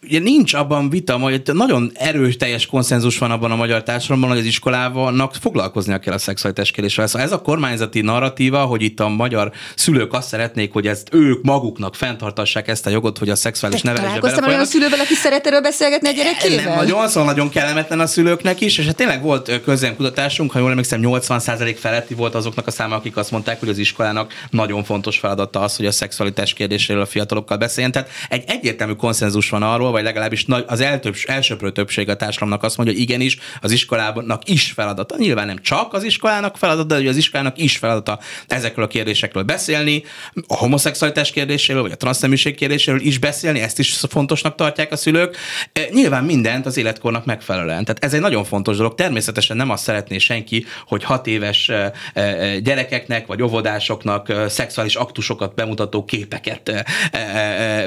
ugye 0.07 0.19
nincs 0.19 0.55
abban 0.55 0.91
vita, 0.91 1.19
hogy 1.19 1.43
nagyon 1.53 1.91
erős 1.95 2.37
teljes 2.37 2.67
konszenzus 2.67 3.19
van 3.19 3.31
abban 3.31 3.51
a 3.51 3.57
magyar 3.57 3.83
társadalomban, 3.83 4.31
hogy 4.31 4.39
az 4.39 4.45
iskolának 4.45 5.35
foglalkoznia 5.41 5.99
kell 5.99 6.15
a 6.15 6.19
szexualitás 6.19 6.71
kérdéssel. 6.71 7.07
Szóval 7.07 7.27
ez 7.27 7.33
a 7.33 7.41
kormányzati 7.41 8.01
narratíva, 8.01 8.65
hogy 8.65 8.83
itt 8.83 9.01
a 9.01 9.09
magyar 9.09 9.53
szülők 9.75 10.13
azt 10.13 10.29
szeretnék, 10.29 10.73
hogy 10.73 10.87
ezt 10.87 11.09
ők 11.13 11.43
maguknak 11.43 11.95
fenntartassák 11.95 12.69
ezt 12.69 12.87
a 12.87 12.91
jogot, 12.91 13.19
hogy 13.19 13.29
a 13.29 13.35
szexuális 13.35 13.83
nevelésbe 13.83 14.19
Találkoztam 14.19 14.49
olyan 14.49 14.65
szülővel, 14.65 15.01
aki 15.01 15.15
szeret 15.15 15.47
erről 15.47 15.61
beszélgetni 15.61 16.09
a 16.09 16.13
gyerekével? 16.13 16.65
Nem, 16.65 16.75
nagyon, 16.75 17.09
szóval 17.09 17.25
nagyon 17.25 17.49
kellemetlen 17.49 18.01
a 18.01 18.07
szülőknek 18.07 18.61
is, 18.61 18.79
és 18.79 18.87
hát 18.87 18.97
tényleg 18.97 19.23
volt 19.23 19.61
kutatásunk, 19.97 20.53
ha 20.53 20.59
jól 20.59 20.71
emlékszem, 20.71 21.01
80% 21.03 21.77
feletti 21.79 22.15
volt 22.15 22.35
azoknak 22.35 22.67
a 22.67 22.71
száma, 22.71 22.95
akik 22.95 23.17
azt 23.17 23.31
mondták, 23.31 23.61
hogy 23.61 23.69
az 23.69 23.79
iskolának 23.79 24.33
nagyon 24.51 24.85
fontos 24.85 25.19
feladata 25.19 25.61
az, 25.61 25.77
hogy 25.77 25.87
a 25.87 25.93
szexualitás 25.93 26.53
kérdéséről 26.53 27.03
a 27.03 27.07
fiatalokkal 27.07 27.57
beszéljen. 27.57 27.93
Tehát 27.93 28.09
egy 28.29 28.45
egyértelmű 28.47 28.93
konszenzus 28.93 29.51
van 29.51 29.63
arról, 29.63 29.92
vagy 29.93 30.03
legalábbis 30.03 30.47
az 30.67 30.81
eltöbb, 30.81 31.17
elsőprő 31.25 31.71
többség 31.71 32.09
a 32.09 32.17
társadalomnak 32.17 32.63
azt 32.63 32.77
mondja, 32.77 32.95
hogy 32.95 33.03
igenis, 33.05 33.39
az 33.61 33.71
iskolának 33.71 34.49
is 34.49 34.73
feladata. 34.73 35.17
Nyilván 35.19 35.47
nem 35.47 35.59
csak 35.63 35.93
az 35.93 36.03
iskolának 36.03 36.57
feladata, 36.57 37.01
de 37.01 37.09
az 37.09 37.17
iskolának 37.17 37.59
is 37.59 37.77
feladata 37.77 38.19
ezekről 38.47 38.85
a 38.85 38.89
kérdésekről 38.89 39.43
beszélni, 39.43 40.05
a 40.47 40.57
homoszexualitás 40.57 41.31
kérdéséről, 41.31 41.83
vagy 41.83 41.93
a 41.93 41.97
transzneműség 41.97 42.55
kérdéséről 42.55 43.01
is 43.01 43.19
beszélni, 43.19 43.61
ezt 43.61 43.79
is 43.79 43.99
fontosnak 44.09 44.55
tartják 44.55 44.93
a 44.93 44.97
szülők. 44.97 45.37
E, 45.73 45.81
nyilván 45.91 46.25
mindent 46.25 46.67
az 46.67 46.77
életkornak 46.77 47.25
megfelelően. 47.25 47.85
Tehát 47.85 48.05
ez 48.05 48.15
egy 48.15 48.21
nagyon 48.21 48.45
fontos 48.45 48.77
dolog. 48.77 48.95
Természetesen 48.95 49.57
nem 49.57 49.71
azt 49.71 49.83
szeretné 49.83 50.19
senki, 50.19 50.65
hogy 50.87 51.05
hat 51.05 51.27
éves 51.27 51.69
e, 51.69 51.93
e, 52.15 52.59
gyerekeknek 52.59 53.27
vagy 53.27 53.43
óvodásoknak 53.43 54.33
szexuális 54.49 54.95
aktusokat 54.95 55.55
bemutató 55.55 56.05
képeket 56.05 56.85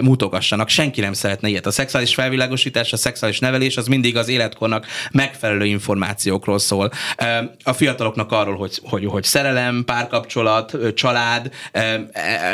mutogassanak. 0.01 0.69
Senki 0.69 1.01
nem 1.01 1.13
szeretne 1.13 1.47
ilyet. 1.47 1.65
A 1.65 1.71
szex 1.71 1.94
szexuális 1.95 2.15
felvilágosítás, 2.15 2.93
a 2.93 2.97
szexuális 2.97 3.39
nevelés 3.39 3.77
az 3.77 3.87
mindig 3.87 4.17
az 4.17 4.27
életkornak 4.27 4.85
megfelelő 5.11 5.65
információkról 5.65 6.59
szól. 6.59 6.91
A 7.63 7.73
fiataloknak 7.73 8.31
arról, 8.31 8.55
hogy, 8.55 8.79
hogy, 8.83 9.05
hogy 9.05 9.23
szerelem, 9.23 9.83
párkapcsolat, 9.85 10.77
család, 10.95 11.49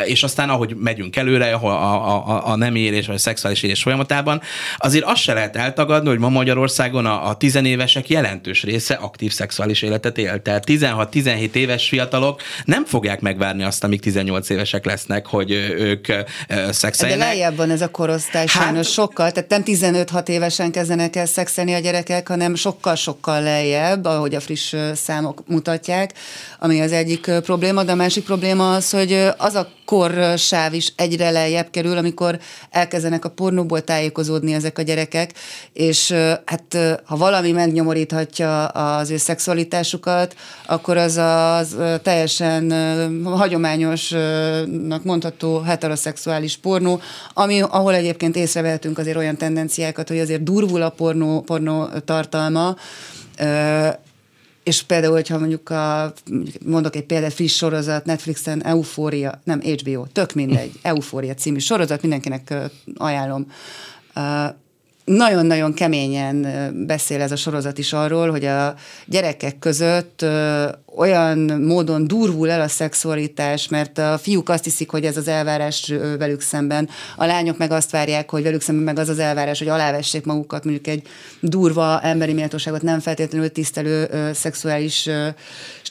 és 0.04 0.22
aztán 0.22 0.48
ahogy 0.48 0.76
megyünk 0.76 1.16
előre, 1.16 1.52
a, 1.52 1.66
a, 1.66 2.28
a, 2.28 2.46
a 2.46 2.56
nem 2.56 2.74
érés 2.74 3.06
vagy 3.06 3.14
a 3.14 3.18
szexuális 3.18 3.62
érés 3.62 3.82
folyamatában, 3.82 4.40
azért 4.76 5.04
azt 5.04 5.22
se 5.22 5.32
lehet 5.32 5.56
eltagadni, 5.56 6.08
hogy 6.08 6.18
ma 6.18 6.28
Magyarországon 6.28 7.06
a, 7.06 7.28
a 7.28 7.36
tizenévesek 7.36 8.08
jelentős 8.08 8.62
része 8.62 8.94
aktív 8.94 9.32
szexuális 9.32 9.82
életet 9.82 10.18
él. 10.18 10.42
Tehát 10.42 10.64
16-17 10.66 11.54
éves 11.54 11.88
fiatalok 11.88 12.42
nem 12.64 12.84
fogják 12.84 13.20
megvárni 13.20 13.62
azt, 13.62 13.84
amíg 13.84 14.00
18 14.00 14.48
évesek 14.48 14.84
lesznek, 14.84 15.26
hogy 15.26 15.50
ők 15.76 16.06
szexeljenek. 16.70 17.26
De 17.26 17.32
lejjebb 17.32 17.56
van 17.56 17.70
ez 17.70 17.82
a 17.82 17.88
korosztály 17.88 18.46
hát, 18.48 18.62
sajnos 18.62 18.90
sokkal, 18.92 19.31
tehát 19.32 19.48
nem 19.48 19.62
15-6 19.64 20.28
évesen 20.28 20.70
kezdenek 20.70 21.16
el 21.16 21.26
szexelni 21.26 21.74
a 21.74 21.78
gyerekek, 21.78 22.28
hanem 22.28 22.54
sokkal-sokkal 22.54 23.42
lejjebb, 23.42 24.04
ahogy 24.04 24.34
a 24.34 24.40
friss 24.40 24.74
számok 24.94 25.42
mutatják, 25.46 26.12
ami 26.58 26.80
az 26.80 26.92
egyik 26.92 27.30
probléma, 27.42 27.82
de 27.82 27.92
a 27.92 27.94
másik 27.94 28.24
probléma 28.24 28.74
az, 28.74 28.90
hogy 28.90 29.12
az 29.36 29.54
a 29.54 29.68
korsáv 29.92 30.74
is 30.74 30.92
egyre 30.96 31.30
lejjebb 31.30 31.70
kerül, 31.70 31.96
amikor 31.96 32.38
elkezdenek 32.70 33.24
a 33.24 33.28
pornóból 33.28 33.80
tájékozódni 33.80 34.52
ezek 34.52 34.78
a 34.78 34.82
gyerekek, 34.82 35.32
és 35.72 36.10
hát 36.44 37.00
ha 37.04 37.16
valami 37.16 37.50
megnyomoríthatja 37.50 38.66
az 38.66 39.10
ő 39.10 39.16
szexualitásukat, 39.16 40.34
akkor 40.66 40.96
az 40.96 41.16
az 41.16 41.76
teljesen 42.02 42.72
hagyományosnak 43.24 45.04
mondható 45.04 45.60
heteroszexuális 45.60 46.56
pornó, 46.56 47.00
ami, 47.34 47.60
ahol 47.60 47.94
egyébként 47.94 48.36
észrevehetünk 48.36 48.98
azért 48.98 49.16
olyan 49.16 49.36
tendenciákat, 49.36 50.08
hogy 50.08 50.18
azért 50.18 50.42
durvul 50.42 50.82
a 50.82 50.90
pornó, 50.90 51.40
pornó 51.40 51.88
tartalma, 52.04 52.76
és 54.62 54.82
például, 54.82 55.12
hogyha 55.12 55.38
mondjuk 55.38 55.70
a, 55.70 56.12
mondok 56.64 56.96
egy 56.96 57.06
példát, 57.06 57.32
friss 57.32 57.56
sorozat, 57.56 58.04
Netflixen 58.04 58.64
Eufória, 58.64 59.40
nem 59.44 59.60
HBO, 59.60 60.06
tök 60.06 60.32
mindegy, 60.32 60.72
Eufória 60.82 61.34
című 61.34 61.58
sorozat, 61.58 62.02
mindenkinek 62.02 62.54
ajánlom 62.94 63.46
nagyon-nagyon 65.04 65.74
keményen 65.74 66.46
beszél 66.86 67.20
ez 67.20 67.32
a 67.32 67.36
sorozat 67.36 67.78
is 67.78 67.92
arról, 67.92 68.30
hogy 68.30 68.44
a 68.44 68.74
gyerekek 69.06 69.58
között 69.58 70.24
olyan 70.96 71.38
módon 71.38 72.06
durvul 72.06 72.50
el 72.50 72.60
a 72.60 72.68
szexualitás, 72.68 73.68
mert 73.68 73.98
a 73.98 74.18
fiúk 74.18 74.48
azt 74.48 74.64
hiszik, 74.64 74.90
hogy 74.90 75.04
ez 75.04 75.16
az 75.16 75.28
elvárás 75.28 75.92
velük 76.18 76.40
szemben, 76.40 76.88
a 77.16 77.24
lányok 77.24 77.58
meg 77.58 77.70
azt 77.70 77.90
várják, 77.90 78.30
hogy 78.30 78.42
velük 78.42 78.60
szemben 78.60 78.84
meg 78.84 78.98
az 78.98 79.08
az 79.08 79.18
elvárás, 79.18 79.58
hogy 79.58 79.68
alávessék 79.68 80.24
magukat, 80.24 80.64
mondjuk 80.64 80.86
egy 80.86 81.06
durva 81.40 82.00
emberi 82.00 82.32
méltóságot 82.32 82.82
nem 82.82 83.00
feltétlenül 83.00 83.52
tisztelő 83.52 84.08
szexuális 84.34 85.08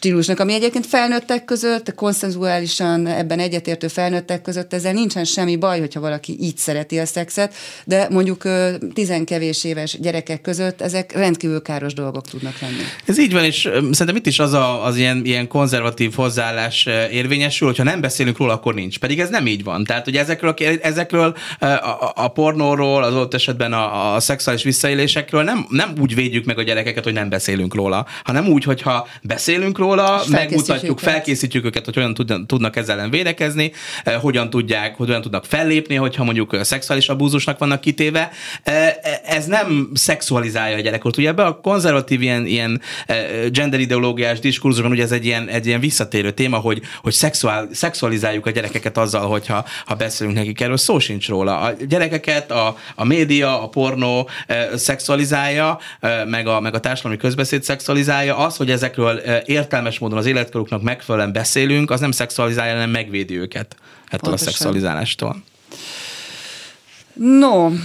stílusnak, 0.01 0.39
ami 0.39 0.53
egyébként 0.53 0.85
felnőttek 0.85 1.45
között, 1.45 1.93
konszenzuálisan 1.95 3.07
ebben 3.07 3.39
egyetértő 3.39 3.87
felnőttek 3.87 4.41
között, 4.41 4.73
ezzel 4.73 4.93
nincsen 4.93 5.23
semmi 5.23 5.55
baj, 5.55 5.79
hogyha 5.79 5.99
valaki 5.99 6.37
így 6.39 6.57
szereti 6.57 6.99
a 6.99 7.05
szexet, 7.05 7.53
de 7.85 8.07
mondjuk 8.09 8.43
tizenkevés 8.93 9.63
éves 9.63 9.99
gyerekek 9.99 10.41
között 10.41 10.81
ezek 10.81 11.11
rendkívül 11.11 11.61
káros 11.61 11.93
dolgok 11.93 12.27
tudnak 12.27 12.59
lenni. 12.61 12.81
Ez 13.05 13.19
így 13.19 13.33
van, 13.33 13.43
és 13.43 13.61
szerintem 13.71 14.15
itt 14.15 14.25
is 14.25 14.39
az 14.39 14.53
a, 14.53 14.85
az 14.85 14.97
ilyen, 14.97 15.21
ilyen 15.25 15.47
konzervatív 15.47 16.13
hozzáállás 16.13 16.87
érvényesül, 17.11 17.67
hogyha 17.67 17.83
nem 17.83 18.01
beszélünk 18.01 18.37
róla, 18.37 18.53
akkor 18.53 18.73
nincs. 18.73 18.99
Pedig 18.99 19.19
ez 19.19 19.29
nem 19.29 19.47
így 19.47 19.63
van. 19.63 19.83
Tehát, 19.83 20.05
hogy 20.05 20.15
ezekről, 20.15 20.53
ezekről 20.81 21.35
a, 21.59 22.11
a, 22.15 22.27
pornóról, 22.27 23.03
az 23.03 23.15
ott 23.15 23.33
esetben 23.33 23.73
a, 23.73 24.15
a 24.15 24.19
szexuális 24.19 24.63
visszaélésekről 24.63 25.43
nem, 25.43 25.65
nem 25.69 25.93
úgy 25.99 26.15
védjük 26.15 26.45
meg 26.45 26.57
a 26.57 26.63
gyerekeket, 26.63 27.03
hogy 27.03 27.13
nem 27.13 27.29
beszélünk 27.29 27.75
róla, 27.75 28.05
hanem 28.23 28.47
úgy, 28.47 28.63
hogyha 28.63 29.07
beszélünk 29.21 29.77
róla, 29.77 29.89
róla, 29.95 30.23
megmutatjuk, 30.29 30.99
felkészítjük 30.99 31.65
őket, 31.65 31.85
hogy 31.85 31.95
hogyan 31.95 32.47
tudnak 32.47 32.75
ezzel 32.75 32.99
ellen 33.01 33.09
védekezni, 33.09 33.71
eh, 34.03 34.13
hogyan 34.13 34.49
tudják, 34.49 34.95
hogyan 34.95 35.21
tudnak 35.21 35.45
fellépni, 35.45 35.95
hogyha 35.95 36.23
mondjuk 36.23 36.53
eh, 36.53 36.63
szexuális 36.63 37.09
abúzusnak 37.09 37.57
vannak 37.57 37.81
kitéve. 37.81 38.31
Eh, 38.63 38.95
ez 39.25 39.45
nem 39.45 39.89
szexualizálja 39.93 40.75
a 40.75 40.79
gyerekot. 40.79 41.17
Ugye 41.17 41.27
ebbe 41.27 41.45
a 41.45 41.59
konzervatív 41.59 42.21
ilyen, 42.21 42.45
ilyen 42.45 42.81
gender 43.51 43.79
ideológiás 43.79 44.39
diskurzusban 44.39 44.91
ugye 44.91 45.03
ez 45.03 45.11
egy 45.11 45.25
ilyen, 45.25 45.47
egy 45.47 45.65
ilyen 45.65 45.79
visszatérő 45.79 46.31
téma, 46.31 46.57
hogy, 46.57 46.81
hogy 47.01 47.13
szexuál, 47.13 47.67
szexualizáljuk 47.71 48.45
a 48.45 48.49
gyerekeket 48.49 48.97
azzal, 48.97 49.27
hogyha 49.27 49.65
ha 49.85 49.95
beszélünk 49.95 50.35
nekik 50.35 50.61
erről, 50.61 50.77
szó 50.77 50.99
sincs 50.99 51.27
róla. 51.27 51.59
A 51.59 51.73
gyerekeket 51.87 52.51
a, 52.51 52.77
a 52.95 53.05
média, 53.05 53.63
a 53.63 53.69
pornó 53.69 54.29
szexualizálja, 54.75 55.79
meg 56.25 56.47
a, 56.47 56.59
meg 56.59 56.73
a 56.73 56.79
társadalmi 56.79 57.17
közbeszéd 57.17 57.63
szexualizálja, 57.63 58.37
az, 58.37 58.57
hogy 58.57 58.71
ezekről 58.71 59.17
értelmes 59.45 59.80
értelmes 59.81 59.99
módon 59.99 60.17
az 60.17 60.25
életkoruknak 60.25 60.81
megfelelően 60.81 61.33
beszélünk, 61.33 61.91
az 61.91 61.99
nem 61.99 62.11
szexualizálja, 62.11 62.73
hanem 62.73 62.89
megvédi 62.89 63.37
őket 63.37 63.75
ettől 64.05 64.19
Pontosan. 64.19 64.47
a 64.47 64.51
szexualizálástól. 64.51 65.43
No, 67.13 67.65
uh, 67.65 67.75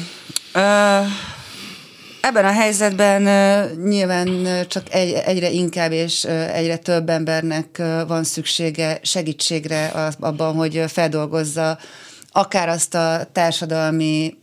ebben 2.20 2.44
a 2.44 2.52
helyzetben 2.52 3.22
uh, 3.22 3.84
nyilván 3.88 4.46
csak 4.68 4.94
egy, 4.94 5.12
egyre 5.12 5.50
inkább 5.50 5.92
és 5.92 6.24
egyre 6.52 6.76
több 6.76 7.08
embernek 7.08 7.82
van 8.06 8.24
szüksége 8.24 8.98
segítségre 9.02 9.90
az, 9.94 10.16
abban, 10.20 10.54
hogy 10.54 10.84
feldolgozza 10.88 11.78
akár 12.32 12.68
azt 12.68 12.94
a 12.94 13.28
társadalmi 13.32 14.36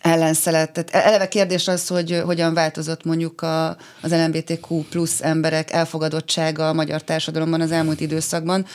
ellenszelet. 0.00 0.70
Tehát 0.72 1.06
eleve 1.06 1.28
kérdés 1.28 1.68
az, 1.68 1.86
hogy 1.86 2.22
hogyan 2.24 2.54
változott 2.54 3.04
mondjuk 3.04 3.42
a, 3.42 3.68
az 4.00 4.12
LMBTQ 4.12 4.82
plusz 4.90 5.22
emberek 5.22 5.72
elfogadottsága 5.72 6.68
a 6.68 6.72
magyar 6.72 7.02
társadalomban 7.02 7.60
az 7.60 7.72
elmúlt 7.72 8.00
időszakban, 8.00 8.66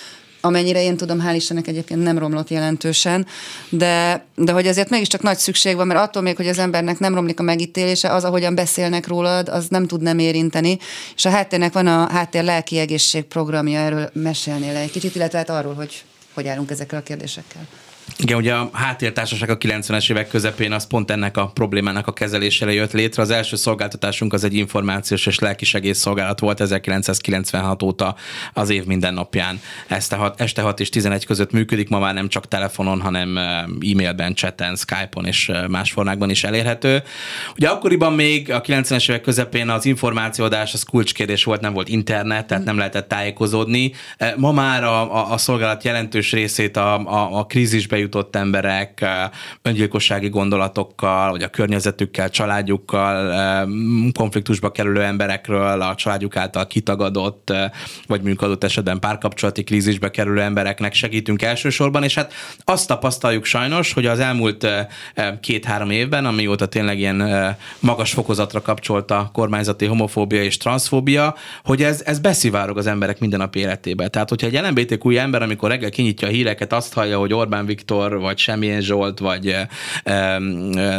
amennyire 0.41 0.83
én 0.83 0.97
tudom, 0.97 1.23
hál' 1.27 1.35
Istennek 1.35 1.67
egyébként 1.67 2.03
nem 2.03 2.17
romlott 2.17 2.49
jelentősen, 2.49 3.25
de, 3.69 4.25
de 4.35 4.51
hogy 4.51 4.67
azért 4.67 4.89
mégiscsak 4.89 5.21
nagy 5.21 5.37
szükség 5.37 5.75
van, 5.75 5.87
mert 5.87 5.99
attól 5.99 6.21
még, 6.21 6.35
hogy 6.35 6.47
az 6.47 6.57
embernek 6.57 6.99
nem 6.99 7.13
romlik 7.13 7.39
a 7.39 7.43
megítélése, 7.43 8.13
az, 8.13 8.23
ahogyan 8.23 8.55
beszélnek 8.55 9.07
rólad, 9.07 9.49
az 9.49 9.67
nem 9.67 9.87
tud 9.87 10.01
nem 10.01 10.19
érinteni, 10.19 10.77
és 11.15 11.25
a 11.25 11.29
háttérnek 11.29 11.73
van 11.73 11.87
a 11.87 12.09
háttér 12.11 12.43
lelki 12.43 12.77
egészség 12.77 13.23
programja, 13.23 13.79
erről 13.79 14.09
mesélnél 14.13 14.75
egy 14.75 14.91
kicsit, 14.91 15.15
illetve 15.15 15.37
hát 15.37 15.49
arról, 15.49 15.73
hogy 15.73 16.03
hogy 16.33 16.47
állunk 16.47 16.71
ezekkel 16.71 16.99
a 16.99 17.03
kérdésekkel. 17.03 17.67
Igen, 18.17 18.37
ugye 18.37 18.53
a 18.53 18.69
háttértársaság 18.73 19.49
a 19.49 19.57
90-es 19.57 20.11
évek 20.11 20.27
közepén 20.27 20.71
az 20.71 20.87
pont 20.87 21.11
ennek 21.11 21.37
a 21.37 21.47
problémának 21.47 22.07
a 22.07 22.13
kezelésére 22.13 22.73
jött 22.73 22.91
létre. 22.91 23.21
Az 23.21 23.29
első 23.29 23.55
szolgáltatásunk 23.55 24.33
az 24.33 24.43
egy 24.43 24.53
információs 24.53 25.25
és 25.25 25.39
lelkisegész 25.39 25.97
szolgálat 25.97 26.39
volt 26.39 26.61
1996 26.61 27.83
óta 27.83 28.15
az 28.53 28.69
év 28.69 28.85
minden 28.85 29.13
napján. 29.13 29.61
Este 29.87 30.15
6, 30.15 30.41
este 30.41 30.61
6 30.61 30.79
és 30.79 30.89
11 30.89 31.25
között 31.25 31.51
működik, 31.51 31.89
ma 31.89 31.99
már 31.99 32.13
nem 32.13 32.27
csak 32.27 32.47
telefonon, 32.47 33.01
hanem 33.01 33.37
e-mailben, 33.37 34.35
chaten, 34.35 34.75
Skype-on 34.75 35.25
és 35.25 35.51
más 35.69 35.91
formákban 35.91 36.29
is 36.29 36.43
elérhető. 36.43 37.03
Ugye 37.55 37.67
akkoriban 37.67 38.13
még 38.13 38.51
a 38.51 38.61
90-es 38.61 39.09
évek 39.09 39.21
közepén 39.21 39.69
az 39.69 39.85
információadás 39.85 40.73
az 40.73 40.83
kulcskérdés 40.83 41.43
volt, 41.43 41.61
nem 41.61 41.73
volt 41.73 41.89
internet, 41.89 42.47
tehát 42.47 42.63
nem 42.63 42.77
lehetett 42.77 43.07
tájékozódni. 43.07 43.91
Ma 44.35 44.51
már 44.51 44.83
a, 44.83 45.15
a, 45.15 45.31
a 45.31 45.37
szolgálat 45.37 45.83
jelentős 45.83 46.31
részét 46.31 46.77
a, 46.77 47.05
a, 47.05 47.37
a 47.37 47.45
krízisbe 47.95 47.97
jutott 47.97 48.35
emberek 48.35 49.05
öngyilkossági 49.61 50.29
gondolatokkal, 50.29 51.31
vagy 51.31 51.43
a 51.43 51.47
környezetükkel, 51.47 52.29
családjukkal, 52.29 53.67
konfliktusba 54.13 54.71
kerülő 54.71 55.03
emberekről, 55.03 55.81
a 55.81 55.95
családjuk 55.95 56.35
által 56.35 56.67
kitagadott, 56.67 57.53
vagy 58.07 58.21
adott 58.37 58.63
esetben 58.63 58.99
párkapcsolati 58.99 59.63
krízisbe 59.63 60.11
kerülő 60.11 60.41
embereknek 60.41 60.93
segítünk 60.93 61.41
elsősorban, 61.41 62.03
és 62.03 62.15
hát 62.15 62.33
azt 62.63 62.87
tapasztaljuk 62.87 63.45
sajnos, 63.45 63.93
hogy 63.93 64.05
az 64.05 64.19
elmúlt 64.19 64.67
két-három 65.41 65.89
évben, 65.89 66.25
amióta 66.25 66.65
tényleg 66.65 66.99
ilyen 66.99 67.55
magas 67.79 68.13
fokozatra 68.13 68.61
kapcsolt 68.61 69.11
a 69.11 69.29
kormányzati 69.33 69.85
homofóbia 69.85 70.43
és 70.43 70.57
transzfóbia, 70.57 71.35
hogy 71.63 71.83
ez, 71.83 72.01
ez 72.05 72.19
beszivárog 72.19 72.77
az 72.77 72.87
emberek 72.87 73.19
mindennapi 73.19 73.59
életébe. 73.59 74.07
Tehát, 74.07 74.29
hogyha 74.29 74.47
egy 74.47 74.59
LMBTQ 74.61 75.09
ember, 75.09 75.41
amikor 75.41 75.69
reggel 75.69 75.89
kinyitja 75.89 76.27
a 76.27 76.31
híreket, 76.31 76.73
azt 76.73 76.93
hallja, 76.93 77.17
hogy 77.19 77.33
Orbán 77.33 77.65
Viktor 77.65 77.84
Viktor, 77.85 78.19
vagy 78.19 78.37
Semmilyen 78.37 78.81
Zsolt, 78.81 79.19
vagy 79.19 79.47
eh, 79.47 79.67
eh, 80.03 80.39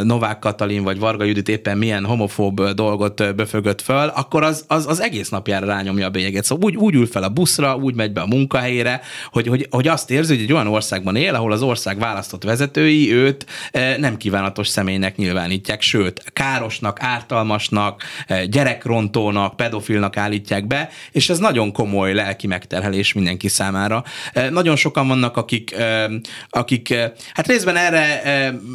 Novák 0.02 0.38
Katalin, 0.38 0.82
vagy 0.82 0.98
Varga 0.98 1.24
Judit 1.24 1.48
éppen 1.48 1.78
milyen 1.78 2.04
homofób 2.04 2.70
dolgot 2.70 3.34
befögött 3.36 3.80
föl, 3.80 4.08
akkor 4.08 4.42
az, 4.42 4.64
az, 4.68 4.86
az 4.86 5.00
egész 5.00 5.28
napjára 5.28 5.66
rányomja 5.66 6.06
a 6.06 6.10
bélyeget. 6.10 6.44
Szóval 6.44 6.64
úgy, 6.64 6.76
úgy 6.76 6.94
ül 6.94 7.06
fel 7.06 7.22
a 7.22 7.28
buszra, 7.28 7.76
úgy 7.76 7.94
megy 7.94 8.12
be 8.12 8.20
a 8.20 8.26
munkahelyére, 8.26 9.00
hogy, 9.30 9.46
hogy, 9.46 9.66
hogy 9.70 9.88
azt 9.88 10.10
érzi, 10.10 10.34
hogy 10.34 10.42
egy 10.42 10.52
olyan 10.52 10.66
országban 10.66 11.16
él, 11.16 11.34
ahol 11.34 11.52
az 11.52 11.62
ország 11.62 11.98
választott 11.98 12.44
vezetői 12.44 13.12
őt 13.12 13.46
eh, 13.70 13.96
nem 13.96 14.16
kívánatos 14.16 14.68
személynek 14.68 15.16
nyilvánítják, 15.16 15.82
sőt, 15.82 16.24
károsnak, 16.32 17.02
ártalmasnak, 17.02 18.02
gyerekrontónak, 18.48 19.56
pedofilnak 19.56 20.16
állítják 20.16 20.66
be, 20.66 20.88
és 21.12 21.30
ez 21.30 21.38
nagyon 21.38 21.72
komoly 21.72 22.14
lelki 22.14 22.46
megterhelés 22.46 23.12
mindenki 23.12 23.48
számára. 23.48 24.04
Nagyon 24.50 24.76
sokan 24.76 25.08
vannak, 25.08 25.36
akik, 25.36 25.74
akik 26.48 26.75
akik 26.76 27.12
hát 27.34 27.46
részben 27.46 27.76
erre, 27.76 28.22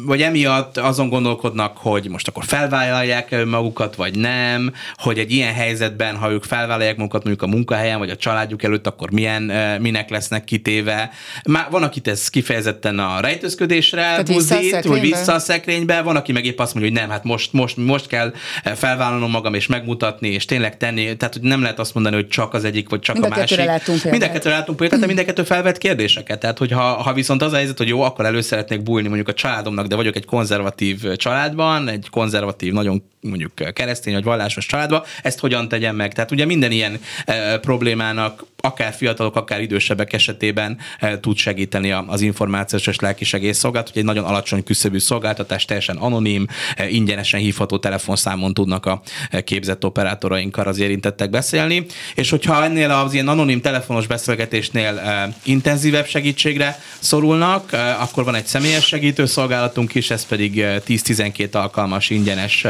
vagy 0.06 0.22
emiatt 0.22 0.78
azon 0.78 1.08
gondolkodnak, 1.08 1.76
hogy 1.76 2.08
most 2.08 2.28
akkor 2.28 2.44
felvállalják 2.44 3.44
magukat, 3.44 3.94
vagy 3.94 4.18
nem, 4.18 4.72
hogy 4.96 5.18
egy 5.18 5.32
ilyen 5.32 5.52
helyzetben, 5.52 6.16
ha 6.16 6.30
ők 6.30 6.44
felvállalják 6.44 6.96
magukat 6.96 7.24
mondjuk 7.24 7.50
a 7.50 7.54
munkahelyen, 7.54 7.98
vagy 7.98 8.10
a 8.10 8.16
családjuk 8.16 8.62
előtt, 8.62 8.86
akkor 8.86 9.10
milyen, 9.10 9.42
minek 9.80 10.10
lesznek 10.10 10.44
kitéve. 10.44 11.10
Már 11.44 11.66
van, 11.70 11.82
akit 11.82 12.08
ez 12.08 12.28
kifejezetten 12.28 12.98
a 12.98 13.20
rejtőzködésre 13.20 14.22
buzdít, 14.22 14.84
hogy 14.84 15.00
vissza 15.00 15.32
a 15.32 15.38
szekrénybe, 15.38 16.02
van, 16.02 16.16
aki 16.16 16.32
meg 16.32 16.44
épp 16.44 16.58
azt 16.58 16.74
mondja, 16.74 16.92
hogy 16.92 17.00
nem, 17.00 17.10
hát 17.10 17.24
most, 17.24 17.52
most, 17.52 17.76
most 17.76 18.06
kell 18.06 18.32
felvállalnom 18.74 19.30
magam, 19.30 19.54
és 19.54 19.66
megmutatni, 19.66 20.28
és 20.28 20.44
tényleg 20.44 20.76
tenni, 20.76 21.16
tehát 21.16 21.34
hogy 21.34 21.42
nem 21.42 21.62
lehet 21.62 21.78
azt 21.78 21.94
mondani, 21.94 22.14
hogy 22.14 22.28
csak 22.28 22.54
az 22.54 22.64
egyik, 22.64 22.88
vagy 22.88 23.00
csak 23.00 23.18
mind 23.18 23.32
a, 23.32 23.34
a 23.34 23.38
másik. 23.38 23.56
Látunk 23.64 24.04
mind 24.04 24.22
a 24.22 24.30
kettőre 24.30 24.54
látunk 24.56 24.78
példát, 24.78 25.00
de 25.00 25.06
mind 25.06 25.18
a 25.18 25.24
kettő 25.24 25.42
felvet 25.42 25.78
kérdéseket. 25.78 26.38
Tehát, 26.38 26.58
hogy 26.58 26.72
ha, 26.72 26.80
ha 26.82 27.12
viszont 27.12 27.42
az 27.42 27.52
a 27.52 27.56
helyzet, 27.56 27.78
hogy 27.78 27.91
jó, 27.92 28.02
akkor 28.02 28.24
elő 28.24 28.40
szeretnék 28.40 28.82
bújni 28.82 29.08
mondjuk 29.08 29.28
a 29.28 29.34
családomnak, 29.34 29.86
de 29.86 29.96
vagyok 29.96 30.16
egy 30.16 30.24
konzervatív 30.24 31.12
családban, 31.16 31.88
egy 31.88 32.08
konzervatív, 32.10 32.72
nagyon 32.72 33.02
mondjuk 33.22 33.52
keresztény 33.72 34.14
vagy 34.14 34.24
vallásos 34.24 34.66
családba, 34.66 35.06
ezt 35.22 35.38
hogyan 35.38 35.68
tegyem 35.68 35.96
meg? 35.96 36.14
Tehát 36.14 36.30
ugye 36.30 36.44
minden 36.44 36.70
ilyen 36.70 37.00
e, 37.24 37.58
problémának 37.58 38.44
akár 38.60 38.92
fiatalok, 38.92 39.36
akár 39.36 39.60
idősebbek 39.60 40.12
esetében 40.12 40.78
e, 40.98 41.20
tud 41.20 41.36
segíteni 41.36 41.90
az 41.90 42.20
információs 42.20 42.86
és 42.86 42.98
lelki 42.98 43.24
segélyszolgálat, 43.24 43.88
hogy 43.88 43.98
egy 43.98 44.04
nagyon 44.04 44.24
alacsony 44.24 44.64
küszöbű 44.64 44.98
szolgáltatás, 44.98 45.64
teljesen 45.64 45.96
anonim, 45.96 46.46
e, 46.76 46.88
ingyenesen 46.88 47.40
hívható 47.40 47.78
telefonszámon 47.78 48.54
tudnak 48.54 48.86
a 48.86 49.02
képzett 49.44 49.84
operátorainkkal 49.84 50.66
az 50.66 50.78
érintettek 50.78 51.30
beszélni, 51.30 51.86
és 52.14 52.30
hogyha 52.30 52.64
ennél 52.64 52.90
az 52.90 53.12
ilyen 53.12 53.28
anonim 53.28 53.60
telefonos 53.60 54.06
beszélgetésnél 54.06 54.98
e, 54.98 55.34
intenzívebb 55.42 56.06
segítségre 56.06 56.78
szorulnak, 56.98 57.72
e, 57.72 58.00
akkor 58.00 58.24
van 58.24 58.34
egy 58.34 58.46
személyes 58.46 58.86
segítőszolgálatunk 58.86 59.94
is, 59.94 60.10
ez 60.10 60.26
pedig 60.26 60.54
10-12 60.54 61.50
alkalmas 61.52 62.10
ingyenes 62.10 62.66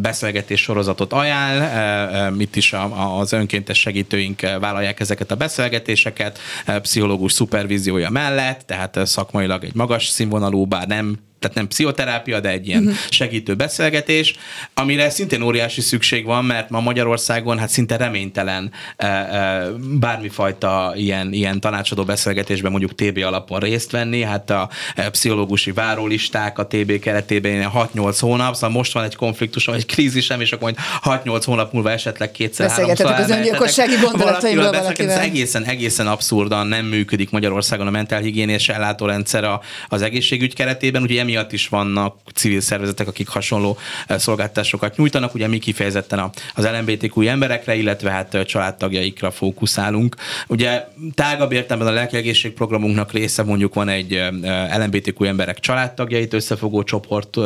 beszélgetés 0.00 0.60
sorozatot 0.60 1.12
ajánl. 1.12 2.40
Itt 2.40 2.56
is 2.56 2.74
az 3.18 3.32
önkéntes 3.32 3.78
segítőink 3.78 4.40
vállalják 4.40 5.00
ezeket 5.00 5.30
a 5.30 5.36
beszélgetéseket, 5.36 6.38
pszichológus 6.82 7.32
szupervíziója 7.32 8.10
mellett, 8.10 8.60
tehát 8.66 9.06
szakmailag 9.06 9.64
egy 9.64 9.74
magas 9.74 10.06
színvonalú, 10.06 10.64
bár 10.64 10.86
nem 10.86 11.18
tehát 11.38 11.56
nem 11.56 11.68
pszichoterápia, 11.68 12.40
de 12.40 12.48
egy 12.48 12.66
ilyen 12.68 12.82
uh-huh. 12.82 12.96
segítő 13.10 13.54
beszélgetés, 13.54 14.34
amire 14.74 15.10
szintén 15.10 15.42
óriási 15.42 15.80
szükség 15.80 16.24
van, 16.24 16.44
mert 16.44 16.70
ma 16.70 16.80
Magyarországon 16.80 17.58
hát 17.58 17.68
szinte 17.68 17.96
reménytelen 17.96 18.70
e, 18.96 19.06
e, 19.06 19.66
bármifajta 20.00 20.92
ilyen, 20.96 21.32
ilyen 21.32 21.60
tanácsadó 21.60 22.04
beszélgetésben 22.04 22.70
mondjuk 22.70 22.94
TB 22.94 23.18
alapon 23.18 23.60
részt 23.60 23.90
venni, 23.90 24.22
hát 24.22 24.50
a 24.50 24.68
e, 24.94 25.10
pszichológusi 25.10 25.72
várólisták 25.72 26.58
a 26.58 26.66
TB 26.66 26.98
keretében 26.98 27.70
6-8 27.74 28.16
hónap, 28.20 28.54
szóval 28.54 28.70
most 28.70 28.92
van 28.92 29.04
egy 29.04 29.16
konfliktus, 29.16 29.64
vagy 29.64 29.76
egy 29.76 29.86
krízisem, 29.86 30.40
és 30.40 30.52
akkor 30.52 30.72
majd 31.02 31.22
6-8 31.24 31.42
hónap 31.44 31.72
múlva 31.72 31.90
esetleg 31.90 32.30
kétszer 32.30 32.70
háromszor 32.70 33.06
az 33.06 33.30
öngyilkossági 33.30 33.94
gondolataimról 34.02 34.72
valakivel. 34.72 35.18
Ez 35.18 35.24
egészen, 35.24 35.64
egészen 35.64 36.06
abszurdan 36.06 36.66
nem 36.66 36.86
működik 36.86 37.30
Magyarországon 37.30 37.86
a 37.86 37.90
mentálhigiénés 37.90 38.68
ellátórendszer 38.68 39.48
az 39.88 40.02
egészségügy 40.02 40.54
keretében, 40.54 41.02
ugye 41.02 41.14
emiatt 41.28 41.52
is 41.52 41.68
vannak 41.68 42.16
civil 42.34 42.60
szervezetek, 42.60 43.08
akik 43.08 43.28
hasonló 43.28 43.78
eh, 44.06 44.18
szolgáltatásokat 44.18 44.96
nyújtanak. 44.96 45.34
Ugye 45.34 45.46
mi 45.46 45.58
kifejezetten 45.58 46.30
az 46.54 46.68
LMBTQ 46.78 47.20
emberekre, 47.20 47.74
illetve 47.74 48.10
hát 48.10 48.34
eh, 48.34 48.44
családtagjaikra 48.44 49.30
fókuszálunk. 49.30 50.16
Ugye 50.46 50.84
tágabb 51.14 51.52
értelemben 51.52 51.92
a 51.92 51.96
lelkiegészség 51.96 52.52
programunknak 52.52 53.12
része 53.12 53.42
mondjuk 53.42 53.74
van 53.74 53.88
egy 53.88 54.12
eh, 54.12 54.30
LMBTQ 54.78 55.24
emberek 55.24 55.60
családtagjait 55.60 56.34
összefogó 56.34 56.82
csoport, 56.82 57.36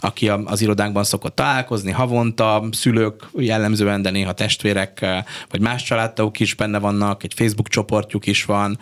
aki 0.00 0.28
az 0.28 0.60
irodánkban 0.60 1.04
szokott 1.04 1.34
találkozni 1.34 1.90
havonta, 1.90 2.68
szülők 2.70 3.28
jellemzően, 3.36 4.02
de 4.02 4.10
néha 4.10 4.32
testvérek, 4.32 5.06
vagy 5.50 5.60
más 5.60 5.82
családtagok 5.82 6.40
is 6.40 6.54
benne 6.54 6.78
vannak, 6.78 7.22
egy 7.22 7.32
Facebook 7.36 7.68
csoportjuk 7.68 8.26
is 8.26 8.44
van, 8.44 8.78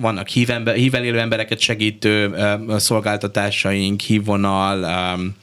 vannak 0.00 0.28
hível 0.28 1.04
élő 1.04 1.18
embereket 1.18 1.60
segítő 1.60 2.34
szolgáltatás, 2.76 3.51
szolgáltatásaink, 3.52 4.00
hívvonal, 4.00 4.82
um, 4.82 5.34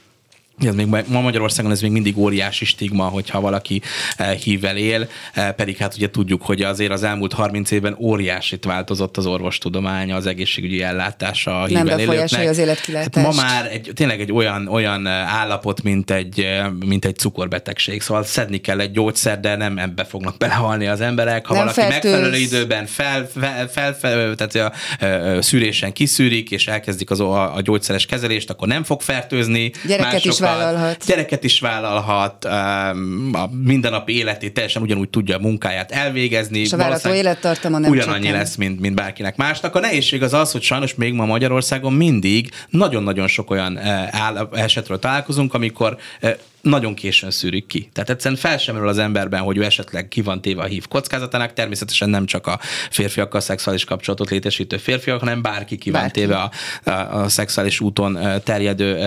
ez 0.68 0.76
még 0.76 0.88
ma 1.08 1.22
Magyarországon 1.22 1.72
ez 1.72 1.82
még 1.82 1.92
mindig 1.92 2.18
óriási 2.18 2.66
stigma, 2.66 3.04
hogyha 3.04 3.42
valaki 3.42 3.82
eh, 4.16 4.32
hívvel 4.32 4.78
él, 4.78 5.08
eh, 5.34 5.52
pedig 5.52 5.78
hát 5.78 5.96
ugye 5.96 6.10
tudjuk, 6.10 6.42
hogy 6.42 6.62
azért 6.62 6.92
az 6.92 7.04
elmúlt 7.04 7.34
30 7.34 7.72
évben 7.72 7.96
óriásit 8.00 8.66
változott 8.66 9.18
az 9.18 9.26
orvostudománya, 9.26 10.16
az 10.16 10.26
egészségügyi 10.26 10.82
ellátása 10.82 11.62
a 11.62 11.70
Nem 11.70 11.86
befolyásolja 11.86 12.50
az 12.50 12.58
életkilátást. 12.58 13.16
Hát 13.16 13.36
ma 13.36 13.42
már 13.42 13.66
egy, 13.72 13.92
tényleg 13.94 14.22
egy 14.22 14.32
olyan, 14.32 14.68
olyan 14.68 15.08
eh, 15.08 15.34
állapot, 15.36 15.84
mint 15.84 16.12
egy, 16.12 16.48
mint 16.86 17.06
egy 17.06 17.16
cukorbetegség, 17.16 18.02
szóval 18.02 18.24
szedni 18.24 18.58
kell 18.58 18.80
egy 18.80 18.92
gyógyszer, 18.92 19.40
de 19.40 19.56
nem 19.56 19.78
ebbe 19.78 20.04
fognak 20.04 20.38
belehalni 20.38 20.88
az 20.88 21.02
emberek. 21.02 21.46
Ha 21.46 21.54
nem 21.54 21.62
valaki 21.62 21.80
feltőz. 21.82 22.12
megfelelő 22.12 22.38
időben 22.38 22.86
fel, 22.86 23.30
fel, 23.40 23.68
fel, 23.68 23.94
fel 23.94 24.36
tehát 24.36 24.56
a, 24.56 25.06
a, 25.06 25.38
a 25.38 25.42
szűrésen 25.42 25.94
kiszűrik, 25.94 26.52
és 26.52 26.68
elkezdik 26.68 27.10
az, 27.10 27.20
a, 27.20 27.56
a 27.56 27.62
gyógyszeres 27.62 28.06
kezelést, 28.06 28.50
akkor 28.50 28.68
nem 28.68 28.84
fog 28.84 29.02
fertőzni. 29.02 29.72
Gyereket 29.88 30.26
is 30.26 30.40
vállalhat. 30.58 31.06
Gyereket 31.06 31.44
is 31.44 31.60
vállalhat, 31.60 32.46
um, 32.46 33.30
a 33.34 33.50
mindennapi 33.64 34.18
életét 34.18 34.54
teljesen 34.54 34.82
ugyanúgy 34.82 35.10
tudja 35.10 35.36
a 35.36 35.40
munkáját 35.40 35.92
elvégezni. 35.92 36.60
És 36.60 36.74
a 36.74 36.78
várható 36.78 37.14
élettartama 37.14 37.78
nem 37.78 37.92
Ugyanannyi 37.92 38.24
csökken. 38.24 38.38
lesz, 38.40 38.56
mint, 38.56 38.80
mint 38.80 38.96
bárkinek 38.96 39.36
másnak. 39.36 39.76
A 39.76 39.80
nehézség 39.80 40.24
az 40.24 40.34
az, 40.34 40.52
hogy 40.52 40.62
sajnos 40.62 40.96
még 40.96 41.14
ma 41.14 41.26
Magyarországon 41.26 41.94
mindig 41.94 42.52
nagyon-nagyon 42.70 43.28
sok 43.28 43.52
olyan 43.52 43.78
eh, 43.78 44.10
esetről 44.52 45.00
találkozunk, 45.00 45.54
amikor 45.54 45.98
eh, 46.20 46.36
nagyon 46.62 46.94
későn 46.94 47.32
szűrik 47.32 47.66
ki. 47.66 47.90
Tehát 47.94 48.10
egyszerűen 48.10 48.40
fel 48.40 48.58
sem 48.58 48.88
az 48.88 48.98
emberben, 48.98 49.42
hogy 49.42 49.58
ő 49.58 49.64
esetleg 49.64 50.08
ki 50.08 50.22
van 50.22 50.42
téve 50.42 50.62
a 50.62 50.66
hív 50.66 50.88
kockázatának, 50.88 51.54
természetesen 51.54 52.10
nem 52.10 52.26
csak 52.26 52.48
a 52.48 52.60
férfiakkal 52.90 53.42
szexuális 53.42 53.84
kapcsolatot 53.84 54.30
létesítő 54.30 54.78
férfiak, 54.78 55.20
hanem 55.20 55.42
bárki 55.42 55.78
ki 55.78 55.92
van 55.92 56.10
téve 56.10 56.36
a, 56.36 56.52
a, 56.84 56.92
a 56.92 57.30
szexuális 57.30 57.80
úton 57.80 58.20
terjedő 58.44 58.98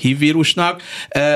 hívvírusnak. 0.00 0.82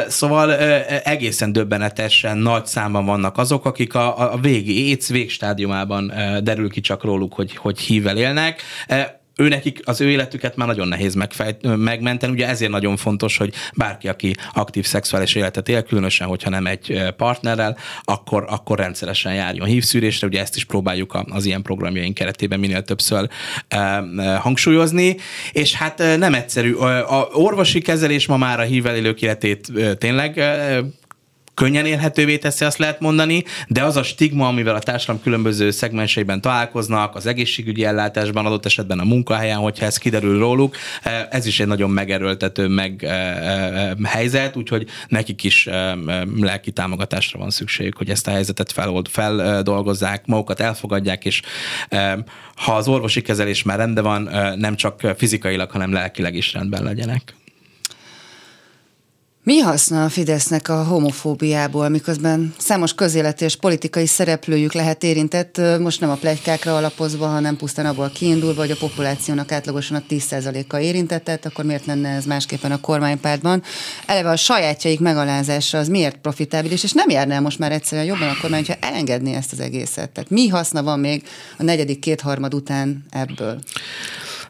Szóval 0.09 0.55
egészen 1.03 1.53
döbbenetesen 1.53 2.39
nagy 2.39 2.67
számban 2.67 3.05
vannak 3.05 3.39
azok, 3.39 3.65
akik 3.65 3.95
a, 3.95 4.33
a 4.33 4.39
végi, 4.39 4.89
éjsz 4.89 5.09
végstádiumában 5.09 6.13
derül 6.43 6.71
ki 6.71 6.81
csak 6.81 7.05
róluk, 7.05 7.35
hogy, 7.35 7.57
hogy 7.57 7.79
hívvel 7.79 8.17
élnek 8.17 8.63
ő 9.41 9.49
nekik 9.49 9.81
az 9.85 10.01
ő 10.01 10.11
életüket 10.11 10.57
már 10.57 10.69
nagyon 10.69 10.89
nehéz 10.89 11.15
megfejt, 11.15 11.77
megmenteni, 11.77 12.33
ugye 12.33 12.49
ezért 12.49 12.71
nagyon 12.71 12.97
fontos, 12.97 13.37
hogy 13.37 13.55
bárki, 13.75 14.09
aki 14.09 14.35
aktív 14.53 14.87
szexuális 14.87 15.35
életet 15.35 15.69
él, 15.69 15.83
különösen, 15.83 16.27
hogyha 16.27 16.51
nem 16.51 16.67
egy 16.67 17.03
partnerrel, 17.17 17.77
akkor, 18.03 18.45
akkor 18.49 18.79
rendszeresen 18.79 19.35
járjon 19.35 19.67
hívszűrésre, 19.67 20.27
ugye 20.27 20.41
ezt 20.41 20.57
is 20.57 20.65
próbáljuk 20.65 21.19
az 21.31 21.45
ilyen 21.45 21.63
programjaink 21.63 22.15
keretében 22.15 22.61
minél 22.61 22.83
többször 22.83 23.29
hangsúlyozni, 24.39 25.17
és 25.53 25.75
hát 25.75 25.99
nem 26.19 26.35
egyszerű. 26.35 26.75
A 26.75 27.29
orvosi 27.33 27.81
kezelés 27.81 28.27
ma 28.27 28.37
már 28.37 28.61
a 28.61 28.63
hívelélők 28.63 29.23
életét 29.23 29.73
tényleg 29.99 30.43
könnyen 31.61 31.87
élhetővé 31.87 32.39
teszi, 32.39 32.65
azt 32.65 32.79
lehet 32.79 33.01
mondani, 33.01 33.45
de 33.69 33.83
az 33.85 33.97
a 33.97 34.03
stigma, 34.03 34.49
amivel 34.49 34.75
a 34.75 34.79
társadalom 34.79 35.23
különböző 35.23 35.71
szegmenseiben 35.71 36.41
találkoznak, 36.41 37.15
az 37.15 37.27
egészségügyi 37.27 37.85
ellátásban, 37.85 38.47
adott 38.47 38.65
esetben 38.65 38.99
a 38.99 39.05
munkahelyen, 39.05 39.57
hogyha 39.57 39.87
ez 39.87 39.97
kiderül 39.97 40.39
róluk, 40.39 40.77
eh, 41.03 41.27
ez 41.31 41.47
is 41.47 41.61
egy 41.61 41.67
nagyon 41.67 41.91
megerőltető 41.91 42.69
meg 42.69 43.05
eh, 43.05 43.89
eh, 43.89 43.97
helyzet, 44.05 44.57
úgyhogy 44.57 44.87
nekik 45.09 45.45
is 45.45 45.69
lelki 46.37 46.71
támogatásra 46.71 47.39
van 47.39 47.51
szükség, 47.51 47.95
hogy 47.95 48.11
ezt 48.11 48.27
a 48.27 48.31
helyzetet 48.31 48.73
felold, 48.73 49.09
feldolgozzák, 49.09 50.27
magukat 50.27 50.61
elfogadják, 50.61 51.25
és 51.25 51.43
ha 52.55 52.75
az 52.75 52.89
orvosi 52.89 53.23
kezelés 53.23 53.63
már 53.63 53.79
rendben 53.79 54.05
van, 54.05 54.29
nem 54.59 54.77
csak 54.77 55.15
fizikailag, 55.17 55.71
hanem 55.71 55.93
lelkileg 55.93 56.35
is 56.35 56.53
rendben 56.53 56.83
legyenek. 56.83 57.35
Mi 59.43 59.59
haszna 59.59 60.05
a 60.05 60.09
Fidesznek 60.09 60.69
a 60.69 60.85
homofóbiából, 60.85 61.89
miközben 61.89 62.55
számos 62.59 62.95
közéleti 62.95 63.45
és 63.45 63.57
politikai 63.57 64.07
szereplőjük 64.07 64.73
lehet 64.73 65.03
érintett, 65.05 65.61
most 65.79 66.01
nem 66.01 66.11
a 66.11 66.15
plegykákra 66.15 66.77
alapozva, 66.77 67.27
hanem 67.27 67.57
pusztán 67.57 67.87
abból 67.87 68.11
kiindulva, 68.15 68.61
hogy 68.61 68.71
a 68.71 68.77
populációnak 68.77 69.53
átlagosan 69.53 69.97
a 69.97 70.03
10%-a 70.09 70.77
érintett, 70.77 71.45
akkor 71.45 71.65
miért 71.65 71.87
lenne 71.87 72.09
ez 72.09 72.25
másképpen 72.25 72.73
a 72.73 72.81
kormánypártban? 72.81 73.63
Eleve 74.07 74.31
a 74.31 74.37
sajátjaik 74.37 75.01
megalázása 75.01 75.79
az 75.79 75.89
miért 75.89 76.17
profitábilis, 76.17 76.83
és 76.83 76.93
nem 76.93 77.11
járná 77.11 77.39
most 77.39 77.59
már 77.59 77.73
egyszerűen 77.73 78.07
jobban 78.07 78.29
a 78.29 78.41
kormány, 78.41 78.65
ha 78.67 78.75
elengedné 78.81 79.35
ezt 79.35 79.53
az 79.53 79.61
egészet. 79.61 80.11
Tehát 80.11 80.31
mi 80.31 80.49
haszna 80.49 80.83
van 80.83 81.01
még 81.01 81.23
a 81.59 81.63
negyedik 81.63 81.99
kétharmad 81.99 82.55
után 82.55 83.05
ebből? 83.11 83.59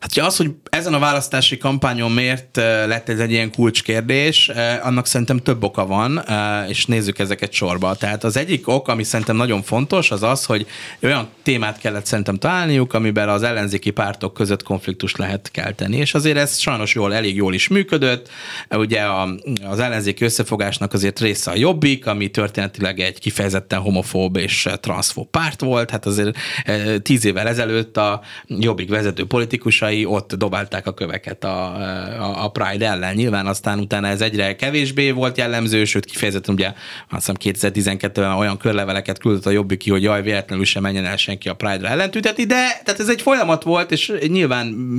Hát 0.01 0.17
az, 0.17 0.37
hogy 0.37 0.51
ezen 0.71 0.95
a 0.95 0.99
választási 0.99 1.59
kampányon 1.59 2.13
miért 2.13 2.57
lett 2.87 3.09
ez 3.09 3.19
egy 3.19 3.31
ilyen 3.31 3.53
kulcskérdés, 3.53 4.51
annak 4.83 5.07
szerintem 5.07 5.39
több 5.39 5.63
oka 5.63 5.87
van, 5.87 6.25
és 6.69 6.87
nézzük 6.87 7.19
ezeket 7.19 7.53
sorba. 7.53 7.95
Tehát 7.95 8.25
az 8.25 8.37
egyik 8.37 8.69
ok, 8.69 8.89
ami 8.89 9.03
szerintem 9.03 9.37
nagyon 9.37 9.63
fontos, 9.63 10.11
az 10.11 10.23
az, 10.23 10.45
hogy 10.45 10.67
olyan 11.03 11.29
témát 11.43 11.79
kellett 11.79 12.07
szerintem 12.07 12.37
találniuk, 12.37 12.95
amiben 12.95 13.29
az 13.29 13.43
ellenzéki 13.43 13.91
pártok 13.91 14.35
között 14.35 14.63
konfliktust 14.63 15.19
lehet 15.19 15.51
kelteni, 15.51 15.97
és 15.97 16.15
azért 16.15 16.37
ez 16.37 16.59
sajnos 16.59 16.95
jól, 16.95 17.15
elég 17.15 17.37
jól 17.37 17.55
is 17.55 17.69
működött. 17.69 18.29
Ugye 18.71 19.01
a, 19.01 19.29
az 19.65 19.79
ellenzéki 19.79 20.25
összefogásnak 20.25 20.93
azért 20.93 21.21
része 21.21 21.51
a 21.51 21.57
jobbik, 21.57 22.07
ami 22.07 22.29
történetileg 22.29 23.01
egy 23.01 23.19
kifejezetten 23.19 23.81
homofób 23.81 24.37
és 24.37 24.69
transzfób 24.81 25.31
párt 25.31 25.61
volt, 25.61 25.91
hát 25.91 26.07
azért 26.07 26.37
tíz 27.03 27.25
évvel 27.25 27.49
ezelőtt 27.49 27.97
a 27.97 28.21
jobbik 28.47 28.89
vezető 28.89 29.27
politikusai 29.91 30.05
ott 30.05 30.35
dobálták 30.35 30.87
a 30.87 30.93
köveket 30.93 31.45
a, 31.45 31.75
a, 32.21 32.45
a 32.45 32.49
Pride 32.49 32.89
ellen. 32.89 33.15
Nyilván 33.15 33.47
aztán 33.47 33.79
utána 33.79 34.07
ez 34.07 34.21
egyre 34.21 34.57
kevésbé 34.57 35.11
volt 35.11 35.37
jellemző, 35.37 35.85
sőt 35.85 36.05
kifejezetten 36.05 36.55
ugye 36.55 36.73
azt 37.11 37.33
hiszem 37.37 37.71
2012-ben 37.71 38.33
olyan 38.33 38.59
körleveleket 38.59 39.19
küldött 39.19 39.47
a 39.47 39.51
jobbik 39.51 39.79
ki, 39.79 39.91
hogy 39.91 40.03
jaj, 40.03 40.23
véletlenül 40.23 40.65
sem 40.65 40.83
menjen 40.83 41.05
el 41.05 41.17
senki 41.17 41.49
a 41.49 41.55
Pride-ra 41.55 41.89
ellentüntetni, 41.89 42.45
de 42.45 42.81
tehát 42.85 43.01
ez 43.01 43.09
egy 43.09 43.23
folyamat 43.23 43.63
volt, 43.63 43.91
és 43.91 44.13
nyilván 44.27 44.97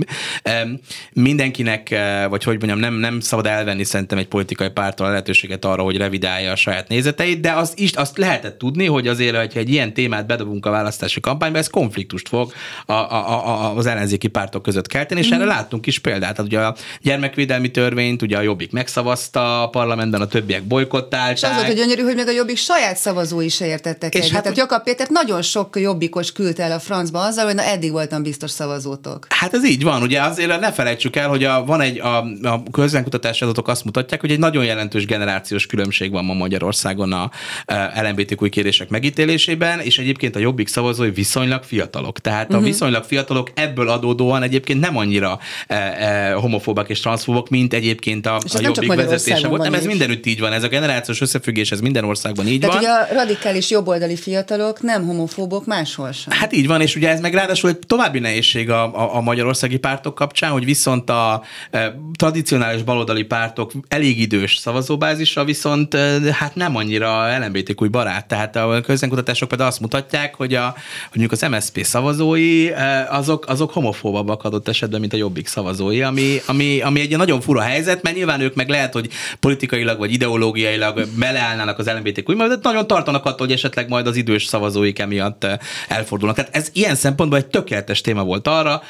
mindenkinek, 1.14 1.96
vagy 2.30 2.44
hogy 2.44 2.58
mondjam, 2.58 2.80
nem, 2.80 2.94
nem 2.94 3.20
szabad 3.20 3.46
elvenni 3.46 3.84
szerintem 3.84 4.18
egy 4.18 4.28
politikai 4.28 4.70
pártól 4.70 5.06
a 5.06 5.10
lehetőséget 5.10 5.66
arra, 5.66 5.84
hogy 5.84 5.98
revidálja 5.98 6.52
a 6.52 6.56
saját 6.56 6.88
nézeteit, 6.88 7.40
de 7.40 7.52
azt, 7.52 7.80
is, 7.80 7.92
azt 7.92 8.18
lehetett 8.18 8.58
tudni, 8.58 8.86
hogy 8.86 9.08
azért, 9.08 9.36
hogyha 9.36 9.60
egy 9.60 9.70
ilyen 9.70 9.94
témát 9.94 10.26
bedobunk 10.26 10.66
a 10.66 10.70
választási 10.70 11.20
kampányba, 11.20 11.58
ez 11.58 11.70
konfliktust 11.70 12.28
fog 12.28 12.54
a, 12.86 12.94
a, 12.94 13.48
a, 13.48 13.78
az 13.78 13.86
ellenzéki 13.86 14.28
pártok 14.28 14.62
között 14.62 14.81
kelteni, 14.88 15.20
és 15.20 15.30
mm. 15.30 15.34
erre 15.34 15.46
láttunk 15.46 15.88
is 15.88 16.00
példát. 16.00 16.36
Tehát 16.36 16.52
ugye 16.52 16.60
a 16.60 16.76
gyermekvédelmi 17.02 17.72
törvényt, 17.72 18.22
ugye 18.22 18.38
a 18.38 18.42
Jobbik 18.42 18.72
megszavazta 18.72 19.64
a 19.64 19.70
parlamentben, 19.70 20.22
a 20.22 20.28
többiek 20.28 20.64
bolykottálták. 20.64 21.36
És 21.36 21.44
az 21.44 21.56
volt 21.56 21.70
a 21.70 21.74
gyönyörű, 21.74 22.02
hogy 22.02 22.16
még 22.16 22.28
a 22.28 22.32
Jobbik 22.32 22.58
saját 22.58 22.98
szavazói 22.98 23.46
is 23.46 23.60
értettek 23.60 24.14
és 24.14 24.20
egyet. 24.20 24.34
Hát, 24.34 24.42
Tehát 24.42 24.58
Jakab 24.58 24.84
Péter 24.84 25.08
nagyon 25.10 25.42
sok 25.42 25.80
jobbikos 25.80 26.32
küldte 26.32 26.64
el 26.64 26.72
a 26.72 26.80
francba 26.80 27.20
azzal, 27.20 27.46
hogy 27.46 27.56
na 27.56 27.64
eddig 27.64 27.92
voltam 27.92 28.24
biztos 28.24 28.52
szavazótok. 28.52 29.28
Hát 29.30 29.54
ez 29.54 29.66
így 29.66 29.84
van, 29.84 30.02
ugye 30.02 30.22
azért 30.22 30.60
ne 30.60 30.72
felejtsük 30.72 31.16
el, 31.16 31.30
hogy 31.30 31.44
a, 31.44 31.66
van 31.66 31.82
egy, 31.82 32.00
a, 32.00 32.18
a 32.42 32.64
közvenkutatási 32.72 33.44
adatok 33.44 33.68
azt 33.68 33.86
mutatják, 33.86 34.22
hogy 34.22 34.32
egy 34.32 34.40
nagyon 34.40 34.66
jelentős 34.66 35.06
generációs 35.06 35.66
különbség 35.66 36.12
van 36.12 36.26
ma 36.26 36.34
Magyarországon 36.34 37.14
a, 37.14 37.32
a 37.66 38.02
LMBTQ 38.02 38.50
kérések 38.50 38.90
megítélésében, 38.90 39.80
és 39.80 39.98
egyébként 39.98 40.36
a 40.36 40.40
jobbik 40.40 40.68
szavazói 40.68 41.10
viszonylag 41.10 41.64
fiatalok. 41.64 42.20
Tehát 42.20 42.44
uh-huh. 42.44 42.58
a 42.58 42.60
mhm. 42.60 42.70
viszonylag 42.70 43.04
fiatalok 43.04 43.52
ebből 43.54 43.90
adódóan 43.90 44.44
egyébként 44.44 44.71
nem 44.80 44.98
annyira 44.98 45.40
e, 45.68 45.76
e, 45.76 46.34
homofóbak 46.34 46.90
és 46.90 47.00
transzfóbak, 47.00 47.50
mint 47.50 47.74
egyébként 47.74 48.26
a, 48.26 48.36
a 48.36 48.60
jobbik 48.62 48.94
vezetése 48.94 49.48
volt. 49.48 49.62
Nem, 49.62 49.74
ez 49.74 49.86
mindenütt 49.86 50.26
így 50.26 50.40
van, 50.40 50.54
ez 50.54 50.64
a 50.64 50.68
generációs 50.68 51.22
összefüggés, 51.22 51.72
ez 51.72 51.80
minden 51.80 52.04
országban 52.04 52.48
így 52.48 52.60
Tehát 52.60 52.76
van. 52.76 52.84
ugye 52.84 52.94
a 52.94 53.08
radikális 53.14 53.70
jobboldali 53.70 54.16
fiatalok 54.16 54.82
nem 54.82 55.06
homofóbok 55.06 55.66
máshol 55.66 56.12
sem. 56.12 56.38
Hát 56.38 56.54
így 56.54 56.68
van, 56.68 56.82
és 56.82 56.96
ugye 56.96 57.10
ez 57.10 57.20
meg 57.20 57.34
ráadásul 57.34 57.70
egy 57.70 57.80
további 57.88 58.20
nehézség 58.20 58.70
a, 58.70 58.84
a, 58.84 59.16
a 59.16 59.22
magyarországi 59.22 59.78
pártok 59.78 60.16
kapcsán, 60.16 60.52
hogy 60.52 60.66
viszont 60.66 61.10
a 61.10 61.44
e, 61.72 61.96
tradicionális 62.18 62.84
baloldali 62.84 63.24
pártok 63.24 63.72
elég 63.88 64.20
idős 64.20 64.58
szavazóbázisra, 64.58 65.44
viszont 65.44 65.94
e, 65.94 66.20
hát 66.32 66.56
nem 66.56 66.76
annyira 66.76 67.38
LMBTQ 67.38 67.90
barát. 67.90 68.28
Tehát 68.28 68.56
a 68.56 68.82
közönkutatások 68.82 69.48
például 69.48 69.70
azt 69.70 69.80
mutatják, 69.80 70.36
hogy, 70.36 70.54
a, 70.54 70.66
hogy 71.10 71.20
mondjuk 71.20 71.32
az 71.32 71.50
MSZP 71.50 71.84
szavazói 71.84 72.72
e, 72.72 73.08
azok, 73.10 73.48
azok 73.48 73.72
homofóbabbak 73.72 74.44
adott 74.44 74.61
esetben, 74.68 75.00
mint 75.00 75.14
a 75.14 75.18
Jobbik 75.18 75.48
szavazói, 75.48 76.02
ami, 76.02 76.42
ami, 76.46 76.82
ami 76.82 77.00
egy 77.00 77.18
nagyon 77.18 77.42
fura 77.42 77.62
helyzet, 77.62 78.02
mert 78.02 78.16
nyilván 78.16 78.42
ők 78.42 78.56
meg 78.56 78.70
lehet, 78.70 78.94
hogy 78.94 79.10
politikailag 79.40 79.98
vagy 79.98 80.12
ideológiailag 80.12 81.08
beleállnának 81.20 81.80
az 81.80 81.88
LMBTQ, 81.88 82.36
de 82.36 82.56
nagyon 82.62 82.88
tartanak 82.88 83.26
attól, 83.26 83.48
hogy 83.48 83.56
esetleg 83.56 83.90
majd 83.90 84.08
az 84.08 84.16
idős 84.16 84.46
szavazóik 84.46 85.00
emiatt 85.00 85.48
elfordulnak. 85.88 86.36
Tehát 86.36 86.56
ez 86.56 86.70
ilyen 86.74 86.96
szempontból 86.96 87.40
egy 87.40 87.46
tökéletes 87.46 88.02
téma 88.02 88.24
volt 88.24 88.48
arra, 88.48 88.82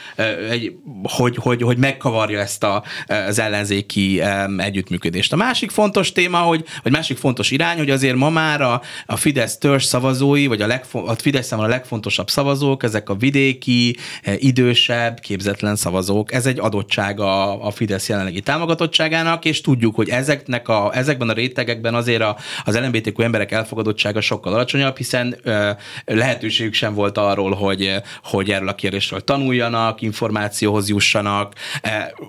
hogy, 1.03 1.35
hogy, 1.35 1.61
hogy 1.61 1.77
megkavarja 1.77 2.39
ezt 2.39 2.63
a, 2.63 2.83
az 3.27 3.39
ellenzéki 3.39 4.21
együttműködést. 4.57 5.33
A 5.33 5.35
másik 5.35 5.71
fontos 5.71 6.11
téma, 6.11 6.37
hogy, 6.37 6.65
vagy 6.83 6.91
másik 6.91 7.17
fontos 7.17 7.51
irány, 7.51 7.77
hogy 7.77 7.89
azért 7.89 8.15
ma 8.15 8.29
már 8.29 8.61
a, 8.61 8.81
a 9.05 9.15
Fidesz 9.15 9.57
törzs 9.57 9.83
szavazói, 9.83 10.47
vagy 10.47 10.61
a, 10.61 10.67
legfo- 10.67 11.07
a 11.07 11.15
Fidesz 11.15 11.51
a 11.51 11.67
legfontosabb 11.67 12.29
szavazók, 12.29 12.83
ezek 12.83 13.09
a 13.09 13.15
vidéki, 13.15 13.97
idősebb, 14.37 15.19
képzetlen 15.51 15.75
szavazók. 15.75 16.33
Ez 16.33 16.45
egy 16.45 16.59
adottsága 16.59 17.61
a 17.61 17.71
Fidesz 17.71 18.09
jelenlegi 18.09 18.41
támogatottságának, 18.41 19.45
és 19.45 19.61
tudjuk, 19.61 19.95
hogy 19.95 20.09
ezeknek 20.09 20.67
a, 20.67 20.91
ezekben 20.93 21.29
a 21.29 21.33
rétegekben 21.33 21.93
azért 21.93 22.21
a, 22.21 22.37
az 22.63 22.79
LMBTQ 22.79 23.21
emberek 23.21 23.51
elfogadottsága 23.51 24.21
sokkal 24.21 24.53
alacsonyabb, 24.53 24.97
hiszen 24.97 25.35
ö, 25.43 25.69
lehetőségük 26.05 26.73
sem 26.73 26.93
volt 26.93 27.17
arról, 27.17 27.51
hogy, 27.53 28.01
hogy 28.23 28.51
erről 28.51 28.67
a 28.67 28.75
kérdésről 28.75 29.23
tanuljanak, 29.23 30.01
információhoz 30.01 30.89
jussanak. 30.89 31.53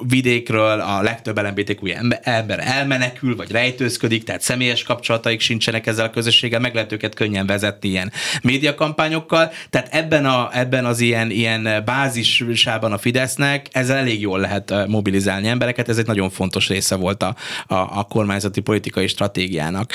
Vidékről 0.09 0.81
a 0.81 1.03
legtöbb 1.03 1.39
LMBTQ 1.39 1.87
ember 2.23 2.59
elmenekül, 2.63 3.37
vagy 3.37 3.51
rejtőzködik, 3.51 4.25
tehát 4.25 4.41
személyes 4.41 4.83
kapcsolataik 4.83 5.41
sincsenek 5.41 5.87
ezzel 5.87 6.07
a 6.07 6.11
közösséggel, 6.11 6.61
meg 6.61 6.75
lehet 6.75 6.93
őket 6.93 7.15
könnyen 7.15 7.47
vezetni 7.47 7.89
ilyen 7.89 8.13
médiakampányokkal. 8.43 9.51
Tehát 9.71 9.89
ebben, 9.95 10.27
a, 10.27 10.49
ebben 10.53 10.85
az 10.85 11.01
ilyen, 11.01 11.31
ilyen 11.31 11.83
bázisában 11.85 12.93
a 12.93 12.99
Fidesznek 13.13 13.69
ezzel 13.73 13.97
elég 13.97 14.21
jól 14.21 14.39
lehet 14.41 14.87
mobilizálni 14.87 15.49
embereket, 15.49 15.89
ez 15.89 15.99
egy 15.99 16.07
nagyon 16.07 16.31
fontos 16.31 16.69
része 16.69 16.97
volt 16.97 17.23
a, 17.23 17.35
a, 17.67 17.75
a 17.75 18.07
kormányzati 18.09 18.61
politikai 18.61 19.07
stratégiának 19.07 19.93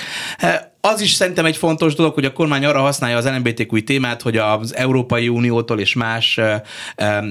az 0.87 1.01
is 1.01 1.11
szerintem 1.11 1.45
egy 1.45 1.57
fontos 1.57 1.95
dolog, 1.95 2.13
hogy 2.13 2.25
a 2.25 2.33
kormány 2.33 2.65
arra 2.65 2.79
használja 2.79 3.17
az 3.17 3.25
LMBTQ 3.25 3.83
témát, 3.83 4.21
hogy 4.21 4.37
az 4.37 4.75
Európai 4.75 5.27
Uniótól 5.27 5.79
és 5.79 5.93
más 5.93 6.39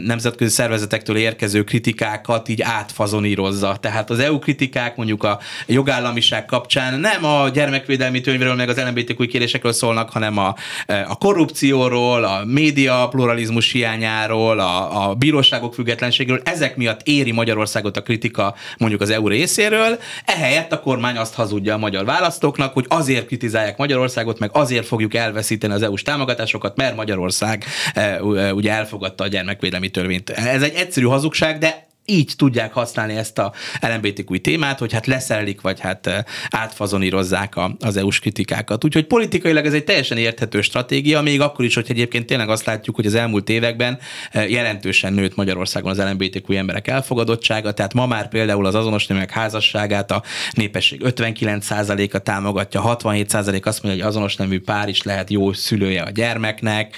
nemzetközi 0.04 0.50
szervezetektől 0.50 1.16
érkező 1.16 1.64
kritikákat 1.64 2.48
így 2.48 2.62
átfazonírozza. 2.62 3.76
Tehát 3.80 4.10
az 4.10 4.18
EU 4.18 4.38
kritikák 4.38 4.96
mondjuk 4.96 5.24
a 5.24 5.38
jogállamiság 5.66 6.44
kapcsán 6.44 7.00
nem 7.00 7.24
a 7.24 7.48
gyermekvédelmi 7.48 8.20
törvényről, 8.20 8.54
meg 8.54 8.68
az 8.68 8.76
LMBTQ 8.76 9.26
kérésekről 9.26 9.72
szólnak, 9.72 10.10
hanem 10.10 10.38
a, 10.38 10.54
a 10.86 11.16
korrupcióról, 11.18 12.24
a 12.24 12.44
média 12.44 13.08
pluralizmus 13.08 13.72
hiányáról, 13.72 14.58
a, 14.58 15.08
a 15.08 15.14
bíróságok 15.14 15.74
függetlenségről. 15.74 16.40
Ezek 16.44 16.76
miatt 16.76 17.00
éri 17.04 17.32
Magyarországot 17.32 17.96
a 17.96 18.02
kritika 18.02 18.54
mondjuk 18.78 19.00
az 19.00 19.10
EU 19.10 19.28
részéről. 19.28 19.98
Ehelyett 20.24 20.72
a 20.72 20.80
kormány 20.80 21.16
azt 21.16 21.34
hazudja 21.34 21.74
a 21.74 21.78
magyar 21.78 22.04
választóknak, 22.04 22.72
hogy 22.72 22.84
azért 22.88 23.26
kritizálják 23.26 23.44
kritizálják 23.46 23.78
Magyarországot, 23.78 24.38
meg 24.38 24.50
azért 24.52 24.86
fogjuk 24.86 25.14
elveszíteni 25.14 25.72
az 25.72 25.82
EU-s 25.82 26.02
támogatásokat, 26.02 26.76
mert 26.76 26.96
Magyarország 26.96 27.64
e, 27.94 28.22
ugye 28.52 28.72
elfogadta 28.72 29.24
a 29.24 29.26
gyermekvédelmi 29.26 29.88
törvényt. 29.88 30.30
Ez 30.30 30.62
egy 30.62 30.74
egyszerű 30.74 31.06
hazugság, 31.06 31.58
de 31.58 31.85
így 32.06 32.32
tudják 32.36 32.72
használni 32.72 33.16
ezt 33.16 33.38
a 33.38 33.52
LMBTQ 33.80 34.40
témát, 34.40 34.78
hogy 34.78 34.92
hát 34.92 35.06
leszerelik, 35.06 35.60
vagy 35.60 35.80
hát 35.80 36.24
átfazonírozzák 36.50 37.56
a, 37.56 37.76
az 37.80 37.96
EU-s 37.96 38.20
kritikákat. 38.20 38.84
Úgyhogy 38.84 39.06
politikailag 39.06 39.66
ez 39.66 39.72
egy 39.72 39.84
teljesen 39.84 40.18
érthető 40.18 40.60
stratégia, 40.60 41.22
még 41.22 41.40
akkor 41.40 41.64
is, 41.64 41.74
hogy 41.74 41.86
egyébként 41.88 42.26
tényleg 42.26 42.48
azt 42.48 42.64
látjuk, 42.64 42.96
hogy 42.96 43.06
az 43.06 43.14
elmúlt 43.14 43.48
években 43.48 43.98
jelentősen 44.32 45.12
nőtt 45.12 45.34
Magyarországon 45.34 45.90
az 45.90 45.98
LMBTQ 45.98 46.52
emberek 46.52 46.88
elfogadottsága, 46.88 47.72
tehát 47.72 47.94
ma 47.94 48.06
már 48.06 48.28
például 48.28 48.66
az 48.66 48.74
azonos 48.74 49.06
nemek 49.06 49.30
házasságát 49.30 50.10
a 50.10 50.22
népesség 50.52 51.00
59%-a 51.04 52.18
támogatja, 52.18 52.96
67% 52.98 53.64
azt 53.66 53.82
mondja, 53.82 54.02
hogy 54.02 54.12
azonos 54.12 54.36
nemű 54.36 54.60
pár 54.60 54.88
is 54.88 55.02
lehet 55.02 55.30
jó 55.30 55.52
szülője 55.52 56.02
a 56.02 56.10
gyermeknek, 56.10 56.96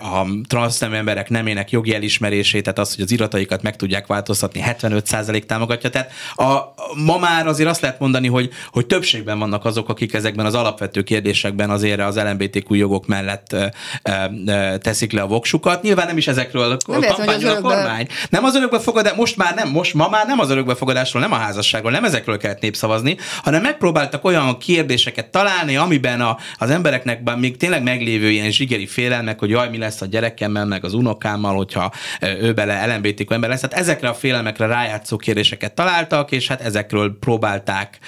a 0.00 0.26
transznemű 0.48 0.94
emberek 0.94 1.28
nemének 1.28 1.70
jogi 1.70 1.94
elismerését, 1.94 2.62
tehát 2.62 2.78
az, 2.78 2.94
hogy 2.94 3.04
az 3.04 3.10
irataikat 3.10 3.62
meg 3.62 3.76
tudják 3.76 4.05
változtatni, 4.06 4.62
75% 4.66 5.42
támogatja. 5.42 5.90
Tehát 5.90 6.10
a, 6.34 6.74
ma 7.04 7.18
már 7.18 7.46
azért 7.46 7.68
azt 7.68 7.80
lehet 7.80 7.98
mondani, 7.98 8.28
hogy, 8.28 8.50
hogy 8.70 8.86
többségben 8.86 9.38
vannak 9.38 9.64
azok, 9.64 9.88
akik 9.88 10.14
ezekben 10.14 10.46
az 10.46 10.54
alapvető 10.54 11.02
kérdésekben 11.02 11.70
azért 11.70 12.00
az 12.00 12.16
LMBTQ 12.16 12.74
jogok 12.74 13.06
mellett 13.06 13.52
e, 13.52 13.72
e, 14.02 14.78
teszik 14.78 15.12
le 15.12 15.22
a 15.22 15.26
voksukat. 15.26 15.82
Nyilván 15.82 16.06
nem 16.06 16.16
is 16.16 16.26
ezekről 16.26 16.78
nem 16.86 17.00
kampányol 17.00 17.50
a 17.50 17.60
kormány. 17.60 18.08
Nem 18.30 18.44
az 18.44 18.54
örökbefogadás, 18.54 19.14
most 19.16 19.36
már 19.36 19.54
nem, 19.54 19.68
most 19.68 19.94
ma 19.94 20.08
már 20.08 20.26
nem 20.26 20.38
az 20.38 20.50
örökbefogadásról, 20.50 21.22
nem 21.22 21.32
a 21.32 21.36
házasságról, 21.36 21.90
nem 21.90 22.04
ezekről 22.04 22.36
kellett 22.36 22.60
népszavazni, 22.60 23.16
hanem 23.42 23.62
megpróbáltak 23.62 24.24
olyan 24.24 24.58
kérdéseket 24.58 25.30
találni, 25.30 25.76
amiben 25.76 26.20
a, 26.20 26.36
az 26.58 26.70
embereknek 26.70 27.36
még 27.36 27.56
tényleg 27.56 27.82
meglévő 27.82 28.30
ilyen 28.30 28.50
zsigeri 28.50 28.86
félelmek, 28.86 29.38
hogy 29.38 29.50
jaj, 29.50 29.68
mi 29.68 29.78
lesz 29.78 30.00
a 30.00 30.06
gyerekemmel, 30.06 30.64
meg 30.64 30.84
az 30.84 30.94
unokámmal, 30.94 31.56
hogyha 31.56 31.92
ő 32.40 32.52
bele 32.52 32.94
LMBTQ 32.94 33.34
ember 33.34 33.50
lesz. 33.50 33.60
Hát 33.60 33.74
ezekre 33.96 34.08
a 34.08 34.14
félelmekre 34.20 34.66
rájátszó 34.66 35.16
kérdéseket 35.16 35.72
találtak, 35.72 36.32
és 36.32 36.48
hát 36.48 36.60
ezekről 36.60 37.16
próbálták 37.20 37.98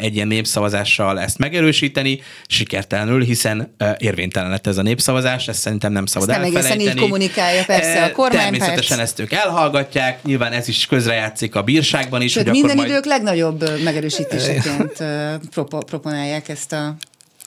egy 0.00 0.14
ilyen 0.14 0.26
népszavazással 0.26 1.20
ezt 1.20 1.38
megerősíteni, 1.38 2.20
sikertelenül, 2.46 3.22
hiszen 3.22 3.76
érvénytelen 3.98 4.50
lett 4.50 4.66
ez 4.66 4.76
a 4.76 4.82
népszavazás, 4.82 5.48
ezt 5.48 5.60
szerintem 5.60 5.92
nem 5.92 6.06
szabad 6.06 6.28
ezt 6.28 6.38
nem 6.38 6.46
elfelejteni. 6.46 6.80
egészen 6.82 6.96
így 6.96 7.02
kommunikálja 7.02 7.64
persze 7.64 8.04
a 8.04 8.12
kormány. 8.12 8.38
Természetesen 8.38 8.98
ezt 8.98 9.18
ők 9.18 9.32
elhallgatják, 9.32 10.22
nyilván 10.22 10.52
ez 10.52 10.68
is 10.68 10.86
közrejátszik 10.86 11.54
a 11.54 11.62
bírságban 11.62 12.22
is. 12.22 12.32
Sőt, 12.32 12.50
minden 12.50 12.76
majd... 12.76 12.88
idők 12.88 13.04
legnagyobb 13.04 13.82
megerősítéseként 13.84 15.04
proponálják 15.86 16.48
ezt 16.48 16.72
a 16.72 16.96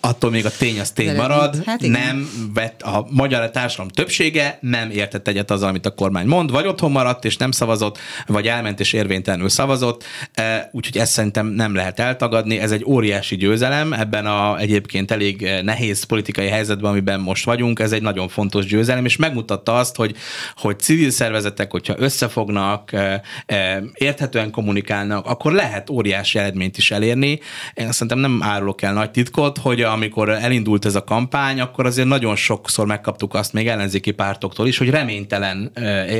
attól 0.05 0.29
még 0.29 0.45
a 0.45 0.51
tény 0.57 0.79
az 0.79 0.91
tény 0.91 1.15
marad, 1.15 1.63
hát 1.65 1.81
nem 1.81 2.29
vett 2.53 2.81
a 2.81 3.07
magyar 3.09 3.51
társadalom 3.51 3.91
többsége 3.91 4.57
nem 4.61 4.89
értett 4.89 5.27
egyet 5.27 5.51
azzal, 5.51 5.69
amit 5.69 5.85
a 5.85 5.93
kormány 5.93 6.25
mond, 6.25 6.51
vagy 6.51 6.67
otthon 6.67 6.91
maradt 6.91 7.25
és 7.25 7.37
nem 7.37 7.51
szavazott, 7.51 7.97
vagy 8.25 8.47
elment 8.47 8.79
és 8.79 8.93
érvénytelenül 8.93 9.49
szavazott, 9.49 10.03
e, 10.33 10.69
úgyhogy 10.71 10.97
ezt 10.97 11.11
szerintem 11.11 11.47
nem 11.47 11.75
lehet 11.75 11.99
eltagadni, 11.99 12.59
ez 12.59 12.71
egy 12.71 12.83
óriási 12.85 13.35
győzelem 13.35 13.93
ebben 13.93 14.25
a 14.25 14.57
egyébként 14.57 15.11
elég 15.11 15.49
nehéz 15.63 16.03
politikai 16.03 16.47
helyzetben, 16.47 16.91
amiben 16.91 17.19
most 17.19 17.45
vagyunk, 17.45 17.79
ez 17.79 17.91
egy 17.91 18.01
nagyon 18.01 18.27
fontos 18.27 18.65
győzelem, 18.65 19.05
és 19.05 19.15
megmutatta 19.15 19.75
azt, 19.75 19.95
hogy, 19.95 20.15
hogy 20.55 20.79
civil 20.79 21.09
szervezetek, 21.09 21.71
hogyha 21.71 21.95
összefognak, 21.97 22.93
e, 22.93 23.21
e, 23.45 23.83
érthetően 23.93 24.51
kommunikálnak, 24.51 25.25
akkor 25.25 25.53
lehet 25.53 25.89
óriási 25.89 26.39
eredményt 26.39 26.77
is 26.77 26.91
elérni. 26.91 27.39
Én 27.73 27.91
szerintem 27.91 28.19
nem 28.19 28.39
árulok 28.43 28.81
el 28.81 28.93
nagy 28.93 29.11
titkot, 29.11 29.57
hogy 29.57 29.81
a 29.81 29.94
amikor 29.95 30.29
elindult 30.29 30.85
ez 30.85 30.95
a 30.95 31.03
kampány, 31.03 31.59
akkor 31.59 31.85
azért 31.85 32.07
nagyon 32.07 32.35
sokszor 32.35 32.85
megkaptuk 32.85 33.33
azt 33.33 33.53
még 33.53 33.67
ellenzéki 33.67 34.11
pártoktól 34.11 34.67
is, 34.67 34.77
hogy 34.77 34.89
reménytelen, 34.89 35.71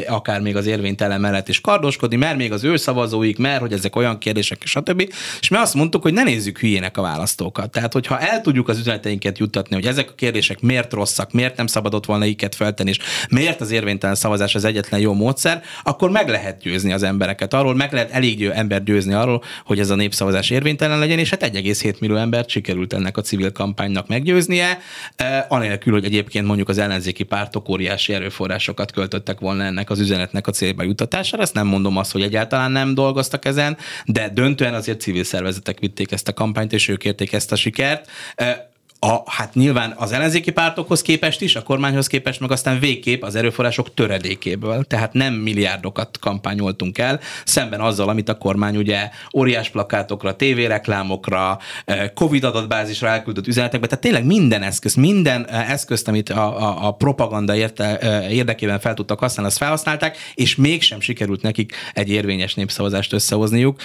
akár 0.08 0.42
még 0.42 0.56
az 0.56 0.66
érvénytelen 0.66 1.22
mellett 1.22 1.50
is 1.50 1.62
kardoskodni, 1.62 2.16
mert 2.16 2.38
még 2.38 2.52
az 2.52 2.64
ő 2.64 2.76
szavazóik, 2.76 3.38
mert 3.38 3.60
hogy 3.60 3.74
ezek 3.74 3.96
olyan 3.96 4.18
kérdések, 4.18 4.62
stb. 4.66 5.12
És 5.40 5.50
mi 5.50 5.58
azt 5.58 5.74
mondtuk, 5.74 6.02
hogy 6.02 6.14
ne 6.14 6.24
nézzük 6.24 6.60
hülyének 6.60 6.98
a 6.98 7.02
választókat. 7.02 7.72
Tehát, 7.72 7.94
hogyha 7.94 8.20
el 8.20 8.42
tudjuk 8.42 8.70
az 8.70 8.78
üzeneteinket 8.78 9.38
juttatni, 9.38 9.76
hogy 9.76 9.86
ezek 9.86 10.10
a 10.10 10.14
kérdések 10.16 10.62
miért 10.62 10.94
rosszak, 10.94 11.32
miért 11.32 11.58
nem 11.58 11.68
szabadott 11.68 12.06
volna 12.06 12.26
iket 12.26 12.56
feltenni, 12.56 12.90
és 12.90 13.00
miért 13.30 13.62
az 13.62 13.72
érvénytelen 13.72 14.16
szavazás 14.16 14.56
az 14.56 14.64
egyetlen 14.64 15.00
jó 15.00 15.14
módszer, 15.14 15.62
akkor 15.84 16.10
meg 16.10 16.30
lehet 16.30 16.62
győzni 16.62 16.94
az 16.94 17.04
embereket 17.04 17.54
arról, 17.54 17.76
meg 17.76 17.94
lehet 17.94 18.12
elég 18.12 18.44
ember 18.44 18.84
győzni 18.84 19.14
arról, 19.14 19.44
hogy 19.66 19.80
ez 19.80 19.90
a 19.90 19.96
népszavazás 19.96 20.50
érvénytelen 20.50 21.00
legyen, 21.00 21.20
és 21.20 21.30
hát 21.30 21.44
1,7 21.44 22.00
millió 22.00 22.16
embert 22.16 22.50
sikerült 22.50 22.94
ennek 22.94 23.18
a 23.18 23.22
civil 23.22 23.52
kampánynak 23.52 23.65
meggyőznie, 24.08 24.80
eh, 25.16 25.46
anélkül, 25.48 25.94
hogy 25.94 26.06
egyébként 26.06 26.46
mondjuk 26.46 26.70
az 26.70 26.78
ellenzéki 26.78 27.24
pártok 27.24 27.70
óriási 27.70 28.14
erőforrásokat 28.14 28.92
költöttek 28.92 29.40
volna 29.40 29.64
ennek 29.64 29.90
az 29.90 30.00
üzenetnek 30.00 30.48
a 30.48 30.52
célba 30.52 30.84
juttatására. 30.84 31.44
Ezt 31.44 31.54
nem 31.54 31.68
mondom 31.68 31.98
azt, 31.98 32.12
hogy 32.12 32.22
egyáltalán 32.22 32.72
nem 32.72 32.94
dolgoztak 32.94 33.46
ezen, 33.46 33.78
de 34.06 34.30
döntően 34.30 34.74
azért 34.74 35.02
civil 35.02 35.24
szervezetek 35.24 35.80
vitték 35.80 36.12
ezt 36.12 36.28
a 36.28 36.34
kampányt, 36.34 36.74
és 36.74 36.88
ők 36.88 37.04
érték 37.04 37.34
ezt 37.34 37.52
a 37.52 37.56
sikert 37.56 38.10
eh, 38.36 38.58
a, 39.06 39.24
hát 39.26 39.54
nyilván 39.54 39.94
az 39.98 40.12
ellenzéki 40.12 40.52
pártokhoz 40.52 41.02
képest 41.02 41.42
is, 41.42 41.56
a 41.56 41.64
kormányhoz 41.64 42.08
képest, 42.08 42.40
meg 42.40 42.52
aztán 42.52 42.80
végképp 42.80 43.24
az 43.24 43.36
erőforrások 43.36 43.94
töredékéből, 43.94 44.84
tehát 44.84 45.14
nem 45.14 45.34
milliárdokat 45.34 46.18
kampányoltunk 46.20 46.98
el, 46.98 47.20
szemben 47.44 47.80
azzal, 47.80 48.10
amit 48.10 48.30
a 48.30 48.38
kormány 48.38 48.78
ugye 48.78 49.10
óriás 49.38 49.70
plakátokra, 49.70 50.36
tévéreklámokra, 50.36 51.60
eh, 51.86 52.10
Covid 52.14 52.44
adatbázisra 52.44 53.08
elküldött 53.08 53.48
üzenetekbe, 53.48 53.88
tehát 53.88 54.04
tényleg 54.04 54.26
minden 54.26 54.62
eszköz, 54.62 54.96
minden 54.96 55.46
eh, 55.46 55.72
eszközt, 55.72 56.08
amit 56.08 56.30
a, 56.30 56.62
a, 56.62 56.88
a 56.88 56.92
propaganda 56.92 57.56
érte, 57.56 57.98
eh, 57.98 58.34
érdekében 58.34 58.80
fel 58.80 58.94
tudtak 58.94 59.20
használni, 59.20 59.52
azt 59.52 59.60
felhasználták, 59.60 60.18
és 60.34 60.56
mégsem 60.56 61.00
sikerült 61.00 61.42
nekik 61.42 61.76
egy 61.94 62.10
érvényes 62.10 62.54
népszavazást 62.54 63.14
összehozniuk. 63.14 63.80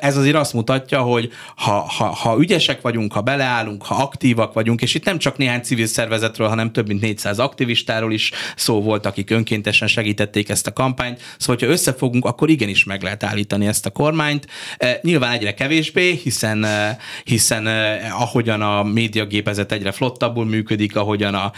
Ez 0.00 0.16
azért 0.16 0.36
azt 0.36 0.52
mutatja, 0.52 1.00
hogy 1.00 1.32
ha, 1.56 1.72
ha, 1.72 2.04
ha 2.04 2.36
ügyesek 2.38 2.80
vagyunk, 2.80 3.12
ha 3.12 3.20
beleállunk, 3.20 3.84
ha 3.84 3.94
aktívak 3.94 4.52
vagyunk, 4.52 4.60
vagyunk, 4.62 4.82
és 4.82 4.94
itt 4.94 5.04
nem 5.04 5.18
csak 5.18 5.36
néhány 5.36 5.62
civil 5.62 5.86
szervezetről, 5.86 6.48
hanem 6.48 6.72
több 6.72 6.86
mint 6.86 7.00
400 7.00 7.38
aktivistáról 7.38 8.12
is 8.12 8.30
szó 8.56 8.82
volt, 8.82 9.06
akik 9.06 9.30
önkéntesen 9.30 9.88
segítették 9.88 10.48
ezt 10.48 10.66
a 10.66 10.72
kampányt. 10.72 11.20
Szóval, 11.38 11.56
hogyha 11.58 11.72
összefogunk, 11.72 12.24
akkor 12.24 12.50
igenis 12.50 12.84
meg 12.84 13.02
lehet 13.02 13.24
állítani 13.24 13.66
ezt 13.66 13.86
a 13.86 13.90
kormányt. 13.90 14.46
E, 14.78 14.98
nyilván 15.02 15.32
egyre 15.32 15.54
kevésbé, 15.54 16.20
hiszen, 16.22 16.64
e, 16.64 16.98
hiszen 17.24 17.66
e, 17.66 18.08
ahogyan 18.12 18.62
a 18.62 18.82
médiagépezet 18.82 19.72
egyre 19.72 19.92
flottabbul 19.92 20.44
működik, 20.44 20.96
ahogyan 20.96 21.34
a, 21.34 21.52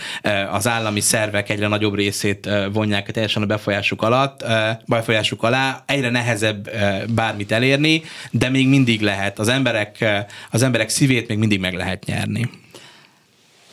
az 0.50 0.68
állami 0.68 1.00
szervek 1.00 1.50
egyre 1.50 1.68
nagyobb 1.68 1.94
részét 1.94 2.48
vonják 2.72 3.10
teljesen 3.10 3.42
a 3.42 3.46
befolyásuk 3.46 4.02
alatt, 4.02 4.44
befolyásuk 4.86 5.42
alá, 5.42 5.82
egyre 5.86 6.10
nehezebb 6.10 6.70
bármit 7.10 7.52
elérni, 7.52 8.02
de 8.30 8.48
még 8.48 8.68
mindig 8.68 9.00
lehet. 9.00 9.38
Az 9.38 9.48
emberek, 9.48 10.04
az 10.50 10.62
emberek 10.62 10.88
szívét 10.88 11.28
még 11.28 11.38
mindig 11.38 11.60
meg 11.60 11.74
lehet 11.74 12.04
nyerni. 12.04 12.63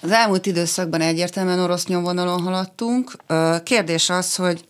Az 0.02 0.12
elmúlt 0.12 0.46
időszakban 0.46 1.02
egyértelműen 1.02 1.60
orosz 1.60 1.86
nyomvonalon 1.86 2.42
haladtunk. 2.42 3.12
Kérdés 3.64 4.10
az, 4.10 4.36
hogy 4.36 4.66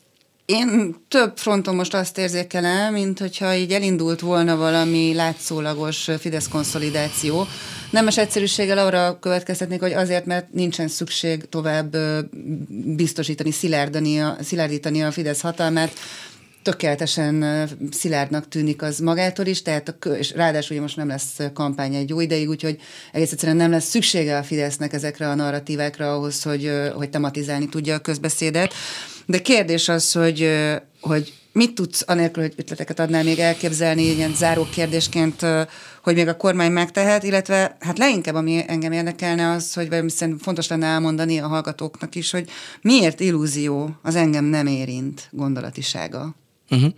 én 0.46 0.96
több 1.08 1.38
fronton 1.38 1.76
most 1.76 1.94
azt 1.94 2.18
érzékelem, 2.18 2.94
mint 2.94 3.20
hogyha 3.20 3.56
így 3.56 3.72
elindult 3.72 4.20
volna 4.20 4.56
valami 4.56 5.14
látszólagos 5.14 6.10
Fidesz 6.20 6.48
konszolidáció. 6.48 7.48
Nemes 7.90 8.18
egyszerűséggel 8.18 8.78
arra 8.78 9.20
következtetnék, 9.20 9.82
hogy 9.82 9.94
azért, 9.94 10.26
mert 10.26 10.54
nincsen 10.54 10.88
szükség 10.88 11.50
tovább 11.50 11.96
biztosítani, 12.96 13.52
szilárdítani 14.42 15.04
a 15.04 15.12
Fidesz 15.12 15.42
hatalmát, 15.42 15.92
tökéletesen 16.64 17.68
szilárdnak 17.92 18.48
tűnik 18.48 18.82
az 18.82 19.00
magától 19.00 19.46
is, 19.46 19.62
tehát 19.62 19.96
a, 20.00 20.10
és 20.10 20.32
ráadásul 20.32 20.72
ugye 20.72 20.82
most 20.82 20.98
nem 20.98 21.08
lesz 21.08 21.38
kampány 21.54 21.96
egy 21.96 22.10
jó 22.10 22.20
ideig, 22.20 22.50
úgyhogy 22.50 22.78
egész 23.12 23.32
egyszerűen 23.32 23.58
nem 23.58 23.72
lesz 23.72 23.90
szüksége 23.90 24.38
a 24.38 24.44
Fidesznek 24.44 24.94
ezekre 24.94 25.30
a 25.30 25.36
narratívákra 25.36 26.14
ahhoz, 26.14 26.44
hogy, 26.44 26.72
hogy 26.96 27.10
tematizálni 27.10 27.70
tudja 27.70 27.96
a 27.96 28.00
közbeszédet. 28.00 28.74
De 29.26 29.40
kérdés 29.40 29.90
az, 29.90 30.12
hogy, 30.12 30.50
hogy 31.02 31.34
mit 31.54 31.76
tudsz, 31.76 32.04
anélkül, 32.08 32.44
hogy 32.44 32.54
ötleteket 32.58 33.00
adnál 33.00 33.24
még 33.24 33.40
elképzelni, 33.40 34.02
ilyen 34.02 34.36
záró 34.36 34.68
kérdésként, 34.72 35.46
hogy 36.04 36.16
még 36.16 36.28
a 36.28 36.38
kormány 36.38 36.72
megtehet, 36.72 37.24
illetve 37.24 37.78
hát 37.80 37.98
leginkább, 37.98 38.36
ami 38.36 38.64
engem 38.68 38.92
érdekelne 38.92 39.50
az, 39.50 39.74
hogy 39.74 39.90
szerintem 39.90 40.38
fontos 40.38 40.68
lenne 40.68 40.86
elmondani 40.86 41.40
a 41.40 41.48
hallgatóknak 41.48 42.16
is, 42.16 42.32
hogy 42.32 42.50
miért 42.82 43.20
illúzió 43.20 43.90
az 44.02 44.16
engem 44.16 44.46
nem 44.46 44.68
érint 44.68 45.28
gondolatisága. 45.32 46.36
Uh-huh. 46.72 46.94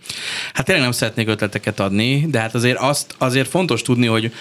Hát 0.52 0.64
tényleg 0.64 0.84
nem 0.84 0.92
szeretnék 0.92 1.28
ötleteket 1.28 1.80
adni, 1.80 2.26
de 2.28 2.40
hát 2.40 2.54
azért 2.54 2.78
azt 2.78 3.14
azért 3.18 3.48
fontos 3.48 3.82
tudni, 3.82 4.06
hogy 4.06 4.32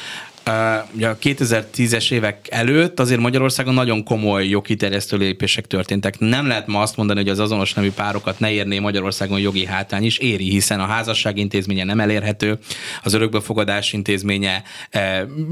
ugye 0.92 1.08
a 1.08 1.18
2010-es 1.18 2.12
évek 2.12 2.48
előtt 2.50 3.00
azért 3.00 3.20
Magyarországon 3.20 3.74
nagyon 3.74 4.04
komoly 4.04 4.48
jogkiterjesztő 4.48 5.18
lépések 5.18 5.66
történtek. 5.66 6.20
Nem 6.20 6.48
lehet 6.48 6.68
ma 6.68 6.82
azt 6.82 6.98
mondani, 6.98 7.20
hogy 7.20 7.30
az 7.30 7.40
azonos 7.40 7.74
nemű 7.74 7.92
párokat 7.92 8.40
ne 8.40 8.52
érné 8.52 8.80
Magyarországon 8.80 9.40
jogi 9.40 9.66
hátrány 9.66 10.04
is, 10.04 10.18
éri, 10.18 10.50
hiszen 10.50 10.80
a 10.80 10.86
házasság 10.86 11.38
intézménye 11.38 11.84
nem 11.84 12.00
elérhető, 12.00 12.58
az 13.04 13.14
örökbefogadás 13.14 13.94
intézménye 13.94 14.64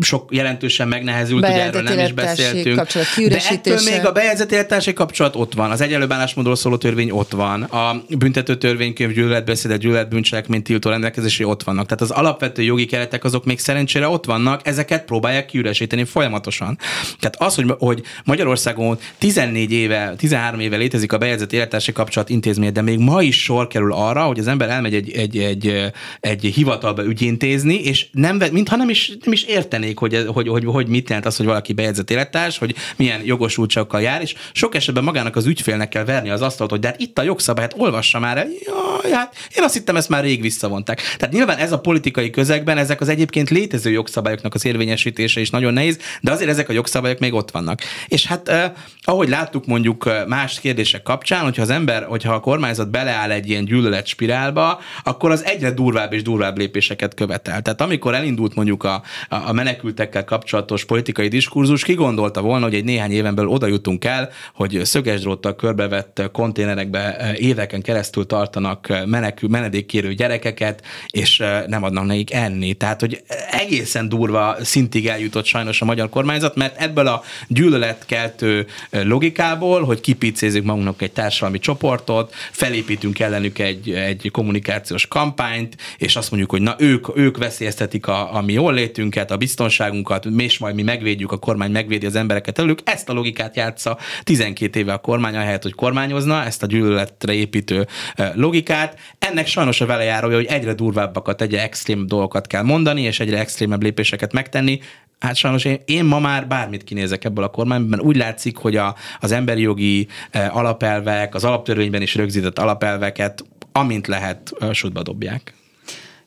sok 0.01 0.29
jelentősen 0.31 0.87
megnehezült, 0.87 1.43
ugye 1.43 1.63
erről 1.63 1.81
nem 1.81 1.99
is 1.99 2.13
beszéltünk. 2.13 2.81
De 3.27 3.39
ettől 3.49 3.79
még 3.85 4.05
a 4.05 4.11
bejegyzett 4.11 4.93
kapcsolat 4.93 5.35
ott 5.35 5.53
van, 5.53 5.71
az 5.71 5.81
egyenlő 5.81 6.07
bánásmódról 6.07 6.55
szóló 6.55 6.77
törvény 6.77 7.09
ott 7.11 7.31
van, 7.31 7.61
a 7.63 8.03
büntető 8.09 8.57
törvénykönyv 8.57 9.11
gyűlöletbeszédet, 9.11 9.79
gyűlöletbűncselekmény 9.79 10.61
tiltó 10.61 10.89
rendelkezésé 10.89 11.43
ott 11.43 11.63
vannak. 11.63 11.85
Tehát 11.85 12.01
az 12.01 12.11
alapvető 12.11 12.61
jogi 12.61 12.85
keretek 12.85 13.23
azok 13.23 13.45
még 13.45 13.59
szerencsére 13.59 14.07
ott 14.07 14.25
vannak, 14.25 14.67
ezek 14.67 14.80
ezeket 14.81 15.05
próbálják 15.05 15.45
kiüresíteni 15.45 16.03
folyamatosan. 16.03 16.77
Tehát 17.19 17.35
az, 17.39 17.55
hogy, 17.55 17.73
hogy 17.77 18.01
Magyarországon 18.23 18.97
14 19.17 19.71
éve, 19.71 20.13
13 20.17 20.59
éve 20.59 20.77
létezik 20.77 21.13
a 21.13 21.17
bejegyzett 21.17 21.53
élettársi 21.53 21.91
kapcsolat 21.91 22.29
intézmény, 22.29 22.71
de 22.71 22.81
még 22.81 22.99
ma 22.99 23.21
is 23.21 23.43
sor 23.43 23.67
kerül 23.67 23.93
arra, 23.93 24.23
hogy 24.23 24.39
az 24.39 24.47
ember 24.47 24.69
elmegy 24.69 24.93
egy, 24.93 25.11
egy, 25.11 25.37
egy, 25.37 25.91
egy 26.19 26.45
hivatalba 26.45 27.05
ügyintézni, 27.05 27.75
és 27.75 28.07
nem, 28.11 28.41
mintha 28.51 28.75
nem 28.75 28.89
is, 28.89 29.11
nem 29.23 29.33
is 29.33 29.43
értenék, 29.43 29.97
hogy, 29.97 30.25
hogy, 30.27 30.47
hogy, 30.47 30.65
hogy 30.65 30.87
mit 30.87 31.07
jelent 31.07 31.25
az, 31.25 31.37
hogy 31.37 31.45
valaki 31.45 31.73
bejegyzett 31.73 32.11
élettárs, 32.11 32.57
hogy 32.57 32.75
milyen 32.95 33.21
jogosultságokkal 33.23 34.01
jár, 34.01 34.21
és 34.21 34.35
sok 34.51 34.75
esetben 34.75 35.03
magának 35.03 35.35
az 35.35 35.45
ügyfélnek 35.45 35.89
kell 35.89 36.05
verni 36.05 36.29
az 36.29 36.41
asztalt, 36.41 36.69
hogy 36.69 36.79
de 36.79 36.87
hát 36.87 36.99
itt 36.99 37.19
a 37.19 37.21
jogszabály, 37.21 37.63
hát 37.63 37.75
olvassa 37.77 38.19
már 38.19 38.37
el. 38.37 38.47
Jaj, 38.65 39.11
hát 39.11 39.35
én 39.55 39.63
azt 39.63 39.73
hittem, 39.73 39.95
ezt 39.95 40.09
már 40.09 40.23
rég 40.23 40.41
visszavonták. 40.41 41.01
Tehát 41.17 41.33
nyilván 41.33 41.57
ez 41.57 41.71
a 41.71 41.79
politikai 41.79 42.29
közegben, 42.29 42.77
ezek 42.77 43.01
az 43.01 43.09
egyébként 43.09 43.49
létező 43.49 43.91
jogszabályoknak 43.91 44.53
az 44.53 44.65
érvényesítése 44.71 45.39
is 45.39 45.49
nagyon 45.49 45.73
nehéz, 45.73 45.99
de 46.21 46.31
azért 46.31 46.49
ezek 46.49 46.69
a 46.69 46.73
jogszabályok 46.73 47.19
még 47.19 47.33
ott 47.33 47.51
vannak. 47.51 47.81
És 48.07 48.25
hát 48.25 48.49
eh, 48.49 48.71
ahogy 49.03 49.29
láttuk 49.29 49.65
mondjuk 49.65 50.09
más 50.27 50.59
kérdések 50.59 51.03
kapcsán, 51.03 51.43
hogyha 51.43 51.61
az 51.61 51.69
ember, 51.69 52.03
hogyha 52.03 52.33
a 52.33 52.39
kormányzat 52.39 52.91
beleáll 52.91 53.31
egy 53.31 53.49
ilyen 53.49 53.65
gyűlölet 53.65 54.07
spirálba, 54.07 54.79
akkor 55.03 55.31
az 55.31 55.45
egyre 55.45 55.71
durvább 55.71 56.13
és 56.13 56.21
durvább 56.21 56.57
lépéseket 56.57 57.13
követel. 57.13 57.61
Tehát 57.61 57.81
amikor 57.81 58.13
elindult 58.13 58.55
mondjuk 58.55 58.83
a, 58.83 59.01
a 59.29 59.51
menekültekkel 59.51 60.23
kapcsolatos 60.23 60.85
politikai 60.85 61.27
diskurzus, 61.27 61.83
ki 61.83 61.93
gondolta 61.93 62.41
volna, 62.41 62.65
hogy 62.65 62.73
egy 62.73 62.83
néhány 62.83 63.11
éven 63.11 63.35
belül 63.35 63.49
oda 63.51 63.67
jutunk 63.67 64.05
el, 64.05 64.29
hogy 64.55 64.81
szögesdróttal 64.83 65.55
körbevett 65.55 66.29
konténerekbe 66.31 67.33
éveken 67.37 67.81
keresztül 67.81 68.25
tartanak 68.25 68.87
menekül, 69.05 69.49
menedékkérő 69.49 70.13
gyerekeket, 70.13 70.83
és 71.09 71.43
nem 71.67 71.83
adnak 71.83 72.05
nekik 72.05 72.33
enni. 72.33 72.73
Tehát, 72.73 72.99
hogy 72.99 73.23
egészen 73.51 74.09
durva 74.09 74.55
szintig 74.61 75.07
eljutott 75.07 75.45
sajnos 75.45 75.81
a 75.81 75.85
magyar 75.85 76.09
kormányzat, 76.09 76.55
mert 76.55 76.81
ebből 76.81 77.07
a 77.07 77.23
gyűlöletkeltő 77.47 78.67
logikából, 78.89 79.83
hogy 79.83 80.01
kipicézzük 80.01 80.63
magunknak 80.63 81.01
egy 81.01 81.11
társadalmi 81.11 81.59
csoportot, 81.59 82.33
felépítünk 82.51 83.19
ellenük 83.19 83.59
egy, 83.59 83.91
egy 83.91 84.29
kommunikációs 84.31 85.07
kampányt, 85.07 85.77
és 85.97 86.15
azt 86.15 86.29
mondjuk, 86.29 86.51
hogy 86.51 86.61
na 86.61 86.75
ők, 86.77 87.17
ők 87.17 87.37
veszélyeztetik 87.37 88.07
a, 88.07 88.35
a 88.35 88.41
mi 88.41 88.53
jól 88.53 88.73
létünket, 88.73 89.31
a 89.31 89.37
biztonságunkat, 89.37 90.25
és 90.37 90.57
majd 90.57 90.75
mi 90.75 90.83
megvédjük, 90.83 91.31
a 91.31 91.37
kormány 91.37 91.71
megvédi 91.71 92.05
az 92.05 92.15
embereket 92.15 92.57
előlük. 92.57 92.79
Ezt 92.83 93.09
a 93.09 93.13
logikát 93.13 93.55
játsza 93.55 93.97
12 94.23 94.79
éve 94.79 94.93
a 94.93 94.97
kormány, 94.97 95.35
ahelyett, 95.35 95.63
hogy 95.63 95.73
kormányozna, 95.73 96.43
ezt 96.43 96.63
a 96.63 96.65
gyűlöletre 96.65 97.33
építő 97.33 97.87
logikát. 98.33 98.99
Ennek 99.19 99.47
sajnos 99.47 99.81
a 99.81 99.85
velejárója, 99.85 100.35
hogy 100.35 100.45
egyre 100.45 100.73
durvábbakat, 100.73 101.41
egyre 101.41 101.61
extrém 101.61 102.07
dolgokat 102.07 102.47
kell 102.47 102.63
mondani, 102.63 103.01
és 103.01 103.19
egyre 103.19 103.39
extrémebb 103.39 103.83
lépéseket 103.83 104.33
megtenni. 104.51 104.79
Hát 105.19 105.35
sajnos 105.35 105.65
én, 105.65 105.81
én 105.85 106.05
ma 106.05 106.19
már 106.19 106.47
bármit 106.47 106.83
kinézek 106.83 107.25
ebből 107.25 107.43
a 107.43 107.49
kormányban, 107.49 107.99
úgy 107.99 108.15
látszik, 108.15 108.57
hogy 108.57 108.75
a, 108.75 108.95
az 109.19 109.31
emberi 109.31 109.61
jogi 109.61 110.07
alapelvek, 110.49 111.35
az 111.35 111.43
alaptörvényben 111.43 112.01
is 112.01 112.15
rögzített 112.15 112.59
alapelveket, 112.59 113.43
amint 113.71 114.07
lehet, 114.07 114.53
sútba 114.71 115.01
dobják. 115.01 115.53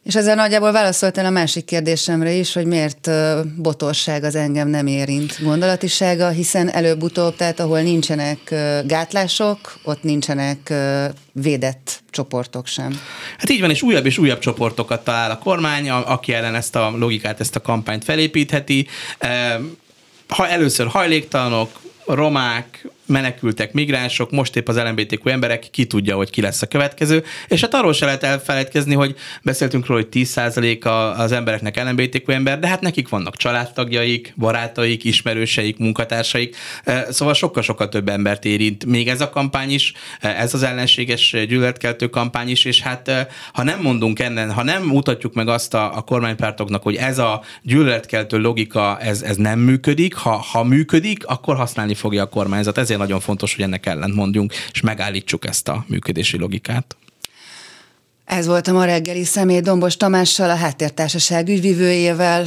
És 0.05 0.15
ezzel 0.15 0.35
nagyjából 0.35 0.73
válaszoltál 0.73 1.25
a 1.25 1.31
másik 1.31 1.65
kérdésemre 1.65 2.33
is, 2.33 2.53
hogy 2.53 2.67
miért 2.67 3.11
botorság 3.57 4.25
az 4.25 4.35
engem 4.35 4.69
nem 4.69 4.87
érint 4.87 5.43
gondolatisága, 5.43 6.29
hiszen 6.29 6.71
előbb-utóbb, 6.71 7.37
tehát 7.37 7.61
ahol 7.61 7.81
nincsenek 7.81 8.39
gátlások, 8.87 9.79
ott 9.85 10.03
nincsenek 10.03 10.73
védett 11.33 12.03
csoportok 12.11 12.67
sem. 12.67 13.01
Hát 13.39 13.51
így 13.51 13.61
van, 13.61 13.71
és 13.71 13.83
újabb 13.83 14.07
és 14.07 14.19
újabb 14.19 14.39
csoportokat 14.39 15.05
talál 15.05 15.31
a 15.31 15.39
kormány, 15.39 15.91
aki 15.91 16.33
ellen 16.33 16.55
ezt 16.55 16.77
a 16.77 16.93
logikát, 16.97 17.41
ezt 17.41 17.57
a 17.57 17.61
kampányt 17.61 18.05
felépítheti. 18.05 18.87
Ha 20.29 20.49
először 20.49 20.87
hajléktalanok, 20.87 21.81
romák, 22.07 22.89
menekültek, 23.07 23.73
migránsok, 23.73 24.31
most 24.31 24.57
épp 24.57 24.69
az 24.69 24.77
LMBTQ 24.77 25.29
emberek, 25.29 25.69
ki 25.71 25.87
tudja, 25.87 26.17
hogy 26.17 26.31
ki 26.31 26.41
lesz 26.41 26.63
a 26.63 26.67
következő. 26.67 27.25
És 27.49 27.61
hát 27.61 27.75
arról 27.75 27.93
se 27.93 28.05
lehet 28.05 28.23
elfelejtkezni, 28.23 28.95
hogy 28.95 29.15
beszéltünk 29.43 29.87
róla, 29.87 30.01
hogy 30.01 30.27
10% 30.27 31.15
az 31.17 31.33
embereknek 31.33 31.83
LMBTQ 31.85 32.33
ember, 32.33 32.59
de 32.59 32.67
hát 32.67 32.81
nekik 32.81 33.09
vannak 33.09 33.37
családtagjaik, 33.37 34.35
barátaik, 34.37 35.05
ismerőseik, 35.05 35.79
munkatársaik, 35.79 36.57
szóval 37.09 37.35
sokkal-sokkal 37.35 37.89
több 37.89 38.09
embert 38.09 38.45
érint. 38.45 38.85
Még 38.85 39.09
ez 39.09 39.21
a 39.21 39.31
kampány 39.31 39.71
is, 39.71 39.93
ez 40.21 40.55
az 40.55 40.63
ellenséges 40.63 41.37
gyűlöletkeltő 41.49 42.09
kampány 42.09 42.49
is, 42.49 42.65
és 42.65 42.81
hát 42.81 43.29
ha 43.53 43.63
nem 43.63 43.81
mondunk 43.81 44.19
ennen, 44.19 44.53
ha 44.53 44.63
nem 44.63 44.83
mutatjuk 44.83 45.35
meg 45.35 45.49
azt 45.49 45.75
a, 45.75 45.97
a 45.97 46.01
kormánypártoknak, 46.01 46.83
hogy 46.83 46.97
ez 46.97 47.19
a 47.19 47.43
gyűlöletkeltő 47.63 48.39
logika, 48.39 48.99
ez, 49.01 49.23
ez 49.23 49.37
nem 49.37 49.59
működik, 49.59 50.15
ha, 50.15 50.31
ha 50.31 50.65
működik, 50.65 51.27
akkor 51.27 51.57
használni 51.57 51.95
fogja 51.95 52.23
a 52.23 52.29
kormányzat. 52.29 52.79
Ezért 52.79 52.94
nagyon 52.97 53.21
fontos, 53.21 53.55
hogy 53.55 53.65
ennek 53.65 53.87
ellent 53.87 54.15
mondjunk, 54.15 54.53
és 54.73 54.81
megállítsuk 54.81 55.47
ezt 55.47 55.69
a 55.69 55.85
működési 55.89 56.39
logikát. 56.39 56.97
Ez 58.25 58.47
volt 58.47 58.69
a 58.69 58.73
ma 58.73 58.85
reggeli 58.85 59.25
személy 59.25 59.61
Dombos 59.61 59.97
Tamással, 59.97 60.51
a 60.51 60.57
Háttértársaság 60.57 61.49
ügyvivőjével. 61.49 62.47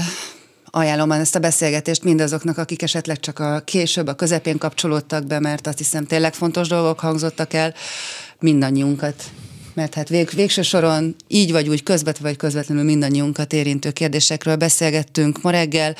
Ajánlom 0.65 1.11
ezt 1.11 1.35
a 1.35 1.39
beszélgetést 1.39 2.03
mindazoknak, 2.03 2.57
akik 2.57 2.81
esetleg 2.81 3.19
csak 3.19 3.39
a 3.39 3.59
később, 3.59 4.07
a 4.07 4.13
közepén 4.13 4.57
kapcsolódtak 4.57 5.27
be, 5.27 5.39
mert 5.39 5.67
azt 5.67 5.77
hiszem 5.77 6.05
tényleg 6.05 6.33
fontos 6.33 6.67
dolgok 6.67 6.99
hangzottak 6.99 7.53
el 7.53 7.73
mindannyiunkat 8.39 9.23
mert 9.78 9.93
hát 9.93 10.09
vég, 10.09 10.30
végső 10.36 10.61
soron 10.61 11.15
így 11.28 11.51
vagy 11.51 11.69
úgy 11.69 11.84
közvetve 11.84 12.28
vagy 12.28 12.38
közvetlenül 12.38 12.84
mindannyiunkat 12.84 13.53
érintő 13.53 13.91
kérdésekről 13.91 14.55
beszélgettünk 14.55 15.41
ma 15.41 15.49
reggel. 15.49 15.95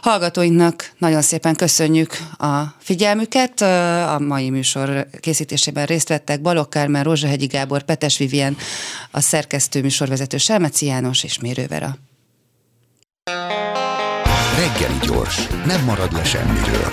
Hallgatóinknak 0.00 0.92
nagyon 0.98 1.22
szépen 1.22 1.54
köszönjük 1.54 2.16
a 2.38 2.62
figyelmüket. 2.78 3.60
A 4.08 4.18
mai 4.18 4.50
műsor 4.50 5.06
készítésében 5.20 5.86
részt 5.86 6.08
vettek 6.08 6.40
Balogh 6.40 6.68
Kármán, 6.68 7.02
Rózsahegyi 7.02 7.46
Gábor, 7.46 7.82
Petes 7.82 8.18
Vivien, 8.18 8.56
a 9.10 9.20
szerkesztő 9.20 9.80
műsorvezető 9.80 10.36
Selmeci 10.36 10.86
János 10.86 11.24
és 11.24 11.38
Mérővera. 11.38 11.96
Reggeli 14.56 14.98
gyors, 15.02 15.46
nem 15.66 15.84
marad 15.84 16.12
le 16.12 16.24
semmiről. 16.24 16.92